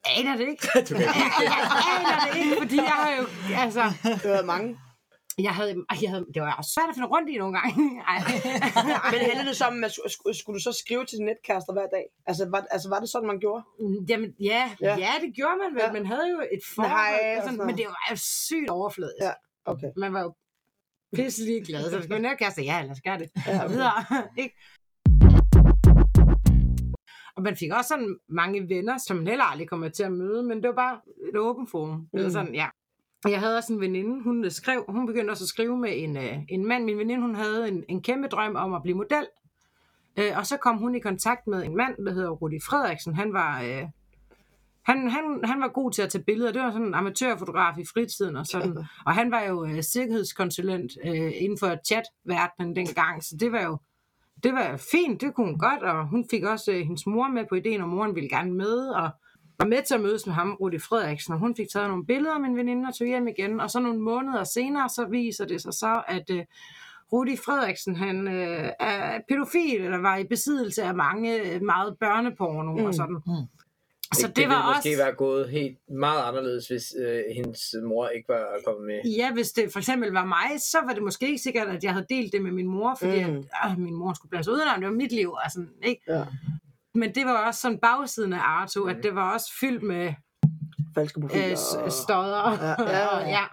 Jeg 0.06 0.12
aner 0.18 0.36
det 0.36 0.48
ikke. 0.48 0.66
Du 0.88 0.94
kan 0.94 1.02
ikke 1.02 1.42
Jeg 1.50 1.82
aner 1.94 2.16
det 2.24 2.36
ikke, 2.44 2.56
fordi 2.62 2.76
jeg 2.76 2.96
har 3.02 3.10
jo, 3.18 3.24
altså, 3.64 3.82
Det 4.22 4.30
var 4.30 4.42
mange. 4.44 4.78
Jeg 5.38 5.54
havde, 5.54 5.74
jeg 6.02 6.10
havde, 6.10 6.26
det 6.34 6.42
var 6.42 6.54
også 6.60 6.70
svært 6.74 6.88
at 6.90 6.94
finde 6.96 7.08
rundt 7.08 7.28
i 7.30 7.36
nogle 7.42 7.54
gange. 7.58 7.74
Ej. 8.12 8.18
Men 9.12 9.20
handlede 9.28 9.48
det 9.48 9.56
som, 9.56 9.84
at 9.84 9.92
skulle, 10.16 10.54
du 10.56 10.62
så 10.68 10.72
skrive 10.82 11.04
til 11.06 11.18
din 11.18 11.26
netkærester 11.26 11.72
hver 11.72 11.88
dag? 11.96 12.06
Altså 12.26 12.42
var, 12.52 12.60
altså, 12.70 12.88
var 12.88 13.00
det 13.00 13.08
sådan, 13.08 13.26
man 13.26 13.40
gjorde? 13.44 13.62
Jamen, 14.08 14.30
ja, 14.40 14.62
Ja. 14.80 14.96
ja, 15.04 15.12
det 15.24 15.30
gjorde 15.38 15.56
man 15.62 15.70
vel. 15.76 15.82
Ja. 15.86 15.92
Man 15.92 16.06
havde 16.06 16.26
jo 16.34 16.38
et 16.56 16.62
forhold, 16.74 16.92
Nej, 16.92 17.18
sådan, 17.20 17.48
altså. 17.48 17.64
men 17.66 17.76
det 17.78 17.84
var 17.86 18.02
jo 18.10 18.16
sygt 18.16 18.70
overfladisk. 18.70 19.22
Ja. 19.28 19.32
Okay. 19.72 19.90
Man 19.96 20.12
var 20.16 20.22
jo 20.26 20.30
pisselig 21.16 21.64
glad, 21.66 21.90
så 21.90 22.02
skulle 22.02 22.22
netkæreste, 22.28 22.62
ja, 22.62 22.82
lad 22.82 22.90
os 22.90 23.00
gøre 23.08 23.18
det. 23.18 23.28
Ja, 23.46 23.64
okay. 23.64 23.68
videre, 23.74 23.98
ikke? 24.42 24.54
Og 27.36 27.42
man 27.42 27.56
fik 27.56 27.72
også 27.72 27.88
sådan 27.88 28.16
mange 28.28 28.68
venner, 28.68 28.98
som 28.98 29.16
man 29.16 29.26
heller 29.26 29.44
aldrig 29.44 29.68
kommer 29.68 29.88
til 29.88 30.02
at 30.02 30.12
møde, 30.12 30.42
men 30.42 30.56
det 30.62 30.68
var 30.68 30.74
bare 30.74 31.00
et 31.32 31.36
åbent 31.38 31.70
forum. 31.70 31.90
Mm. 32.12 32.20
Mm. 32.22 32.30
sådan, 32.30 32.54
ja. 32.54 32.68
Jeg 33.28 33.40
havde 33.40 33.56
også 33.56 33.72
en 33.72 33.80
veninde, 33.80 34.22
hun 34.22 34.50
skrev, 34.50 34.84
hun 34.88 35.06
begyndte 35.06 35.30
også 35.30 35.44
at 35.44 35.48
skrive 35.48 35.78
med 35.78 35.90
en, 35.94 36.16
øh, 36.16 36.38
en 36.48 36.66
mand. 36.66 36.84
Min 36.84 36.98
veninde, 36.98 37.20
hun 37.20 37.34
havde 37.34 37.68
en, 37.68 37.84
en 37.88 38.02
kæmpe 38.02 38.28
drøm 38.28 38.56
om 38.56 38.74
at 38.74 38.82
blive 38.82 38.96
model. 38.96 39.26
Øh, 40.16 40.38
og 40.38 40.46
så 40.46 40.56
kom 40.56 40.78
hun 40.78 40.94
i 40.94 41.00
kontakt 41.00 41.46
med 41.46 41.64
en 41.64 41.76
mand, 41.76 42.06
der 42.06 42.12
hedder 42.12 42.30
Rudi 42.30 42.60
Frederiksen. 42.60 43.14
Han 43.14 43.32
var, 43.32 43.62
øh, 43.62 43.84
han, 44.82 45.10
han, 45.10 45.40
han 45.44 45.60
var 45.60 45.68
god 45.68 45.92
til 45.92 46.02
at 46.02 46.08
tage 46.08 46.24
billeder. 46.24 46.52
Det 46.52 46.62
var 46.62 46.70
sådan 46.70 46.86
en 46.86 46.94
amatørfotograf 46.94 47.78
i 47.78 47.84
fritiden 47.94 48.36
og 48.36 48.46
sådan. 48.46 48.76
Og 49.06 49.14
han 49.14 49.30
var 49.30 49.42
jo 49.42 49.64
øh, 49.64 49.82
sikkerhedskonsulent 49.82 50.92
øh, 51.04 51.32
inden 51.34 51.58
for 51.58 51.76
chatverdenen 51.86 52.76
dengang, 52.76 53.24
så 53.24 53.36
det 53.40 53.52
var 53.52 53.62
jo 53.62 53.78
det 54.44 54.52
var 54.52 54.76
fint, 54.92 55.20
det 55.20 55.34
kunne 55.34 55.46
hun 55.46 55.58
godt, 55.58 55.82
og 55.82 56.08
hun 56.08 56.26
fik 56.30 56.44
også 56.44 56.72
øh, 56.72 56.78
hendes 56.78 57.06
mor 57.06 57.28
med 57.28 57.44
på 57.48 57.54
ideen, 57.54 57.80
og 57.80 57.88
moren 57.88 58.14
ville 58.14 58.28
gerne 58.28 58.52
med, 58.52 58.88
og 58.88 59.10
var 59.58 59.66
med 59.66 59.82
til 59.82 59.94
at 59.94 60.00
mødes 60.00 60.26
med 60.26 60.34
ham, 60.34 60.56
Rudi 60.60 60.78
Frederiksen, 60.78 61.32
og 61.32 61.38
hun 61.38 61.56
fik 61.56 61.66
taget 61.72 61.88
nogle 61.88 62.06
billeder 62.06 62.34
af 62.34 62.40
min 62.40 62.56
veninde 62.56 62.88
og 62.88 62.94
tog 62.94 63.06
hjem 63.06 63.28
igen, 63.28 63.60
og 63.60 63.70
så 63.70 63.80
nogle 63.80 64.00
måneder 64.00 64.44
senere, 64.44 64.88
så 64.88 65.06
viser 65.10 65.44
det 65.44 65.62
sig 65.62 65.72
så, 65.72 66.02
at 66.08 66.30
øh, 66.30 66.44
Rudi 67.12 67.36
Frederiksen, 67.36 67.96
han 67.96 68.28
øh, 68.28 68.70
er 68.80 69.20
pædofil, 69.28 69.80
eller 69.84 69.98
var 69.98 70.16
i 70.16 70.24
besiddelse 70.24 70.82
af 70.82 70.94
mange 70.94 71.40
øh, 71.40 71.62
meget 71.62 71.96
børneporno 72.00 72.72
mm. 72.72 72.84
og 72.84 72.94
sådan. 72.94 73.14
Mm. 73.26 73.32
Så 74.14 74.26
det, 74.26 74.36
det, 74.36 74.36
det 74.36 74.48
var 74.48 74.54
ville 74.54 74.68
også... 74.68 74.88
måske 74.88 74.98
være 74.98 75.14
gået 75.14 75.48
helt 75.48 75.78
meget 75.88 76.22
anderledes, 76.28 76.68
hvis 76.68 76.94
øh, 77.04 77.22
hendes 77.34 77.74
mor 77.84 78.08
ikke 78.08 78.28
var 78.28 78.44
kommet 78.66 78.86
med. 78.86 79.10
Ja, 79.10 79.32
hvis 79.32 79.52
det 79.52 79.72
for 79.72 79.78
eksempel 79.78 80.10
var 80.10 80.24
mig, 80.24 80.60
så 80.60 80.78
var 80.86 80.92
det 80.92 81.02
måske 81.02 81.26
ikke 81.26 81.42
sikkert, 81.42 81.68
at 81.68 81.84
jeg 81.84 81.92
havde 81.92 82.06
delt 82.10 82.32
det 82.32 82.42
med 82.42 82.52
min 82.52 82.66
mor, 82.66 82.96
fordi 83.00 83.24
mm. 83.24 83.44
at, 83.64 83.70
øh, 83.70 83.78
min 83.78 83.94
mor 83.94 84.12
skulle 84.12 84.30
blande 84.30 84.44
sig 84.44 84.52
udenom, 84.52 84.80
det 84.80 84.88
var 84.88 84.94
mit 84.94 85.12
liv. 85.12 85.34
Altså, 85.42 85.64
ikke? 85.82 86.02
Ja. 86.08 86.24
Men 86.94 87.14
det 87.14 87.26
var 87.26 87.46
også 87.46 87.60
sådan 87.60 87.78
bagsiden 87.78 88.32
af 88.32 88.40
Arto, 88.40 88.82
mm. 88.82 88.88
at 88.88 88.96
det 89.02 89.14
var 89.14 89.32
også 89.32 89.52
fyldt 89.60 89.82
med 89.82 90.14
falske 90.94 91.20
profiler 91.20 91.76
øh, 91.78 91.84
og... 91.84 91.92
stodder. 91.92 92.50
Ja, 92.62 92.82
ja, 92.82 93.18
ja. 93.18 93.28
ja. 93.38 93.44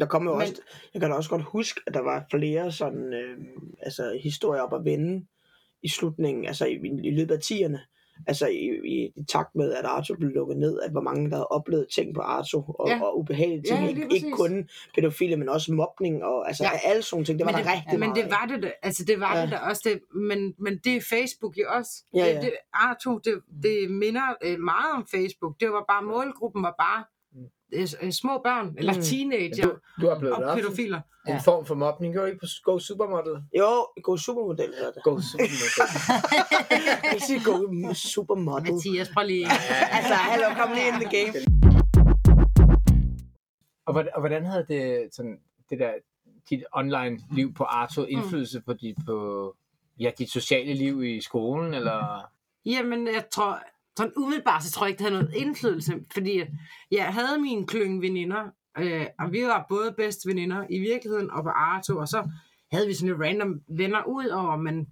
Der 0.00 0.06
kom 0.06 0.24
jo 0.24 0.32
Men... 0.32 0.40
også, 0.40 0.54
jeg 0.94 1.00
kan 1.00 1.10
da 1.10 1.16
også 1.16 1.30
godt 1.30 1.42
huske, 1.42 1.80
at 1.86 1.94
der 1.94 2.00
var 2.00 2.26
flere 2.30 2.72
sådan, 2.72 3.12
øh, 3.14 3.38
altså, 3.82 4.20
historier 4.22 4.62
op 4.62 4.74
at 4.74 4.84
vende 4.84 5.26
i 5.82 5.88
slutningen, 5.88 6.46
altså 6.46 6.66
i, 6.66 6.74
i 7.04 7.10
løbet 7.10 7.34
af 7.34 7.38
10'erne, 7.38 7.93
altså 8.26 8.46
i, 8.46 8.70
i, 8.84 9.12
i 9.16 9.24
takt 9.28 9.54
med, 9.54 9.72
at 9.72 9.84
Arto 9.84 10.14
blev 10.14 10.30
lukket 10.30 10.56
ned, 10.56 10.80
at 10.80 10.90
hvor 10.90 11.00
mange 11.00 11.30
der 11.30 11.36
havde 11.36 11.48
oplevet 11.48 11.86
ting 11.94 12.14
på 12.14 12.20
Arto, 12.20 12.58
og, 12.68 12.88
ja. 12.88 13.02
og 13.02 13.18
ubehagelige 13.18 13.62
ting, 13.62 13.80
ja, 13.80 13.88
ikke, 13.88 14.06
ikke 14.14 14.30
kun 14.30 14.68
pædofile, 14.94 15.36
men 15.36 15.48
også 15.48 15.72
mobning, 15.72 16.24
og 16.24 16.46
altså 16.46 16.64
ja. 16.64 16.70
alle 16.84 17.02
sådan 17.02 17.24
ting, 17.24 17.38
det 17.38 17.46
var 17.46 17.52
men 17.52 17.58
der 17.58 17.64
det, 17.64 17.72
rigtig 17.72 18.00
Men 18.00 18.08
meget 18.08 18.24
det 18.24 18.30
var 18.30 18.46
det, 18.46 18.72
altså 18.82 19.04
det 19.04 19.20
var 19.20 19.36
ja. 19.36 19.42
det 19.42 19.50
der 19.50 19.58
også, 19.58 19.82
det, 19.84 20.00
men, 20.14 20.54
men 20.58 20.78
det 20.84 20.96
er 20.96 21.00
Facebook 21.00 21.56
jo 21.56 21.64
også. 21.68 22.04
Ja, 22.14 22.26
ja. 22.26 22.34
Det, 22.34 22.42
det, 22.42 22.52
Arto, 22.72 23.18
det, 23.18 23.34
det 23.62 23.90
minder 23.90 24.34
øh, 24.42 24.58
meget 24.58 24.92
om 24.94 25.06
Facebook, 25.14 25.60
det 25.60 25.68
var 25.68 25.84
bare, 25.88 26.02
målgruppen 26.02 26.62
var 26.62 26.74
bare 26.78 27.04
øh, 28.02 28.12
små 28.12 28.40
børn, 28.44 28.74
eller 28.78 28.94
mm. 28.94 29.00
teenager, 29.00 29.66
du, 29.66 29.76
du 30.00 30.08
har 30.08 30.18
blevet 30.18 30.36
og 30.36 30.56
pædofiler. 30.56 31.00
En 31.28 31.40
form 31.44 31.66
for 31.66 31.74
mobning, 31.74 32.14
gør 32.14 32.26
ikke 32.26 32.38
på 32.38 32.46
Go 32.64 32.78
Supermodel? 32.78 33.42
Jo, 33.58 33.86
Go 34.02 34.16
Supermodel 34.16 34.74
hedder 34.78 34.92
det. 34.92 35.02
Go 35.02 35.20
Supermodel. 35.20 35.80
jeg 37.12 37.20
siger 37.20 37.40
Go 37.44 37.94
Supermodel. 37.94 38.72
Mathias, 38.72 39.08
prøv 39.14 39.26
lige. 39.26 39.46
altså, 39.90 40.14
hallo, 40.14 40.44
kom 40.58 40.70
lige 40.74 40.88
ind 40.88 41.02
i 41.02 41.04
the 41.04 41.16
game. 41.16 41.32
Og 43.86 43.92
hvordan, 43.92 44.12
og 44.14 44.20
hvordan 44.20 44.44
havde 44.46 44.66
det, 44.68 45.08
sådan, 45.14 45.38
det 45.70 45.78
der, 45.78 45.92
dit 46.50 46.64
online 46.72 47.18
liv 47.32 47.54
på 47.54 47.64
Arto 47.64 48.00
mm. 48.00 48.06
indflydelse 48.10 48.58
mm. 48.58 48.64
på, 48.64 48.72
dit, 48.72 48.96
på 49.06 49.16
ja, 50.00 50.10
dit 50.18 50.30
sociale 50.30 50.74
liv 50.74 51.04
i 51.04 51.20
skolen, 51.20 51.74
eller? 51.74 52.30
Jamen, 52.66 53.06
jeg 53.06 53.24
tror, 53.32 53.62
sådan 53.96 54.12
umiddelbart, 54.16 54.62
så 54.62 54.72
tror 54.72 54.86
jeg 54.86 54.90
ikke, 54.90 54.98
det 54.98 55.10
havde 55.10 55.22
noget 55.22 55.36
indflydelse, 55.36 55.92
fordi 56.12 56.42
jeg 56.90 57.06
havde 57.06 57.40
mine 57.40 57.66
klynge 57.66 58.00
veninder, 58.00 58.44
øh, 58.78 59.06
og 59.18 59.32
vi 59.32 59.42
var 59.42 59.66
både 59.68 59.94
bedste 59.96 60.28
veninder 60.28 60.66
i 60.70 60.78
virkeligheden 60.78 61.30
og 61.30 61.42
på 61.42 61.48
Arto, 61.48 61.98
og 61.98 62.08
så 62.08 62.28
havde 62.72 62.86
vi 62.86 62.94
sådan 62.94 63.08
lidt 63.08 63.22
random 63.22 63.60
venner 63.68 64.04
ud 64.06 64.26
over, 64.26 64.56
men, 64.56 64.88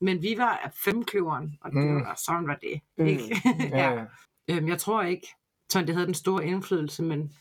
men 0.00 0.22
vi 0.22 0.34
var 0.38 0.72
femkløveren, 0.84 1.58
og, 1.60 1.70
det, 1.70 1.84
mm. 1.84 1.96
og 1.96 2.16
sådan 2.26 2.46
var 2.46 2.58
det. 2.62 2.80
Mm. 2.98 3.06
Ikke? 3.06 3.36
ja. 3.70 3.90
ja. 3.94 4.04
Øhm, 4.50 4.68
jeg 4.68 4.78
tror 4.78 5.02
ikke, 5.02 5.26
sådan 5.70 5.86
det 5.86 5.94
havde 5.94 6.06
den 6.06 6.14
store 6.14 6.46
indflydelse, 6.46 7.02
men 7.02 7.32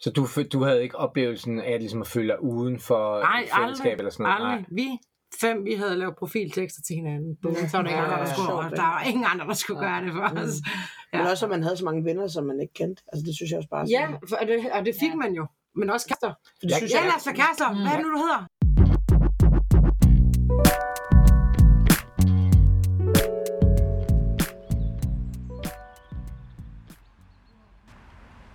så 0.00 0.10
du, 0.10 0.28
du 0.52 0.64
havde 0.64 0.82
ikke 0.82 0.96
oplevelsen 0.96 1.60
af 1.60 1.78
ligesom 1.78 2.00
at 2.00 2.06
føle 2.06 2.28
dig 2.28 2.42
uden 2.42 2.80
for 2.80 3.20
Nej, 3.20 3.48
fællesskab 3.56 3.86
aldrig, 3.86 3.98
eller 3.98 4.10
sådan 4.10 4.24
noget? 4.24 4.52
aldrig. 4.52 4.66
Vi 4.70 4.98
fem, 5.40 5.64
vi 5.64 5.74
havde 5.74 5.96
lavet 5.96 6.16
profiltekster 6.16 6.82
til 6.82 6.96
hinanden. 6.96 7.36
Boom, 7.42 7.54
så 7.54 7.76
var 7.76 7.82
der 7.82 7.90
ingen 7.90 8.04
andre, 8.04 8.18
der 8.18 8.24
skulle, 8.34 8.52
og 8.52 8.70
der 8.70 8.82
var 8.82 9.02
ingen 9.02 9.24
andre, 9.32 9.46
der 9.46 9.54
skulle 9.54 9.80
gøre 9.80 10.04
det 10.04 10.12
for 10.12 10.20
os. 10.20 10.54
Ja. 11.12 11.18
Men 11.18 11.26
også, 11.26 11.46
at 11.46 11.50
man 11.50 11.62
havde 11.62 11.76
så 11.76 11.84
mange 11.84 12.04
venner, 12.04 12.28
som 12.28 12.44
man 12.44 12.60
ikke 12.60 12.74
kendte. 12.74 13.02
Altså, 13.12 13.26
det 13.26 13.36
synes 13.36 13.50
jeg 13.50 13.58
også 13.58 13.68
bare... 13.68 13.86
Ja, 13.90 14.06
for, 14.28 14.36
og, 14.36 14.46
det, 14.46 14.72
og 14.72 14.86
det 14.86 14.94
fik 15.00 15.14
man 15.14 15.32
jo. 15.34 15.46
Men 15.74 15.90
også 15.90 16.06
kærester. 16.06 16.32
Det 16.62 16.74
synes 16.74 16.92
ja, 16.92 17.00
jeg, 17.00 17.10
Lasse 17.12 17.32
kærester. 17.32 17.74
Hvad 17.74 17.92
er 17.92 17.96
det 17.96 18.06
nu, 18.06 18.12
du 18.12 18.18
hedder? 18.18 18.46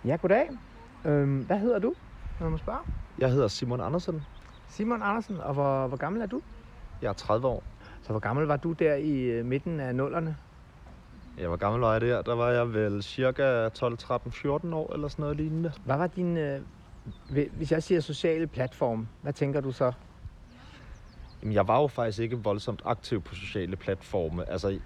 Ja, 0.06 0.16
goddag. 0.16 0.50
Øhm, 1.06 1.40
hvad 1.46 1.60
hedder 1.60 1.80
du, 1.80 1.94
når 2.40 2.50
man 2.50 2.60
spørge? 2.60 2.80
Jeg 3.20 3.32
hedder 3.32 3.48
Simon 3.48 3.82
Andersen. 3.82 4.22
Simon 4.70 5.02
Andersen, 5.02 5.38
og 5.38 5.54
hvor, 5.54 5.88
hvor 5.88 5.98
gammel 5.98 6.22
er 6.22 6.26
du? 6.26 6.42
Jeg 7.04 7.10
er 7.10 7.14
30 7.14 7.48
år. 7.48 7.64
Så 8.02 8.10
hvor 8.10 8.20
gammel 8.20 8.46
var 8.46 8.58
du 8.58 8.72
der 8.72 8.96
i 8.96 9.20
øh, 9.22 9.46
midten 9.46 9.80
af 9.80 9.96
nullerne? 9.96 10.38
Ja, 11.38 11.48
hvor 11.48 11.56
gammel 11.58 11.82
var 11.82 11.92
jeg 11.92 12.02
der? 12.02 12.22
Der 12.22 12.36
var 12.36 12.50
jeg 12.50 12.74
vel 12.74 13.04
cirka 13.04 13.70
12, 13.70 13.98
13, 13.98 14.32
14 14.32 14.74
år 14.74 14.94
eller 14.94 15.08
sådan 15.08 15.24
noget 15.24 15.38
lignende. 15.38 15.72
Hvad 15.86 15.98
var 15.98 16.08
din... 16.08 16.38
Øh, 16.38 16.62
hvis 17.58 17.72
jeg 17.72 17.84
siger 17.84 18.02
sociale 18.02 18.48
platform, 18.48 19.08
hvad 19.22 19.34
tænker 19.34 19.62
du 19.62 19.72
så? 19.72 19.92
Jamen, 21.42 21.54
jeg 21.54 21.68
var 21.68 21.82
jo 21.82 21.88
faktisk 21.88 22.20
ikke 22.20 22.38
voldsomt 22.38 22.82
aktiv 22.86 23.22
på 23.22 23.36
sociale 23.36 23.76
platforme. 23.76 24.50
Altså, 24.50 24.80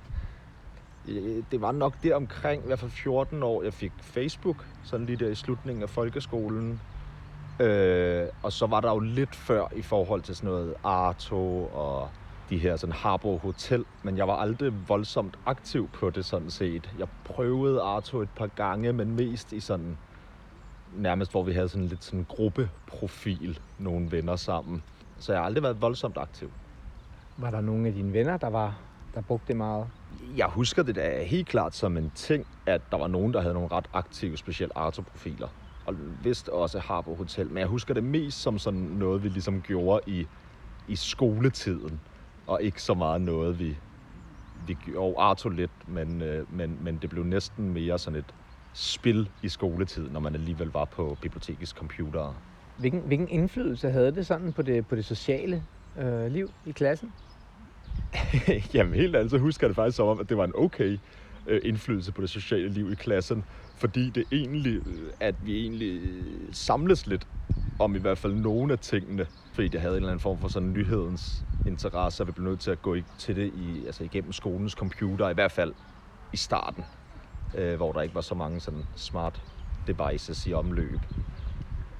det 1.51 1.61
var 1.61 1.71
nok 1.71 2.03
der 2.03 2.15
omkring, 2.15 2.63
i 2.63 2.65
hvert 2.67 2.79
fald 2.79 2.91
14 2.91 3.43
år, 3.43 3.63
jeg 3.63 3.73
fik 3.73 3.91
Facebook, 4.01 4.65
sådan 4.83 5.05
lige 5.05 5.17
der 5.17 5.29
i 5.29 5.35
slutningen 5.35 5.83
af 5.83 5.89
folkeskolen. 5.89 6.81
Øh, 7.59 8.27
og 8.43 8.53
så 8.53 8.65
var 8.67 8.81
der 8.81 8.91
jo 8.91 8.99
lidt 8.99 9.35
før 9.35 9.67
i 9.75 9.81
forhold 9.81 10.21
til 10.21 10.35
sådan 10.35 10.49
noget 10.49 10.73
Arto 10.83 11.65
og 11.65 12.09
de 12.49 12.57
her 12.57 12.75
sådan 12.75 12.93
Harbo 12.93 13.37
Hotel, 13.37 13.85
men 14.03 14.17
jeg 14.17 14.27
var 14.27 14.35
aldrig 14.35 14.89
voldsomt 14.89 15.37
aktiv 15.45 15.89
på 15.93 16.09
det 16.09 16.25
sådan 16.25 16.49
set. 16.49 16.93
Jeg 16.97 17.07
prøvede 17.25 17.81
Arto 17.81 18.21
et 18.21 18.29
par 18.29 18.47
gange, 18.47 18.93
men 18.93 19.15
mest 19.15 19.53
i 19.53 19.59
sådan 19.59 19.97
nærmest 20.95 21.31
hvor 21.31 21.43
vi 21.43 21.51
havde 21.51 21.69
sådan 21.69 21.87
lidt 21.87 22.03
sådan 22.03 22.25
gruppeprofil, 22.29 23.59
nogle 23.77 24.11
venner 24.11 24.35
sammen. 24.35 24.83
Så 25.19 25.31
jeg 25.31 25.41
har 25.41 25.45
aldrig 25.45 25.63
været 25.63 25.81
voldsomt 25.81 26.17
aktiv. 26.17 26.51
Var 27.37 27.51
der 27.51 27.61
nogle 27.61 27.87
af 27.87 27.93
dine 27.93 28.13
venner, 28.13 28.37
der 28.37 28.49
var 28.49 28.79
der 29.15 29.21
brugte 29.21 29.47
det 29.47 29.57
meget? 29.57 29.87
Jeg 30.37 30.47
husker 30.47 30.83
det 30.83 30.95
da 30.95 31.23
helt 31.23 31.47
klart 31.47 31.75
som 31.75 31.97
en 31.97 32.11
ting, 32.11 32.45
at 32.65 32.91
der 32.91 32.97
var 32.97 33.07
nogen, 33.07 33.33
der 33.33 33.41
havde 33.41 33.53
nogle 33.53 33.69
ret 33.71 33.87
aktive, 33.93 34.37
specielt 34.37 34.71
Arto-profiler 34.75 35.47
og 35.87 35.95
vist 36.23 36.49
også 36.49 36.79
Harbo 36.79 37.15
Hotel. 37.15 37.47
Men 37.47 37.57
jeg 37.57 37.67
husker 37.67 37.93
det 37.93 38.03
mest 38.03 38.41
som 38.41 38.59
sådan 38.59 38.79
noget, 38.79 39.23
vi 39.23 39.29
ligesom 39.29 39.61
gjorde 39.61 40.01
i, 40.07 40.27
i 40.87 40.95
skoletiden, 40.95 41.99
og 42.47 42.63
ikke 42.63 42.81
så 42.81 42.93
meget 42.93 43.21
noget, 43.21 43.59
vi, 43.59 43.77
vi 44.67 44.73
gjorde. 44.85 45.15
Arto 45.17 45.49
lidt, 45.49 45.71
men, 45.87 46.21
øh, 46.21 46.53
men, 46.53 46.83
men 46.83 46.97
det 46.97 47.09
blev 47.09 47.23
næsten 47.23 47.73
mere 47.73 47.99
sådan 47.99 48.19
et 48.19 48.35
spil 48.73 49.29
i 49.41 49.49
skoletiden, 49.49 50.13
når 50.13 50.19
man 50.19 50.35
alligevel 50.35 50.67
var 50.67 50.85
på 50.85 51.17
bibliotekets 51.21 51.71
computer. 51.71 52.33
Hvilken, 52.77 53.01
hvilken 53.01 53.29
indflydelse 53.29 53.89
havde 53.89 54.11
det 54.11 54.25
sådan 54.27 54.53
på 54.53 54.61
det, 54.61 54.87
på 54.87 54.95
det 54.95 55.05
sociale 55.05 55.63
øh, 55.97 56.31
liv 56.31 56.49
i 56.65 56.71
klassen? 56.71 57.13
Jamen 58.73 58.93
helt 58.93 59.15
andet, 59.15 59.31
så 59.31 59.37
husker 59.37 59.67
jeg 59.67 59.69
det 59.69 59.75
faktisk 59.75 59.95
som 59.97 60.07
om, 60.07 60.19
at 60.19 60.29
det 60.29 60.37
var 60.37 60.45
en 60.45 60.55
okay 60.55 60.97
øh, 61.47 61.61
indflydelse 61.63 62.11
på 62.11 62.21
det 62.21 62.29
sociale 62.29 62.69
liv 62.69 62.91
i 62.91 62.95
klassen 62.95 63.45
fordi 63.77 64.09
det 64.09 64.25
egentlig, 64.31 64.81
at 65.19 65.35
vi 65.41 65.61
egentlig 65.61 66.01
samles 66.55 67.07
lidt 67.07 67.27
om 67.79 67.95
i 67.95 67.99
hvert 67.99 68.17
fald 68.17 68.33
nogle 68.33 68.73
af 68.73 68.79
tingene, 68.79 69.27
fordi 69.51 69.67
det 69.67 69.81
havde 69.81 69.93
en 69.93 69.97
eller 69.97 70.09
anden 70.09 70.19
form 70.19 70.41
for 70.41 70.47
sådan 70.47 70.73
nyhedens 70.73 71.45
interesse, 71.65 72.23
og 72.23 72.27
vi 72.27 72.31
blev 72.31 72.45
nødt 72.45 72.59
til 72.59 72.71
at 72.71 72.81
gå 72.81 72.95
til 73.17 73.35
det 73.35 73.53
i, 73.53 73.85
altså 73.85 74.03
igennem 74.03 74.31
skolens 74.31 74.73
computer, 74.73 75.29
i 75.29 75.33
hvert 75.33 75.51
fald 75.51 75.73
i 76.33 76.37
starten, 76.37 76.83
øh, 77.53 77.75
hvor 77.75 77.91
der 77.91 78.01
ikke 78.01 78.15
var 78.15 78.21
så 78.21 78.35
mange 78.35 78.59
sådan 78.59 78.83
smart 78.95 79.43
devices 79.87 80.47
i 80.47 80.53
omløb. 80.53 81.05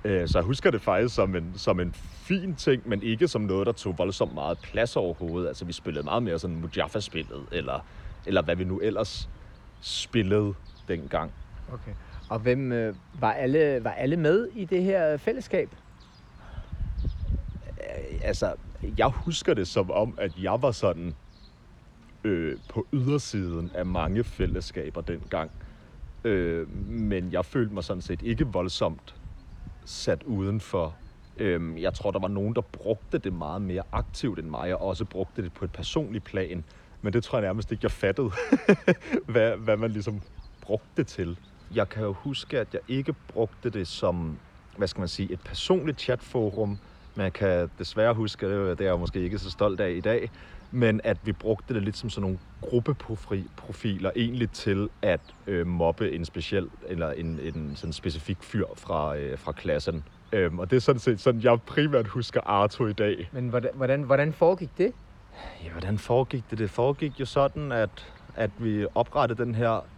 Øh, 0.04 0.28
så 0.28 0.38
jeg 0.38 0.46
husker 0.46 0.72
det 0.72 0.82
faktisk 0.82 1.16
som 1.16 1.36
en, 1.36 1.58
som 1.58 1.80
en 1.80 1.94
fin 1.94 2.56
ting, 2.56 2.88
men 2.90 3.04
ikke 3.04 3.28
som 3.28 3.42
noget, 3.42 3.68
der 3.68 3.72
tog 3.74 3.98
voldsomt 3.98 4.34
meget 4.34 4.60
plads 4.60 4.96
overhovedet. 4.96 5.48
Altså 5.48 5.66
vi 5.66 5.74
spillede 5.74 6.04
meget 6.04 6.24
mere 6.24 6.40
sådan 6.40 6.56
Mujaffa-spillet, 6.56 7.48
eller, 7.52 7.80
eller 8.26 8.42
hvad 8.42 8.56
vi 8.56 8.64
nu 8.64 8.80
ellers 8.80 9.30
spillede 9.82 10.54
dengang. 10.88 11.34
Okay. 11.74 11.92
Og 12.30 12.40
hvem 12.40 12.72
øh, 12.72 12.96
var, 13.20 13.34
alle, 13.34 13.84
var 13.84 13.92
alle 13.92 14.18
med 14.18 14.48
i 14.56 14.66
det 14.66 14.84
her 14.84 15.18
fællesskab? 15.18 15.76
Øh, 17.68 18.20
altså, 18.24 18.54
jeg 18.98 19.08
husker 19.08 19.54
det 19.54 19.68
som 19.68 19.92
om, 19.92 20.18
at 20.22 20.32
jeg 20.38 20.62
var 20.62 20.72
sådan 20.72 21.14
øh, 22.24 22.58
på 22.70 22.88
ydersiden 22.94 23.72
af 23.76 23.86
mange 23.86 24.24
fællesskaber 24.24 25.02
dengang. 25.02 25.52
Øh, 26.24 26.70
men 26.90 27.32
jeg 27.32 27.46
følte 27.46 27.74
mig 27.74 27.84
sådan 27.84 28.02
set 28.02 28.22
ikke 28.22 28.48
voldsomt 28.48 29.16
sat 29.86 30.24
udenfor. 30.24 30.96
Øh, 31.38 31.82
jeg 31.82 31.94
tror, 31.94 32.12
der 32.12 32.20
var 32.20 32.28
nogen, 32.28 32.56
der 32.56 32.62
brugte 32.62 33.18
det 33.18 33.34
meget 33.34 33.62
mere 33.62 33.84
aktivt 33.92 34.40
end 34.40 34.48
mig, 34.48 34.76
og 34.76 34.88
også 34.88 35.06
brugte 35.06 35.44
det 35.44 35.54
på 35.54 35.66
et 35.66 35.72
personligt 35.72 36.24
plan. 36.24 36.64
Men 37.02 37.14
det 37.14 37.24
tror 37.24 37.38
jeg 37.38 37.48
nærmest 37.48 37.72
ikke, 37.72 37.84
jeg 37.84 37.92
fattede, 37.92 38.32
hvad, 39.32 39.58
hvad 39.58 39.78
man 39.78 39.92
ligesom 39.92 40.22
brugte 40.62 40.90
det 40.98 41.08
til. 41.08 41.38
Jeg 41.76 41.90
kan 41.90 42.04
jo 42.04 42.14
huske, 42.14 42.60
at 42.60 42.74
jeg 42.74 42.82
ikke 42.88 43.14
brugte 43.14 43.70
det 43.70 43.88
som, 43.88 44.40
hvad 44.78 44.88
skal 44.88 45.00
man 45.00 45.08
sige, 45.08 45.32
et 45.32 45.42
personligt 45.42 46.02
chatforum. 46.02 46.78
man 47.16 47.32
kan 47.32 47.70
desværre 47.80 48.14
huske, 48.14 48.50
det 48.50 48.80
er 48.80 48.86
er 48.86 48.90
jeg 48.90 49.00
måske 49.00 49.20
ikke 49.20 49.40
så 49.40 49.50
stolt 49.50 49.80
af 49.80 49.92
i 49.92 50.02
dag, 50.02 50.30
men 50.72 51.02
at 51.04 51.18
vi 51.24 51.32
brugte 51.32 51.74
det 51.74 51.84
lidt 51.84 51.98
som 51.98 52.10
sådan 52.10 52.22
nogle 52.22 52.40
gruppeprofiler 52.62 54.12
egentlig 54.16 54.52
til 54.52 54.90
at 55.02 55.22
øh, 55.48 55.68
mobbe 55.68 56.12
en 56.12 56.26
speciel 56.26 56.70
eller 56.88 57.12
en, 57.12 57.40
en 57.40 57.76
sådan 57.76 57.94
specifik 57.94 58.44
fyr 58.44 58.66
fra, 58.78 59.18
øh, 59.18 59.38
fra 59.40 59.52
klassen. 59.52 60.04
Øhm, 60.34 60.60
og 60.60 60.72
det 60.72 60.76
er 60.76 60.82
sådan 60.82 61.00
set 61.00 61.20
sådan, 61.20 61.42
jeg 61.42 61.62
primært 61.62 62.08
husker 62.08 62.42
Arto 62.42 62.88
i 62.88 62.94
dag. 62.94 63.30
Men 63.32 63.50
hvordan, 63.50 63.72
hvordan, 63.76 64.04
hvordan 64.04 64.34
foregik 64.34 64.78
det? 64.78 64.94
Ja, 65.64 65.72
hvordan 65.72 65.98
foregik 65.98 66.50
det? 66.50 66.58
Det 66.58 66.70
foregik 66.70 67.20
jo 67.20 67.26
sådan, 67.26 67.72
at, 67.72 68.14
at 68.36 68.52
vi 68.58 68.86
oprettede 68.96 69.44
den 69.44 69.56
her 69.56 69.90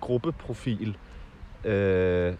gruppeprofil 0.00 0.96
øh, 1.66 2.34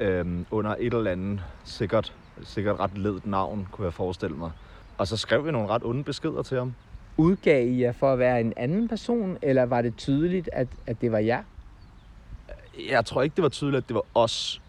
øh, 0.00 0.26
under 0.50 0.74
et 0.78 0.94
eller 0.94 1.10
andet 1.10 1.40
sikkert, 1.64 2.14
sikkert 2.42 2.80
ret 2.80 2.98
ledt 2.98 3.26
navn, 3.26 3.68
kunne 3.72 3.84
jeg 3.84 3.94
forestille 3.94 4.36
mig. 4.36 4.50
Og 4.98 5.06
så 5.06 5.16
skrev 5.16 5.46
vi 5.46 5.52
nogle 5.52 5.68
ret 5.68 5.84
onde 5.84 6.04
beskeder 6.04 6.42
til 6.42 6.58
ham. 6.58 6.74
Udgav 7.16 7.66
I 7.66 7.82
jer 7.82 7.92
for 7.92 8.12
at 8.12 8.18
være 8.18 8.40
en 8.40 8.52
anden 8.56 8.88
person, 8.88 9.38
eller 9.42 9.62
var 9.62 9.82
det 9.82 9.96
tydeligt, 9.96 10.50
at, 10.52 10.68
at 10.86 11.00
det 11.00 11.12
var 11.12 11.18
jer? 11.18 11.42
Jeg 12.90 13.04
tror 13.04 13.22
ikke, 13.22 13.36
det 13.36 13.42
var 13.42 13.48
tydeligt, 13.48 13.82
at 13.82 13.88
det 13.88 13.94
var 13.94 14.04
os 14.14 14.62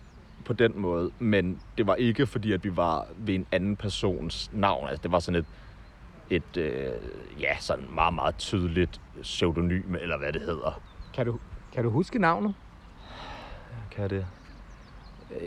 på 0.45 0.53
den 0.53 0.73
måde, 0.75 1.11
men 1.19 1.61
det 1.77 1.87
var 1.87 1.95
ikke 1.95 2.27
fordi, 2.27 2.51
at 2.51 2.63
vi 2.63 2.77
var 2.77 3.07
ved 3.17 3.35
en 3.35 3.45
anden 3.51 3.75
persons 3.75 4.51
navn. 4.53 4.87
Altså, 4.87 5.03
det 5.03 5.11
var 5.11 5.19
sådan 5.19 5.39
et, 5.39 5.45
et 6.29 6.57
øh, 6.57 6.91
ja, 7.39 7.57
sådan 7.59 7.85
meget, 7.93 8.13
meget 8.13 8.35
tydeligt 8.37 9.01
pseudonym, 9.21 9.95
eller 9.95 10.17
hvad 10.17 10.33
det 10.33 10.41
hedder. 10.41 10.81
Kan 11.13 11.25
du, 11.25 11.39
kan 11.73 11.83
du 11.83 11.89
huske 11.89 12.19
navnet? 12.19 12.53
Kan 13.91 14.09
det? 14.09 14.25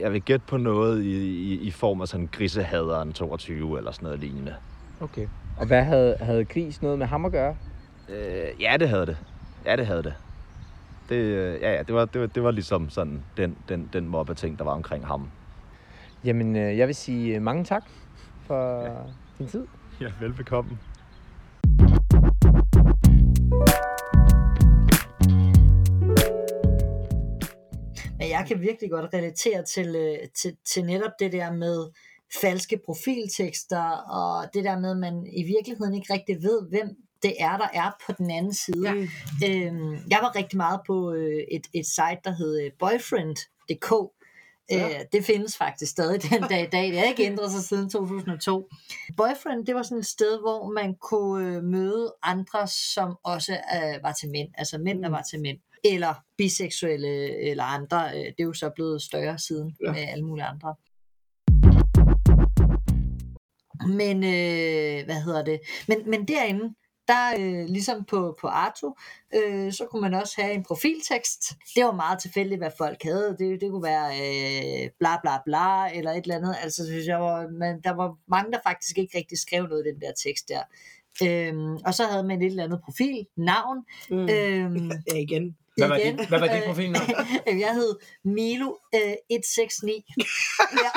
Jeg 0.00 0.12
vil 0.12 0.22
gætte 0.22 0.46
på 0.46 0.56
noget 0.56 1.02
i, 1.02 1.52
i, 1.52 1.60
i 1.60 1.70
form 1.70 2.00
af 2.00 2.08
sådan 2.08 2.28
grisehaderen 2.32 3.12
22 3.12 3.78
eller 3.78 3.92
sådan 3.92 4.04
noget 4.04 4.20
lignende. 4.20 4.54
Okay. 5.00 5.28
Og 5.56 5.66
hvad 5.66 5.84
havde, 5.84 6.16
havde 6.20 6.44
Gris 6.44 6.82
noget 6.82 6.98
med 6.98 7.06
ham 7.06 7.24
at 7.24 7.32
gøre? 7.32 7.56
Øh, 8.08 8.46
ja, 8.60 8.76
det 8.80 8.88
havde 8.88 9.06
det. 9.06 9.16
Ja, 9.64 9.76
det 9.76 9.86
havde 9.86 10.02
det. 10.02 10.14
Det, 11.08 11.14
øh, 11.14 11.60
ja, 11.60 11.72
ja, 11.72 11.82
det 11.82 11.94
var, 11.94 12.04
det 12.04 12.20
var, 12.20 12.26
det 12.26 12.42
var 12.42 12.50
ligesom 12.50 12.90
sådan 12.90 13.22
den, 13.36 13.56
den, 13.68 13.90
den 13.92 14.08
mobbe-ting, 14.08 14.58
der 14.58 14.64
var 14.64 14.72
omkring 14.72 15.06
ham. 15.06 15.30
Jamen, 16.24 16.56
øh, 16.56 16.78
jeg 16.78 16.86
vil 16.86 16.94
sige 16.94 17.36
øh, 17.36 17.42
mange 17.42 17.64
tak 17.64 17.82
for 18.46 18.82
ja. 18.82 18.92
din 19.38 19.46
tid. 19.46 19.66
Ja, 20.00 20.12
velbekomme. 20.20 20.78
Jeg 28.44 28.56
kan 28.56 28.60
virkelig 28.60 28.90
godt 28.90 29.14
relatere 29.14 29.64
til, 29.64 29.96
øh, 29.96 30.28
til, 30.42 30.56
til 30.72 30.84
netop 30.84 31.10
det 31.18 31.32
der 31.32 31.52
med 31.52 31.90
falske 32.40 32.80
profiltekster, 32.84 33.90
og 33.90 34.54
det 34.54 34.64
der 34.64 34.78
med, 34.78 34.90
at 34.90 34.96
man 34.96 35.26
i 35.32 35.42
virkeligheden 35.42 35.94
ikke 35.94 36.12
rigtig 36.12 36.42
ved, 36.42 36.68
hvem 36.68 36.88
det 37.22 37.34
er, 37.38 37.56
der 37.56 37.68
er 37.72 37.90
på 38.06 38.12
den 38.18 38.30
anden 38.30 38.54
side. 38.54 39.08
Ja. 39.42 39.48
Øhm, 39.48 39.94
jeg 40.10 40.18
var 40.22 40.36
rigtig 40.36 40.56
meget 40.56 40.80
på 40.86 41.12
øh, 41.12 41.42
et, 41.50 41.66
et 41.74 41.86
site, 41.86 42.20
der 42.24 42.30
hed 42.30 42.70
boyfriend.dk, 42.78 43.92
Ja. 44.70 44.88
Øh, 44.88 45.04
det 45.12 45.24
findes 45.24 45.56
faktisk 45.56 45.92
stadig 45.92 46.22
den 46.22 46.42
dag 46.42 46.62
i 46.62 46.70
dag. 46.70 46.88
Det 46.88 46.98
har 46.98 47.06
ikke 47.06 47.26
ændret 47.26 47.52
sig 47.52 47.62
siden 47.62 47.90
2002. 47.90 48.68
Boyfriend, 49.16 49.66
det 49.66 49.74
var 49.74 49.82
sådan 49.82 49.98
et 49.98 50.06
sted, 50.06 50.40
hvor 50.40 50.72
man 50.72 50.94
kunne 50.94 51.56
øh, 51.56 51.64
møde 51.64 52.14
andre, 52.22 52.66
som 52.66 53.16
også 53.24 53.52
øh, 53.52 54.02
var 54.02 54.12
til 54.12 54.30
mænd. 54.30 54.48
Altså 54.54 54.78
mænd, 54.78 55.02
der 55.02 55.08
var 55.08 55.22
til 55.22 55.40
mænd. 55.40 55.58
Eller 55.84 56.14
biseksuelle 56.38 57.38
eller 57.50 57.64
andre. 57.64 58.10
Øh, 58.14 58.24
det 58.24 58.34
er 58.38 58.44
jo 58.44 58.52
så 58.52 58.70
blevet 58.74 59.02
større 59.02 59.38
siden 59.38 59.76
ja. 59.86 59.92
med 59.92 60.00
alle 60.00 60.24
mulige 60.24 60.44
andre. 60.44 60.74
Men, 63.86 64.16
øh, 64.16 65.04
hvad 65.04 65.22
hedder 65.22 65.44
det? 65.44 65.60
Men, 65.88 66.10
men 66.10 66.28
derinde, 66.28 66.74
der 67.08 67.34
øh, 67.38 67.68
ligesom 67.68 68.04
på, 68.04 68.36
på 68.40 68.46
Arto, 68.46 68.96
øh, 69.34 69.72
så 69.72 69.86
kunne 69.90 70.02
man 70.02 70.14
også 70.14 70.42
have 70.42 70.54
en 70.54 70.64
profiltekst. 70.64 71.42
Det 71.76 71.84
var 71.84 71.92
meget 71.92 72.18
tilfældigt, 72.18 72.60
hvad 72.60 72.70
folk 72.78 73.02
havde. 73.02 73.36
Det, 73.38 73.60
det 73.60 73.70
kunne 73.70 73.82
være 73.82 74.08
øh, 74.22 74.90
bla 74.98 75.20
bla 75.22 75.38
bla, 75.44 75.98
eller 75.98 76.10
et 76.10 76.22
eller 76.22 76.36
andet. 76.36 76.56
Altså, 76.62 76.86
synes 76.86 77.06
jeg 77.06 77.20
var, 77.20 77.48
man, 77.48 77.80
der 77.80 77.90
var 77.90 78.16
mange, 78.28 78.52
der 78.52 78.58
faktisk 78.66 78.98
ikke 78.98 79.18
rigtig 79.18 79.38
skrev 79.38 79.66
noget 79.66 79.86
i 79.86 79.90
den 79.90 80.00
der 80.00 80.12
tekst 80.24 80.48
der. 80.48 80.62
Øhm, 81.22 81.76
og 81.86 81.94
så 81.94 82.06
havde 82.06 82.26
man 82.26 82.42
et 82.42 82.46
eller 82.46 82.64
andet 82.64 82.80
profil, 82.84 83.26
navn. 83.36 83.84
Mm. 84.10 84.28
Øhm, 84.28 84.90
ja, 85.10 85.18
igen. 85.18 85.56
Hvad 85.76 85.88
var, 85.88 85.96
dit, 85.96 86.28
hvad 86.28 86.40
var 86.40 86.50
dit 86.54 86.64
profilnavn? 86.66 87.08
jeg 87.64 87.72
hed 87.78 87.92
Milo 88.24 88.70
øh, 88.94 89.14
169. 89.30 89.82
ja. 90.84 90.90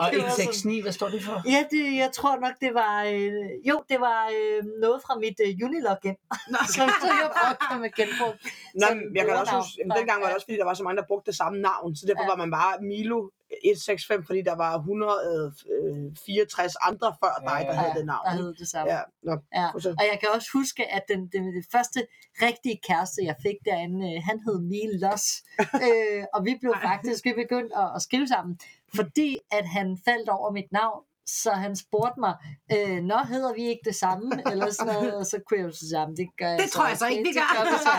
og, 0.02 0.06
og 0.06 0.08
169, 0.14 0.82
hvad 0.82 0.92
står 0.92 1.08
det 1.08 1.22
for? 1.22 1.36
Ja, 1.54 1.60
det, 1.70 1.96
jeg 2.02 2.10
tror 2.18 2.34
nok, 2.44 2.54
det 2.60 2.72
var... 2.74 2.94
Øh, 3.04 3.32
jo, 3.70 3.76
det 3.90 3.98
var 4.00 4.20
øh, 4.36 4.60
noget 4.84 4.98
fra 5.04 5.14
mit 5.24 5.38
øh, 5.46 5.66
Unilogin. 5.66 6.16
så, 6.74 6.82
så 7.02 7.08
jeg 7.20 7.30
brugte 7.40 7.74
med 7.84 7.90
genbrug. 7.98 8.34
Nå, 8.80 8.86
jeg 9.16 9.24
kan 9.26 9.34
også 9.42 9.54
huske, 9.60 9.74
jamen, 9.78 9.96
dengang 9.98 10.18
var 10.20 10.26
det 10.28 10.34
også, 10.36 10.46
fordi 10.46 10.58
der 10.62 10.68
var 10.70 10.74
så 10.74 10.84
mange, 10.84 10.98
der 11.00 11.06
brugte 11.10 11.26
det 11.30 11.36
samme 11.42 11.56
navn, 11.68 11.96
så 11.96 12.02
derfor 12.08 12.24
ja. 12.26 12.30
var 12.32 12.38
man 12.42 12.50
bare 12.58 12.72
Milo 12.90 13.20
165, 13.64 14.26
fordi 14.26 14.42
der 14.42 14.56
var 14.56 14.78
164 14.78 16.74
andre 16.88 17.16
før 17.22 17.34
dig, 17.48 17.60
der 17.68 17.74
ja, 17.74 17.80
havde 17.80 17.94
det 17.98 18.06
navn. 18.06 18.24
Der 18.26 18.30
hed 18.30 18.54
det 18.54 18.68
samme. 18.68 18.92
Ja, 18.92 19.00
nå, 19.22 19.34
ja. 19.54 19.66
Og 19.74 20.04
jeg 20.10 20.18
kan 20.20 20.28
også 20.34 20.48
huske, 20.52 20.82
at 20.96 21.02
den, 21.08 21.20
den, 21.34 21.44
den 21.56 21.64
første 21.72 22.06
rigtige 22.42 22.78
kæreste, 22.88 23.20
jeg 23.24 23.36
fik 23.42 23.58
derinde, 23.64 23.98
øh, 24.10 24.22
han 24.28 24.40
hed 24.46 24.58
Mil 24.72 24.92
Los. 25.04 25.26
øh, 25.86 26.24
og 26.34 26.44
vi 26.44 26.52
blev 26.60 26.74
faktisk, 26.82 27.24
vi 27.24 27.32
begyndte 27.42 27.76
at, 27.82 27.88
at 27.96 28.02
skrive 28.02 28.28
sammen, 28.28 28.58
fordi 28.94 29.38
at 29.50 29.66
han 29.76 29.98
faldt 30.04 30.28
over 30.28 30.50
mit 30.52 30.72
navn, 30.72 31.02
så 31.26 31.50
han 31.50 31.76
spurgte 31.76 32.20
mig, 32.20 32.34
øh, 32.74 32.98
nå, 33.10 33.18
hedder 33.32 33.52
vi 33.54 33.62
ikke 33.62 33.84
det 33.84 33.94
samme, 33.94 34.42
eller 34.52 34.70
sådan 34.70 34.94
noget, 34.94 35.14
og 35.14 35.26
så 35.26 35.36
kunne 35.46 35.58
jeg 35.60 35.66
jo 35.66 35.72
sige, 35.72 36.06
det 36.16 36.28
gør 36.38 36.48
jeg 36.48 36.58
Det 36.58 36.70
tror 36.70 36.86
jeg 36.88 36.98
så 36.98 37.06
ikke, 37.06 37.24
vi 37.28 37.34
gør. 37.40 37.50
Det 37.72 37.80
så, 37.88 37.94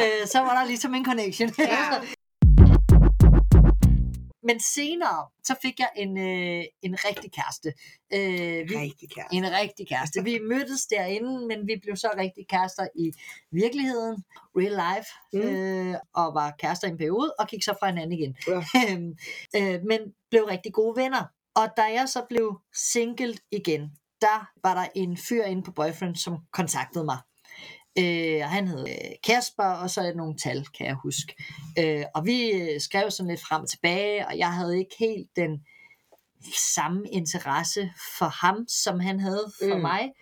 øh, 0.00 0.26
så 0.26 0.38
var 0.40 0.54
der 0.58 0.64
ligesom 0.66 0.94
en 0.94 1.04
connection. 1.04 1.50
Ja. 1.58 1.84
Men 4.42 4.60
senere, 4.60 5.28
så 5.44 5.54
fik 5.62 5.78
jeg 5.78 5.90
en, 5.96 6.18
øh, 6.18 6.64
en 6.82 6.96
rigtig 7.04 7.32
kæreste. 7.32 7.68
Øh, 8.14 8.68
vi, 8.68 8.76
rigtig 8.76 9.10
kæreste. 9.14 9.36
En 9.36 9.44
rigtig 9.52 9.88
kæreste. 9.88 10.24
Vi 10.24 10.38
mødtes 10.38 10.86
derinde, 10.86 11.46
men 11.46 11.66
vi 11.66 11.76
blev 11.82 11.96
så 11.96 12.08
rigtig 12.16 12.44
kærester 12.48 12.86
i 12.94 13.12
virkeligheden, 13.50 14.24
real 14.56 14.76
life, 14.84 15.08
mm. 15.32 15.40
øh, 15.40 15.96
og 16.14 16.34
var 16.34 16.54
kærester 16.58 16.88
i 16.88 16.90
en 16.90 16.98
periode, 16.98 17.34
og 17.38 17.46
gik 17.48 17.62
så 17.62 17.74
fra 17.80 17.86
hinanden 17.86 18.18
igen. 18.18 18.36
Ja. 18.48 18.62
øh, 19.58 19.80
men 19.84 20.00
blev 20.30 20.44
rigtig 20.44 20.72
gode 20.72 21.02
venner. 21.02 21.24
Og 21.54 21.68
da 21.76 21.82
jeg 21.82 22.08
så 22.08 22.22
blev 22.28 22.60
single 22.74 23.34
igen, 23.50 23.82
der 24.20 24.50
var 24.62 24.74
der 24.74 24.86
en 24.94 25.16
fyr 25.16 25.44
inde 25.44 25.62
på 25.62 25.72
Boyfriend, 25.72 26.16
som 26.16 26.38
kontaktede 26.52 27.04
mig. 27.04 27.18
Øh, 27.98 28.40
og 28.42 28.50
han 28.50 28.68
hed 28.68 28.88
øh, 28.88 29.10
Kasper, 29.24 29.64
og 29.64 29.90
så 29.90 30.00
er 30.00 30.14
nogle 30.14 30.36
tal, 30.36 30.66
kan 30.66 30.86
jeg 30.86 30.96
huske. 31.02 31.34
Øh, 31.78 32.04
og 32.14 32.26
vi 32.26 32.50
øh, 32.50 32.80
skrev 32.80 33.10
sådan 33.10 33.30
lidt 33.30 33.40
frem 33.40 33.62
og 33.62 33.70
tilbage, 33.70 34.26
og 34.26 34.38
jeg 34.38 34.52
havde 34.52 34.78
ikke 34.78 34.96
helt 34.98 35.28
den 35.36 35.64
samme 36.74 37.08
interesse 37.12 37.92
for 38.18 38.46
ham, 38.46 38.68
som 38.68 39.00
han 39.00 39.20
havde 39.20 39.52
for 39.60 39.76
mm. 39.76 39.80
mig. 39.80 40.12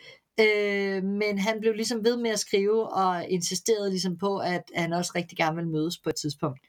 Øh, 0.40 1.04
men 1.04 1.38
han 1.38 1.60
blev 1.60 1.74
ligesom 1.74 2.04
ved 2.04 2.16
med 2.16 2.30
at 2.30 2.38
skrive, 2.38 2.92
og 2.92 3.28
insisterede 3.28 3.90
ligesom 3.90 4.18
på, 4.18 4.38
at 4.38 4.62
han 4.74 4.92
også 4.92 5.12
rigtig 5.14 5.38
gerne 5.38 5.56
ville 5.56 5.70
mødes 5.70 5.98
på 5.98 6.10
et 6.10 6.16
tidspunkt. 6.16 6.60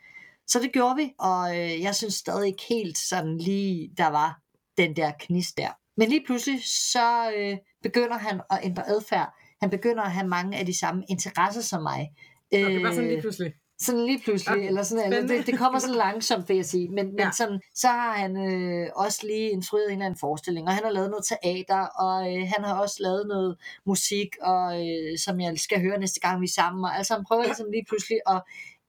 Så 0.48 0.60
det 0.60 0.72
gjorde 0.72 0.96
vi, 0.96 1.14
og 1.20 1.58
øh, 1.60 1.82
jeg 1.82 1.96
synes 1.96 2.14
stadig 2.14 2.48
ikke 2.48 2.64
helt 2.70 2.98
sådan 2.98 3.38
lige, 3.38 3.92
der 3.98 4.08
var 4.08 4.40
den 4.78 4.96
der 4.96 5.12
knist 5.20 5.58
der. 5.58 5.70
Men 5.98 6.10
lige 6.10 6.24
pludselig, 6.26 6.62
så 6.66 7.34
øh, 7.38 7.58
begynder 7.84 8.18
han 8.18 8.42
at 8.50 8.60
ændre 8.64 8.90
adfærd 8.90 9.34
han 9.62 9.70
begynder 9.70 10.04
at 10.04 10.12
have 10.12 10.28
mange 10.28 10.58
af 10.58 10.66
de 10.66 10.80
samme 10.80 11.04
interesser 11.10 11.62
som 11.62 11.84
mig. 11.84 12.12
Okay, 12.54 12.76
øh, 12.76 12.82
bare 12.82 12.94
sådan 12.94 13.10
lige 13.10 13.22
pludselig. 13.22 13.54
Sådan 13.80 14.06
lige 14.06 14.22
pludselig, 14.24 14.58
okay, 14.58 14.68
eller 14.68 14.84
sådan, 14.84 15.14
eller 15.14 15.28
det, 15.28 15.48
det 15.48 15.58
kommer 15.58 15.80
sådan 15.80 15.96
langsomt, 15.96 16.50
vil 16.50 16.56
jeg 16.56 16.66
sige. 16.66 16.90
Men, 16.90 17.06
ja. 17.20 17.26
men 17.26 17.34
sådan, 17.34 17.60
så 17.76 17.88
har 17.88 18.14
han 18.14 18.38
øh, 18.38 18.88
også 18.96 19.28
lige 19.28 19.50
instrueret 19.50 19.86
en 19.86 19.92
eller 19.92 20.06
anden 20.06 20.20
forestilling, 20.20 20.68
og 20.68 20.74
han 20.74 20.84
har 20.84 20.92
lavet 20.92 21.10
noget 21.10 21.26
teater, 21.26 21.86
og 21.86 22.36
øh, 22.36 22.48
han 22.56 22.64
har 22.64 22.82
også 22.82 22.98
lavet 23.00 23.28
noget 23.28 23.58
musik, 23.86 24.28
og, 24.42 24.88
øh, 24.88 25.18
som 25.18 25.40
jeg 25.40 25.60
skal 25.60 25.82
høre 25.82 26.00
næste 26.00 26.20
gang, 26.20 26.42
vi 26.42 26.46
er 26.46 26.50
sammen. 26.62 26.86
Og, 26.86 26.98
altså 26.98 27.14
han 27.14 27.26
prøver 27.26 27.44
ligesom 27.44 27.72
lige 27.72 27.86
pludselig 27.90 28.20
at 28.28 28.42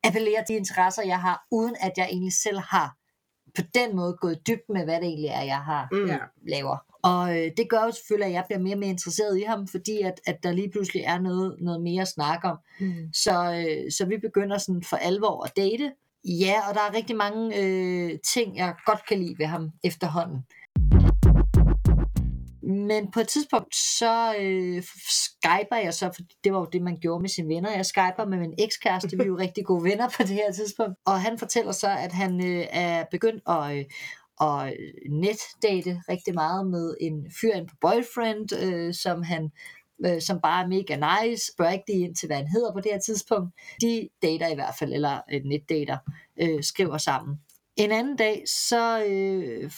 appellere 0.05 0.45
de 0.49 0.55
interesser, 0.55 1.03
jeg 1.03 1.21
har, 1.21 1.47
uden 1.51 1.77
at 1.81 1.93
jeg 1.97 2.07
egentlig 2.07 2.33
selv 2.33 2.59
har 2.59 2.97
på 3.55 3.63
den 3.75 3.97
måde 3.97 4.17
gået 4.21 4.47
dybt 4.47 4.69
med, 4.69 4.85
hvad 4.85 4.97
det 5.01 5.05
egentlig 5.05 5.31
er, 5.31 5.43
jeg 5.43 5.59
har 5.59 5.89
mm. 5.93 6.11
laver. 6.49 6.77
Og 7.03 7.39
øh, 7.39 7.51
det 7.57 7.69
gør 7.69 7.85
jo 7.85 7.91
selvfølgelig, 7.91 8.27
at 8.27 8.33
jeg 8.33 8.45
bliver 8.49 8.59
mere 8.59 8.75
og 8.75 8.79
mere 8.79 8.91
interesseret 8.91 9.39
i 9.39 9.43
ham, 9.43 9.69
fordi 9.69 10.01
at, 10.01 10.21
at 10.27 10.43
der 10.43 10.53
lige 10.53 10.71
pludselig 10.71 11.03
er 11.03 11.19
noget, 11.21 11.57
noget 11.61 11.83
mere 11.83 12.03
at 12.03 12.09
snakke 12.09 12.49
om. 12.49 12.59
Mm. 12.81 13.13
Så, 13.13 13.65
øh, 13.69 13.93
så 13.93 14.05
vi 14.05 14.19
begynder 14.19 14.59
sådan 14.59 14.83
for 14.83 14.97
alvor 14.97 15.45
at 15.45 15.57
date. 15.57 15.93
Ja, 16.25 16.55
og 16.69 16.75
der 16.75 16.81
er 16.81 16.95
rigtig 16.95 17.17
mange 17.17 17.57
øh, 17.63 18.19
ting, 18.35 18.57
jeg 18.57 18.75
godt 18.87 19.07
kan 19.09 19.19
lide 19.19 19.35
ved 19.39 19.47
ham 19.47 19.71
efterhånden. 19.85 20.47
Men 22.63 23.11
på 23.11 23.21
et 23.21 23.29
tidspunkt, 23.29 23.77
så 23.77 24.35
øh, 24.41 24.83
skyper 25.09 25.77
jeg 25.77 25.95
så, 25.95 26.11
for 26.15 26.23
det 26.45 26.53
var 26.53 26.59
jo 26.59 26.69
det, 26.73 26.83
man 26.83 26.99
gjorde 27.01 27.21
med 27.21 27.29
sine 27.29 27.49
venner. 27.49 27.71
Jeg 27.77 27.87
skyper 27.87 28.27
med 28.27 28.39
min 28.39 28.55
ekskæreste, 28.59 29.17
vi 29.17 29.23
er 29.23 29.27
jo 29.27 29.39
rigtig 29.47 29.65
gode 29.65 29.85
venner 29.85 30.09
på 30.09 30.23
det 30.23 30.29
her 30.29 30.53
tidspunkt. 30.53 30.99
Og 31.07 31.21
han 31.21 31.39
fortæller 31.39 31.73
så, 31.73 31.89
at 31.89 32.13
han 32.13 32.47
øh, 32.47 32.67
er 32.71 33.05
begyndt 33.11 33.43
at, 33.49 33.79
øh, 33.79 33.85
at 34.41 34.75
netdate 35.11 36.03
rigtig 36.09 36.35
meget 36.35 36.67
med 36.67 36.95
en 37.01 37.27
fyr, 37.41 37.53
en 37.55 37.69
boyfriend, 37.81 38.57
øh, 38.63 38.95
som 38.95 39.23
han 39.23 39.51
øh, 40.07 40.21
som 40.21 40.41
bare 40.41 40.65
er 40.65 40.69
mega 40.69 40.97
nice, 40.97 41.53
spørger 41.53 41.73
ikke 41.73 41.85
lige 41.89 42.05
ind 42.05 42.17
til, 42.17 42.27
hvad 42.27 42.37
han 42.37 42.47
hedder 42.47 42.73
på 42.73 42.81
det 42.81 42.93
her 42.93 43.01
tidspunkt. 43.01 43.55
De 43.81 44.09
dater 44.23 44.49
i 44.49 44.55
hvert 44.55 44.75
fald, 44.79 44.93
eller 44.93 45.21
øh, 45.33 45.41
netdater, 45.45 45.99
øh, 46.43 46.63
skriver 46.63 46.99
sammen. 46.99 47.37
En 47.77 47.93
anden 47.93 48.17
dag, 48.17 48.43
så 48.47 49.05
øh, 49.05 49.71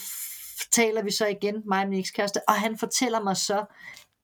taler 0.73 1.03
vi 1.03 1.11
så 1.11 1.27
igen, 1.27 1.63
mig 1.67 1.83
og 1.83 1.89
min 1.89 1.99
ekskæreste, 1.99 2.41
og 2.49 2.55
han 2.55 2.79
fortæller 2.79 3.23
mig 3.23 3.37
så, 3.37 3.65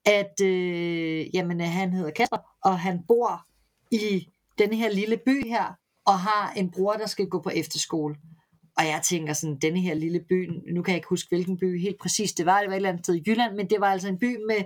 at 0.05 0.41
øh, 0.41 1.35
jamen, 1.35 1.59
han 1.59 1.93
hedder 1.93 2.11
Kasper, 2.11 2.37
og 2.63 2.79
han 2.79 2.99
bor 3.07 3.45
i 3.91 4.27
den 4.57 4.73
her 4.73 4.89
lille 4.89 5.17
by 5.17 5.47
her, 5.47 5.73
og 6.05 6.19
har 6.19 6.53
en 6.55 6.71
bror, 6.71 6.93
der 6.93 7.05
skal 7.05 7.27
gå 7.27 7.41
på 7.41 7.49
efterskole. 7.49 8.15
Og 8.77 8.85
jeg 8.85 9.01
tænker 9.03 9.33
sådan, 9.33 9.57
denne 9.57 9.79
her 9.79 9.93
lille 9.93 10.19
by, 10.19 10.49
nu 10.73 10.81
kan 10.81 10.91
jeg 10.91 10.97
ikke 10.97 11.07
huske, 11.09 11.29
hvilken 11.29 11.57
by 11.57 11.81
helt 11.81 11.99
præcis 11.99 12.33
det 12.33 12.45
var, 12.45 12.59
det 12.59 12.67
var 12.67 12.73
et 12.73 12.75
eller 12.75 12.89
andet 12.89 13.05
sted 13.05 13.15
i 13.15 13.23
Jylland, 13.27 13.55
men 13.55 13.69
det 13.69 13.81
var 13.81 13.87
altså 13.87 14.07
en 14.07 14.19
by 14.19 14.37
med, 14.47 14.63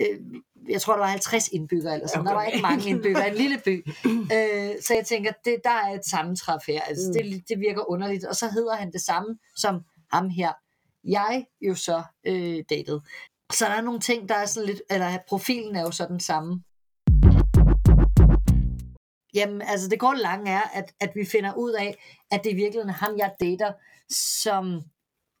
øh, 0.00 0.20
jeg 0.68 0.80
tror, 0.80 0.92
der 0.92 1.00
var 1.00 1.06
50 1.06 1.48
indbyggere, 1.48 1.94
eller 1.94 2.08
sådan. 2.08 2.20
Okay. 2.20 2.30
der 2.30 2.34
var 2.34 2.44
ikke 2.44 2.62
mange 2.62 2.90
indbyggere, 2.90 3.28
en 3.28 3.34
lille 3.34 3.60
by. 3.64 3.88
øh, 4.36 4.82
så 4.82 4.94
jeg 4.94 5.06
tænker, 5.06 5.32
det, 5.44 5.56
der 5.64 5.70
er 5.70 5.94
et 5.94 6.04
sammentræf 6.04 6.60
her, 6.68 6.80
altså, 6.80 7.04
mm. 7.08 7.12
det, 7.12 7.48
det 7.48 7.60
virker 7.60 7.90
underligt. 7.90 8.24
Og 8.24 8.36
så 8.36 8.50
hedder 8.50 8.76
han 8.76 8.92
det 8.92 9.00
samme 9.00 9.38
som 9.56 9.80
ham 10.12 10.28
her. 10.28 10.52
Jeg 11.04 11.46
jo 11.60 11.74
så 11.74 12.02
øh, 12.26 12.64
datet. 12.70 13.02
Så 13.52 13.64
der 13.64 13.70
er 13.70 13.80
nogle 13.80 14.00
ting, 14.00 14.28
der 14.28 14.34
er 14.34 14.46
sådan 14.46 14.66
lidt, 14.66 14.82
eller 14.90 15.18
profilen 15.28 15.76
er 15.76 15.82
jo 15.82 15.90
så 15.90 16.06
den 16.06 16.20
samme. 16.20 16.62
Jamen, 19.34 19.62
altså 19.62 19.88
det 19.88 20.00
korte 20.00 20.20
lange 20.20 20.50
er, 20.50 20.62
at, 20.74 20.94
at 21.00 21.10
vi 21.14 21.24
finder 21.24 21.54
ud 21.54 21.72
af, 21.72 21.96
at 22.30 22.44
det 22.44 22.52
er 22.52 22.92
ham, 22.92 23.18
jeg 23.18 23.32
dater, 23.40 23.72
som 24.42 24.82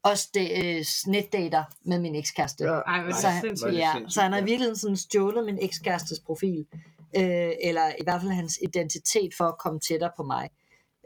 også 0.02 0.28
det, 0.34 0.50
øh, 0.64 0.84
netdater 1.06 1.64
med 1.84 2.00
min 2.00 2.14
ekskæreste. 2.14 2.64
Ja, 2.64 2.70
Ej, 2.70 3.10
så, 3.10 3.28
han, 3.28 3.56
ja, 3.72 3.92
så 4.08 4.20
han 4.20 4.32
har 4.32 4.40
i 4.40 4.44
virkeligheden 4.44 4.76
sådan 4.76 4.96
stjålet 4.96 5.44
min 5.44 5.58
ekskærestes 5.62 6.20
profil, 6.26 6.66
øh, 7.16 7.52
eller 7.62 7.88
i 7.88 8.02
hvert 8.02 8.20
fald 8.20 8.32
hans 8.32 8.58
identitet 8.62 9.34
for 9.36 9.44
at 9.44 9.58
komme 9.58 9.80
tættere 9.80 10.10
på 10.16 10.22
mig. 10.22 10.50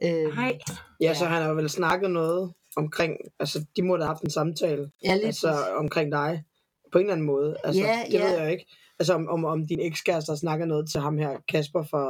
Øh, 0.02 0.34
Hej. 0.34 0.58
Ja, 1.00 1.14
så 1.14 1.26
han 1.26 1.42
har 1.42 1.54
vel 1.54 1.70
snakket 1.70 2.10
noget 2.10 2.52
omkring, 2.76 3.16
altså 3.40 3.64
de 3.76 3.82
må 3.82 3.96
da 3.96 4.02
have 4.02 4.14
haft 4.14 4.22
en 4.22 4.30
samtale, 4.30 4.90
ja, 5.04 5.14
lige 5.14 5.26
altså 5.26 5.66
omkring 5.76 6.12
dig, 6.12 6.44
på 6.92 6.98
en 6.98 7.04
eller 7.04 7.12
anden 7.12 7.26
måde. 7.26 7.56
Altså, 7.64 7.82
ja, 7.82 8.02
det 8.06 8.12
ja. 8.12 8.24
ved 8.24 8.38
jeg 8.38 8.52
ikke. 8.52 8.66
Altså 8.98 9.14
om, 9.14 9.28
om, 9.28 9.44
om 9.44 9.66
din 9.66 9.80
ekskæreste 9.80 10.30
har 10.30 10.36
snakket 10.36 10.68
noget 10.68 10.90
til 10.90 11.00
ham 11.00 11.18
her, 11.18 11.32
Kasper 11.48 11.82
fra, 11.90 12.02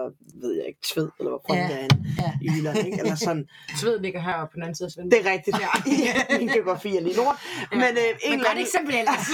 ved 0.42 0.52
jeg 0.58 0.66
ikke, 0.70 0.80
Tved, 0.90 1.08
eller 1.18 1.30
hvor 1.30 1.54
ja. 1.54 1.60
er 1.60 1.82
han 1.84 1.90
ja. 2.22 2.30
i 2.44 2.46
Jylland, 2.54 2.78
ikke? 2.86 2.98
Eller 3.02 3.14
sådan. 3.14 3.44
Tved 3.80 3.96
ligger 4.04 4.20
her 4.20 4.38
på 4.50 4.54
den 4.54 4.62
anden 4.62 4.74
side 4.74 4.88
af. 4.98 5.10
Det 5.10 5.18
er 5.26 5.30
rigtigt. 5.34 5.56
Ja. 5.64 6.38
Min 6.38 6.48
geografi 6.56 6.90
er 6.96 7.00
lige 7.00 7.16
nord. 7.22 7.36
Ja. 7.72 7.76
Men, 7.82 7.92
øh, 8.02 8.10
en 8.24 8.30
Men 8.30 8.38
det 8.40 8.58
ikke 8.62 8.74
simpelthen 8.78 9.04
ellers. 9.08 9.28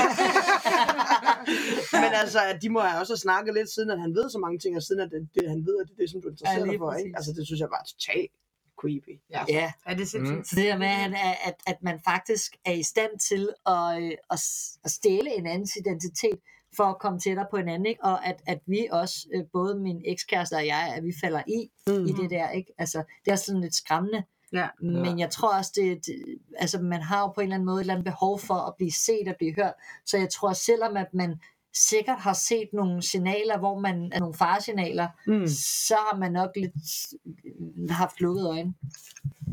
Men 2.02 2.10
altså, 2.22 2.40
at 2.50 2.56
de 2.62 2.68
må 2.74 2.80
have 2.80 3.00
også 3.02 3.16
snakket 3.16 3.52
lidt 3.58 3.70
siden, 3.74 3.90
at 3.94 4.00
han 4.04 4.10
ved 4.18 4.26
så 4.30 4.38
mange 4.44 4.58
ting, 4.62 4.72
og 4.76 4.82
siden 4.82 5.00
at 5.04 5.10
det, 5.14 5.20
det 5.34 5.48
han 5.54 5.60
ved, 5.68 5.76
at 5.80 5.86
det 5.88 5.94
er 5.96 6.00
det, 6.02 6.10
som 6.10 6.20
du 6.22 6.28
interesserer 6.28 6.66
Ja, 6.66 6.72
dig 6.72 6.78
for, 6.78 6.92
ikke? 7.02 7.12
Altså, 7.18 7.30
det 7.36 7.42
synes 7.46 7.60
jeg 7.60 7.68
bare 7.74 7.82
er 7.84 7.90
totalt 7.94 8.32
creepy. 8.80 9.20
Ja. 9.30 9.44
Ja, 9.48 9.72
Er 9.86 9.94
det 9.94 10.08
sindssygt? 10.08 10.48
så 10.48 10.56
det 10.56 10.64
der 10.64 10.78
med, 10.78 10.86
at, 10.86 10.94
han 10.94 11.14
er, 11.14 11.34
at, 11.44 11.54
at 11.66 11.76
man 11.82 12.00
faktisk 12.04 12.56
er 12.64 12.72
i 12.72 12.82
stand 12.82 13.18
til 13.18 13.48
at, 13.66 14.02
øh, 14.02 14.10
at, 14.30 14.40
at 14.84 14.90
stjæle 14.90 15.34
en 15.38 15.46
andens 15.46 15.76
identitet, 15.76 16.38
for 16.76 16.84
at 16.84 16.98
komme 16.98 17.18
tættere 17.20 17.46
på 17.50 17.56
hinanden, 17.56 17.86
ikke? 17.86 18.04
og 18.04 18.26
at, 18.26 18.42
at 18.46 18.58
vi 18.66 18.88
også, 18.90 19.28
øh, 19.34 19.44
både 19.52 19.80
min 19.80 20.02
ekskæreste 20.06 20.54
og 20.56 20.66
jeg, 20.66 20.92
at 20.96 21.04
vi 21.04 21.12
falder 21.20 21.42
i, 21.46 21.70
mm. 21.86 22.06
i 22.06 22.12
det 22.12 22.30
der, 22.30 22.50
ikke? 22.50 22.72
Altså, 22.78 23.02
det 23.24 23.30
er 23.32 23.36
sådan 23.36 23.60
lidt 23.60 23.74
skræmmende, 23.74 24.24
Ja. 24.52 24.68
men 24.82 25.18
jeg 25.18 25.30
tror 25.30 25.56
også, 25.58 25.72
det, 25.74 26.06
det, 26.06 26.38
altså 26.58 26.78
man 26.80 27.02
har 27.02 27.20
jo 27.20 27.28
på 27.28 27.40
en 27.40 27.44
eller 27.44 27.54
anden 27.54 27.66
måde 27.66 27.76
et 27.76 27.80
eller 27.80 27.94
andet 27.94 28.04
behov 28.04 28.38
for 28.38 28.54
at 28.54 28.74
blive 28.76 28.92
set 28.92 29.28
og 29.28 29.34
blive 29.38 29.54
hørt, 29.54 29.72
så 30.06 30.18
jeg 30.18 30.28
tror 30.30 30.52
selvom 30.52 30.96
at 30.96 31.14
man 31.14 31.40
sikkert 31.88 32.18
har 32.18 32.32
set 32.32 32.68
nogle 32.72 33.02
signaler, 33.02 33.58
hvor 33.58 33.78
man 33.80 34.12
er 34.14 34.20
nogle 34.20 34.34
faresignaler, 34.34 35.08
Mm. 35.26 35.46
så 35.86 35.94
har 36.10 36.16
man 36.18 36.32
nok 36.32 36.50
lidt 36.56 37.90
haft 37.90 38.20
lukkede 38.20 38.48
øjne 38.48 38.74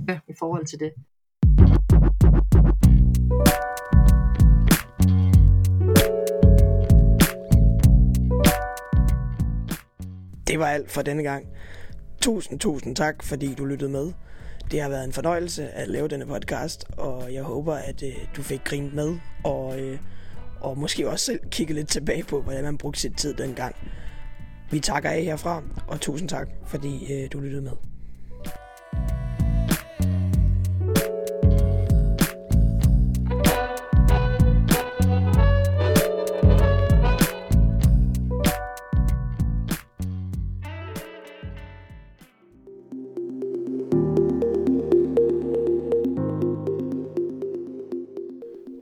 Ja. 0.08 0.20
i 0.30 0.34
forhold 0.40 0.66
til 0.66 0.80
det. 0.80 0.94
Det 10.48 10.60
var 10.60 10.68
alt 10.68 10.92
for 10.92 11.02
denne 11.02 11.24
gang. 11.24 11.46
Tusind, 12.22 12.60
tusind 12.60 12.96
tak, 12.96 13.24
fordi 13.24 13.54
du 13.54 13.66
lyttede 13.66 13.92
med. 13.92 14.14
Det 14.72 14.82
har 14.82 14.90
været 14.90 15.04
en 15.04 15.14
fornøjelse 15.14 15.70
at 15.70 15.88
lave 15.88 16.08
denne 16.08 16.26
podcast, 16.26 16.86
og 16.98 17.34
jeg 17.34 17.44
håber, 17.44 17.74
at 17.76 18.04
øh, 18.04 18.14
du 18.36 18.42
fik 18.44 18.64
grint 18.64 18.94
med, 18.94 19.18
og, 19.44 19.80
øh, 19.80 20.00
og 20.66 20.78
måske 20.78 21.10
også 21.10 21.26
selv 21.26 21.40
kigge 21.52 21.74
lidt 21.74 21.88
tilbage 21.88 22.24
på, 22.24 22.42
hvordan 22.42 22.64
man 22.64 22.78
brugte 22.78 23.00
sit 23.00 23.18
tid 23.18 23.34
dengang. 23.34 23.76
Vi 24.72 24.80
takker 24.80 25.10
af 25.10 25.24
herfra, 25.24 25.64
og 25.88 26.02
tusind 26.02 26.30
tak, 26.30 26.48
fordi 26.66 27.14
øh, 27.14 27.30
du 27.34 27.40
lyttede 27.40 27.62
med. 27.62 27.72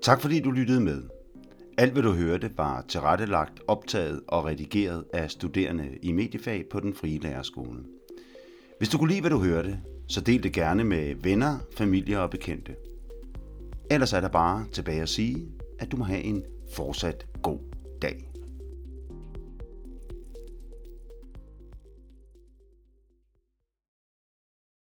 Tak 0.02 0.22
fordi 0.22 0.40
du 0.40 0.52
lyttede 0.52 0.82
med. 0.82 1.23
Alt 1.78 1.94
hvad 1.94 2.04
du 2.04 2.12
hørte 2.12 2.52
var 2.58 2.86
tilrettelagt, 2.88 3.62
optaget 3.68 4.22
og 4.28 4.46
redigeret 4.46 5.06
af 5.14 5.32
studerende 5.32 5.90
i 6.02 6.12
mediefag 6.12 6.66
på 6.72 6.80
den 6.80 6.94
frie 6.94 7.20
lærerskole. 7.20 7.80
Hvis 8.78 8.90
du 8.90 8.98
kunne 8.98 9.10
lide, 9.10 9.22
hvad 9.22 9.32
du 9.32 9.40
hørte, 9.40 9.80
så 10.08 10.22
del 10.22 10.44
det 10.44 10.54
gerne 10.54 10.84
med 10.84 11.16
venner, 11.16 11.60
familie 11.78 12.20
og 12.20 12.30
bekendte. 12.30 12.76
Ellers 13.92 14.14
er 14.14 14.22
der 14.22 14.28
bare 14.28 14.66
tilbage 14.72 15.02
at 15.02 15.10
sige, 15.10 15.48
at 15.80 15.92
du 15.92 15.98
må 15.98 16.04
have 16.04 16.22
en 16.22 16.44
fortsat 16.76 17.26
god 17.42 17.60
dag. 18.02 18.33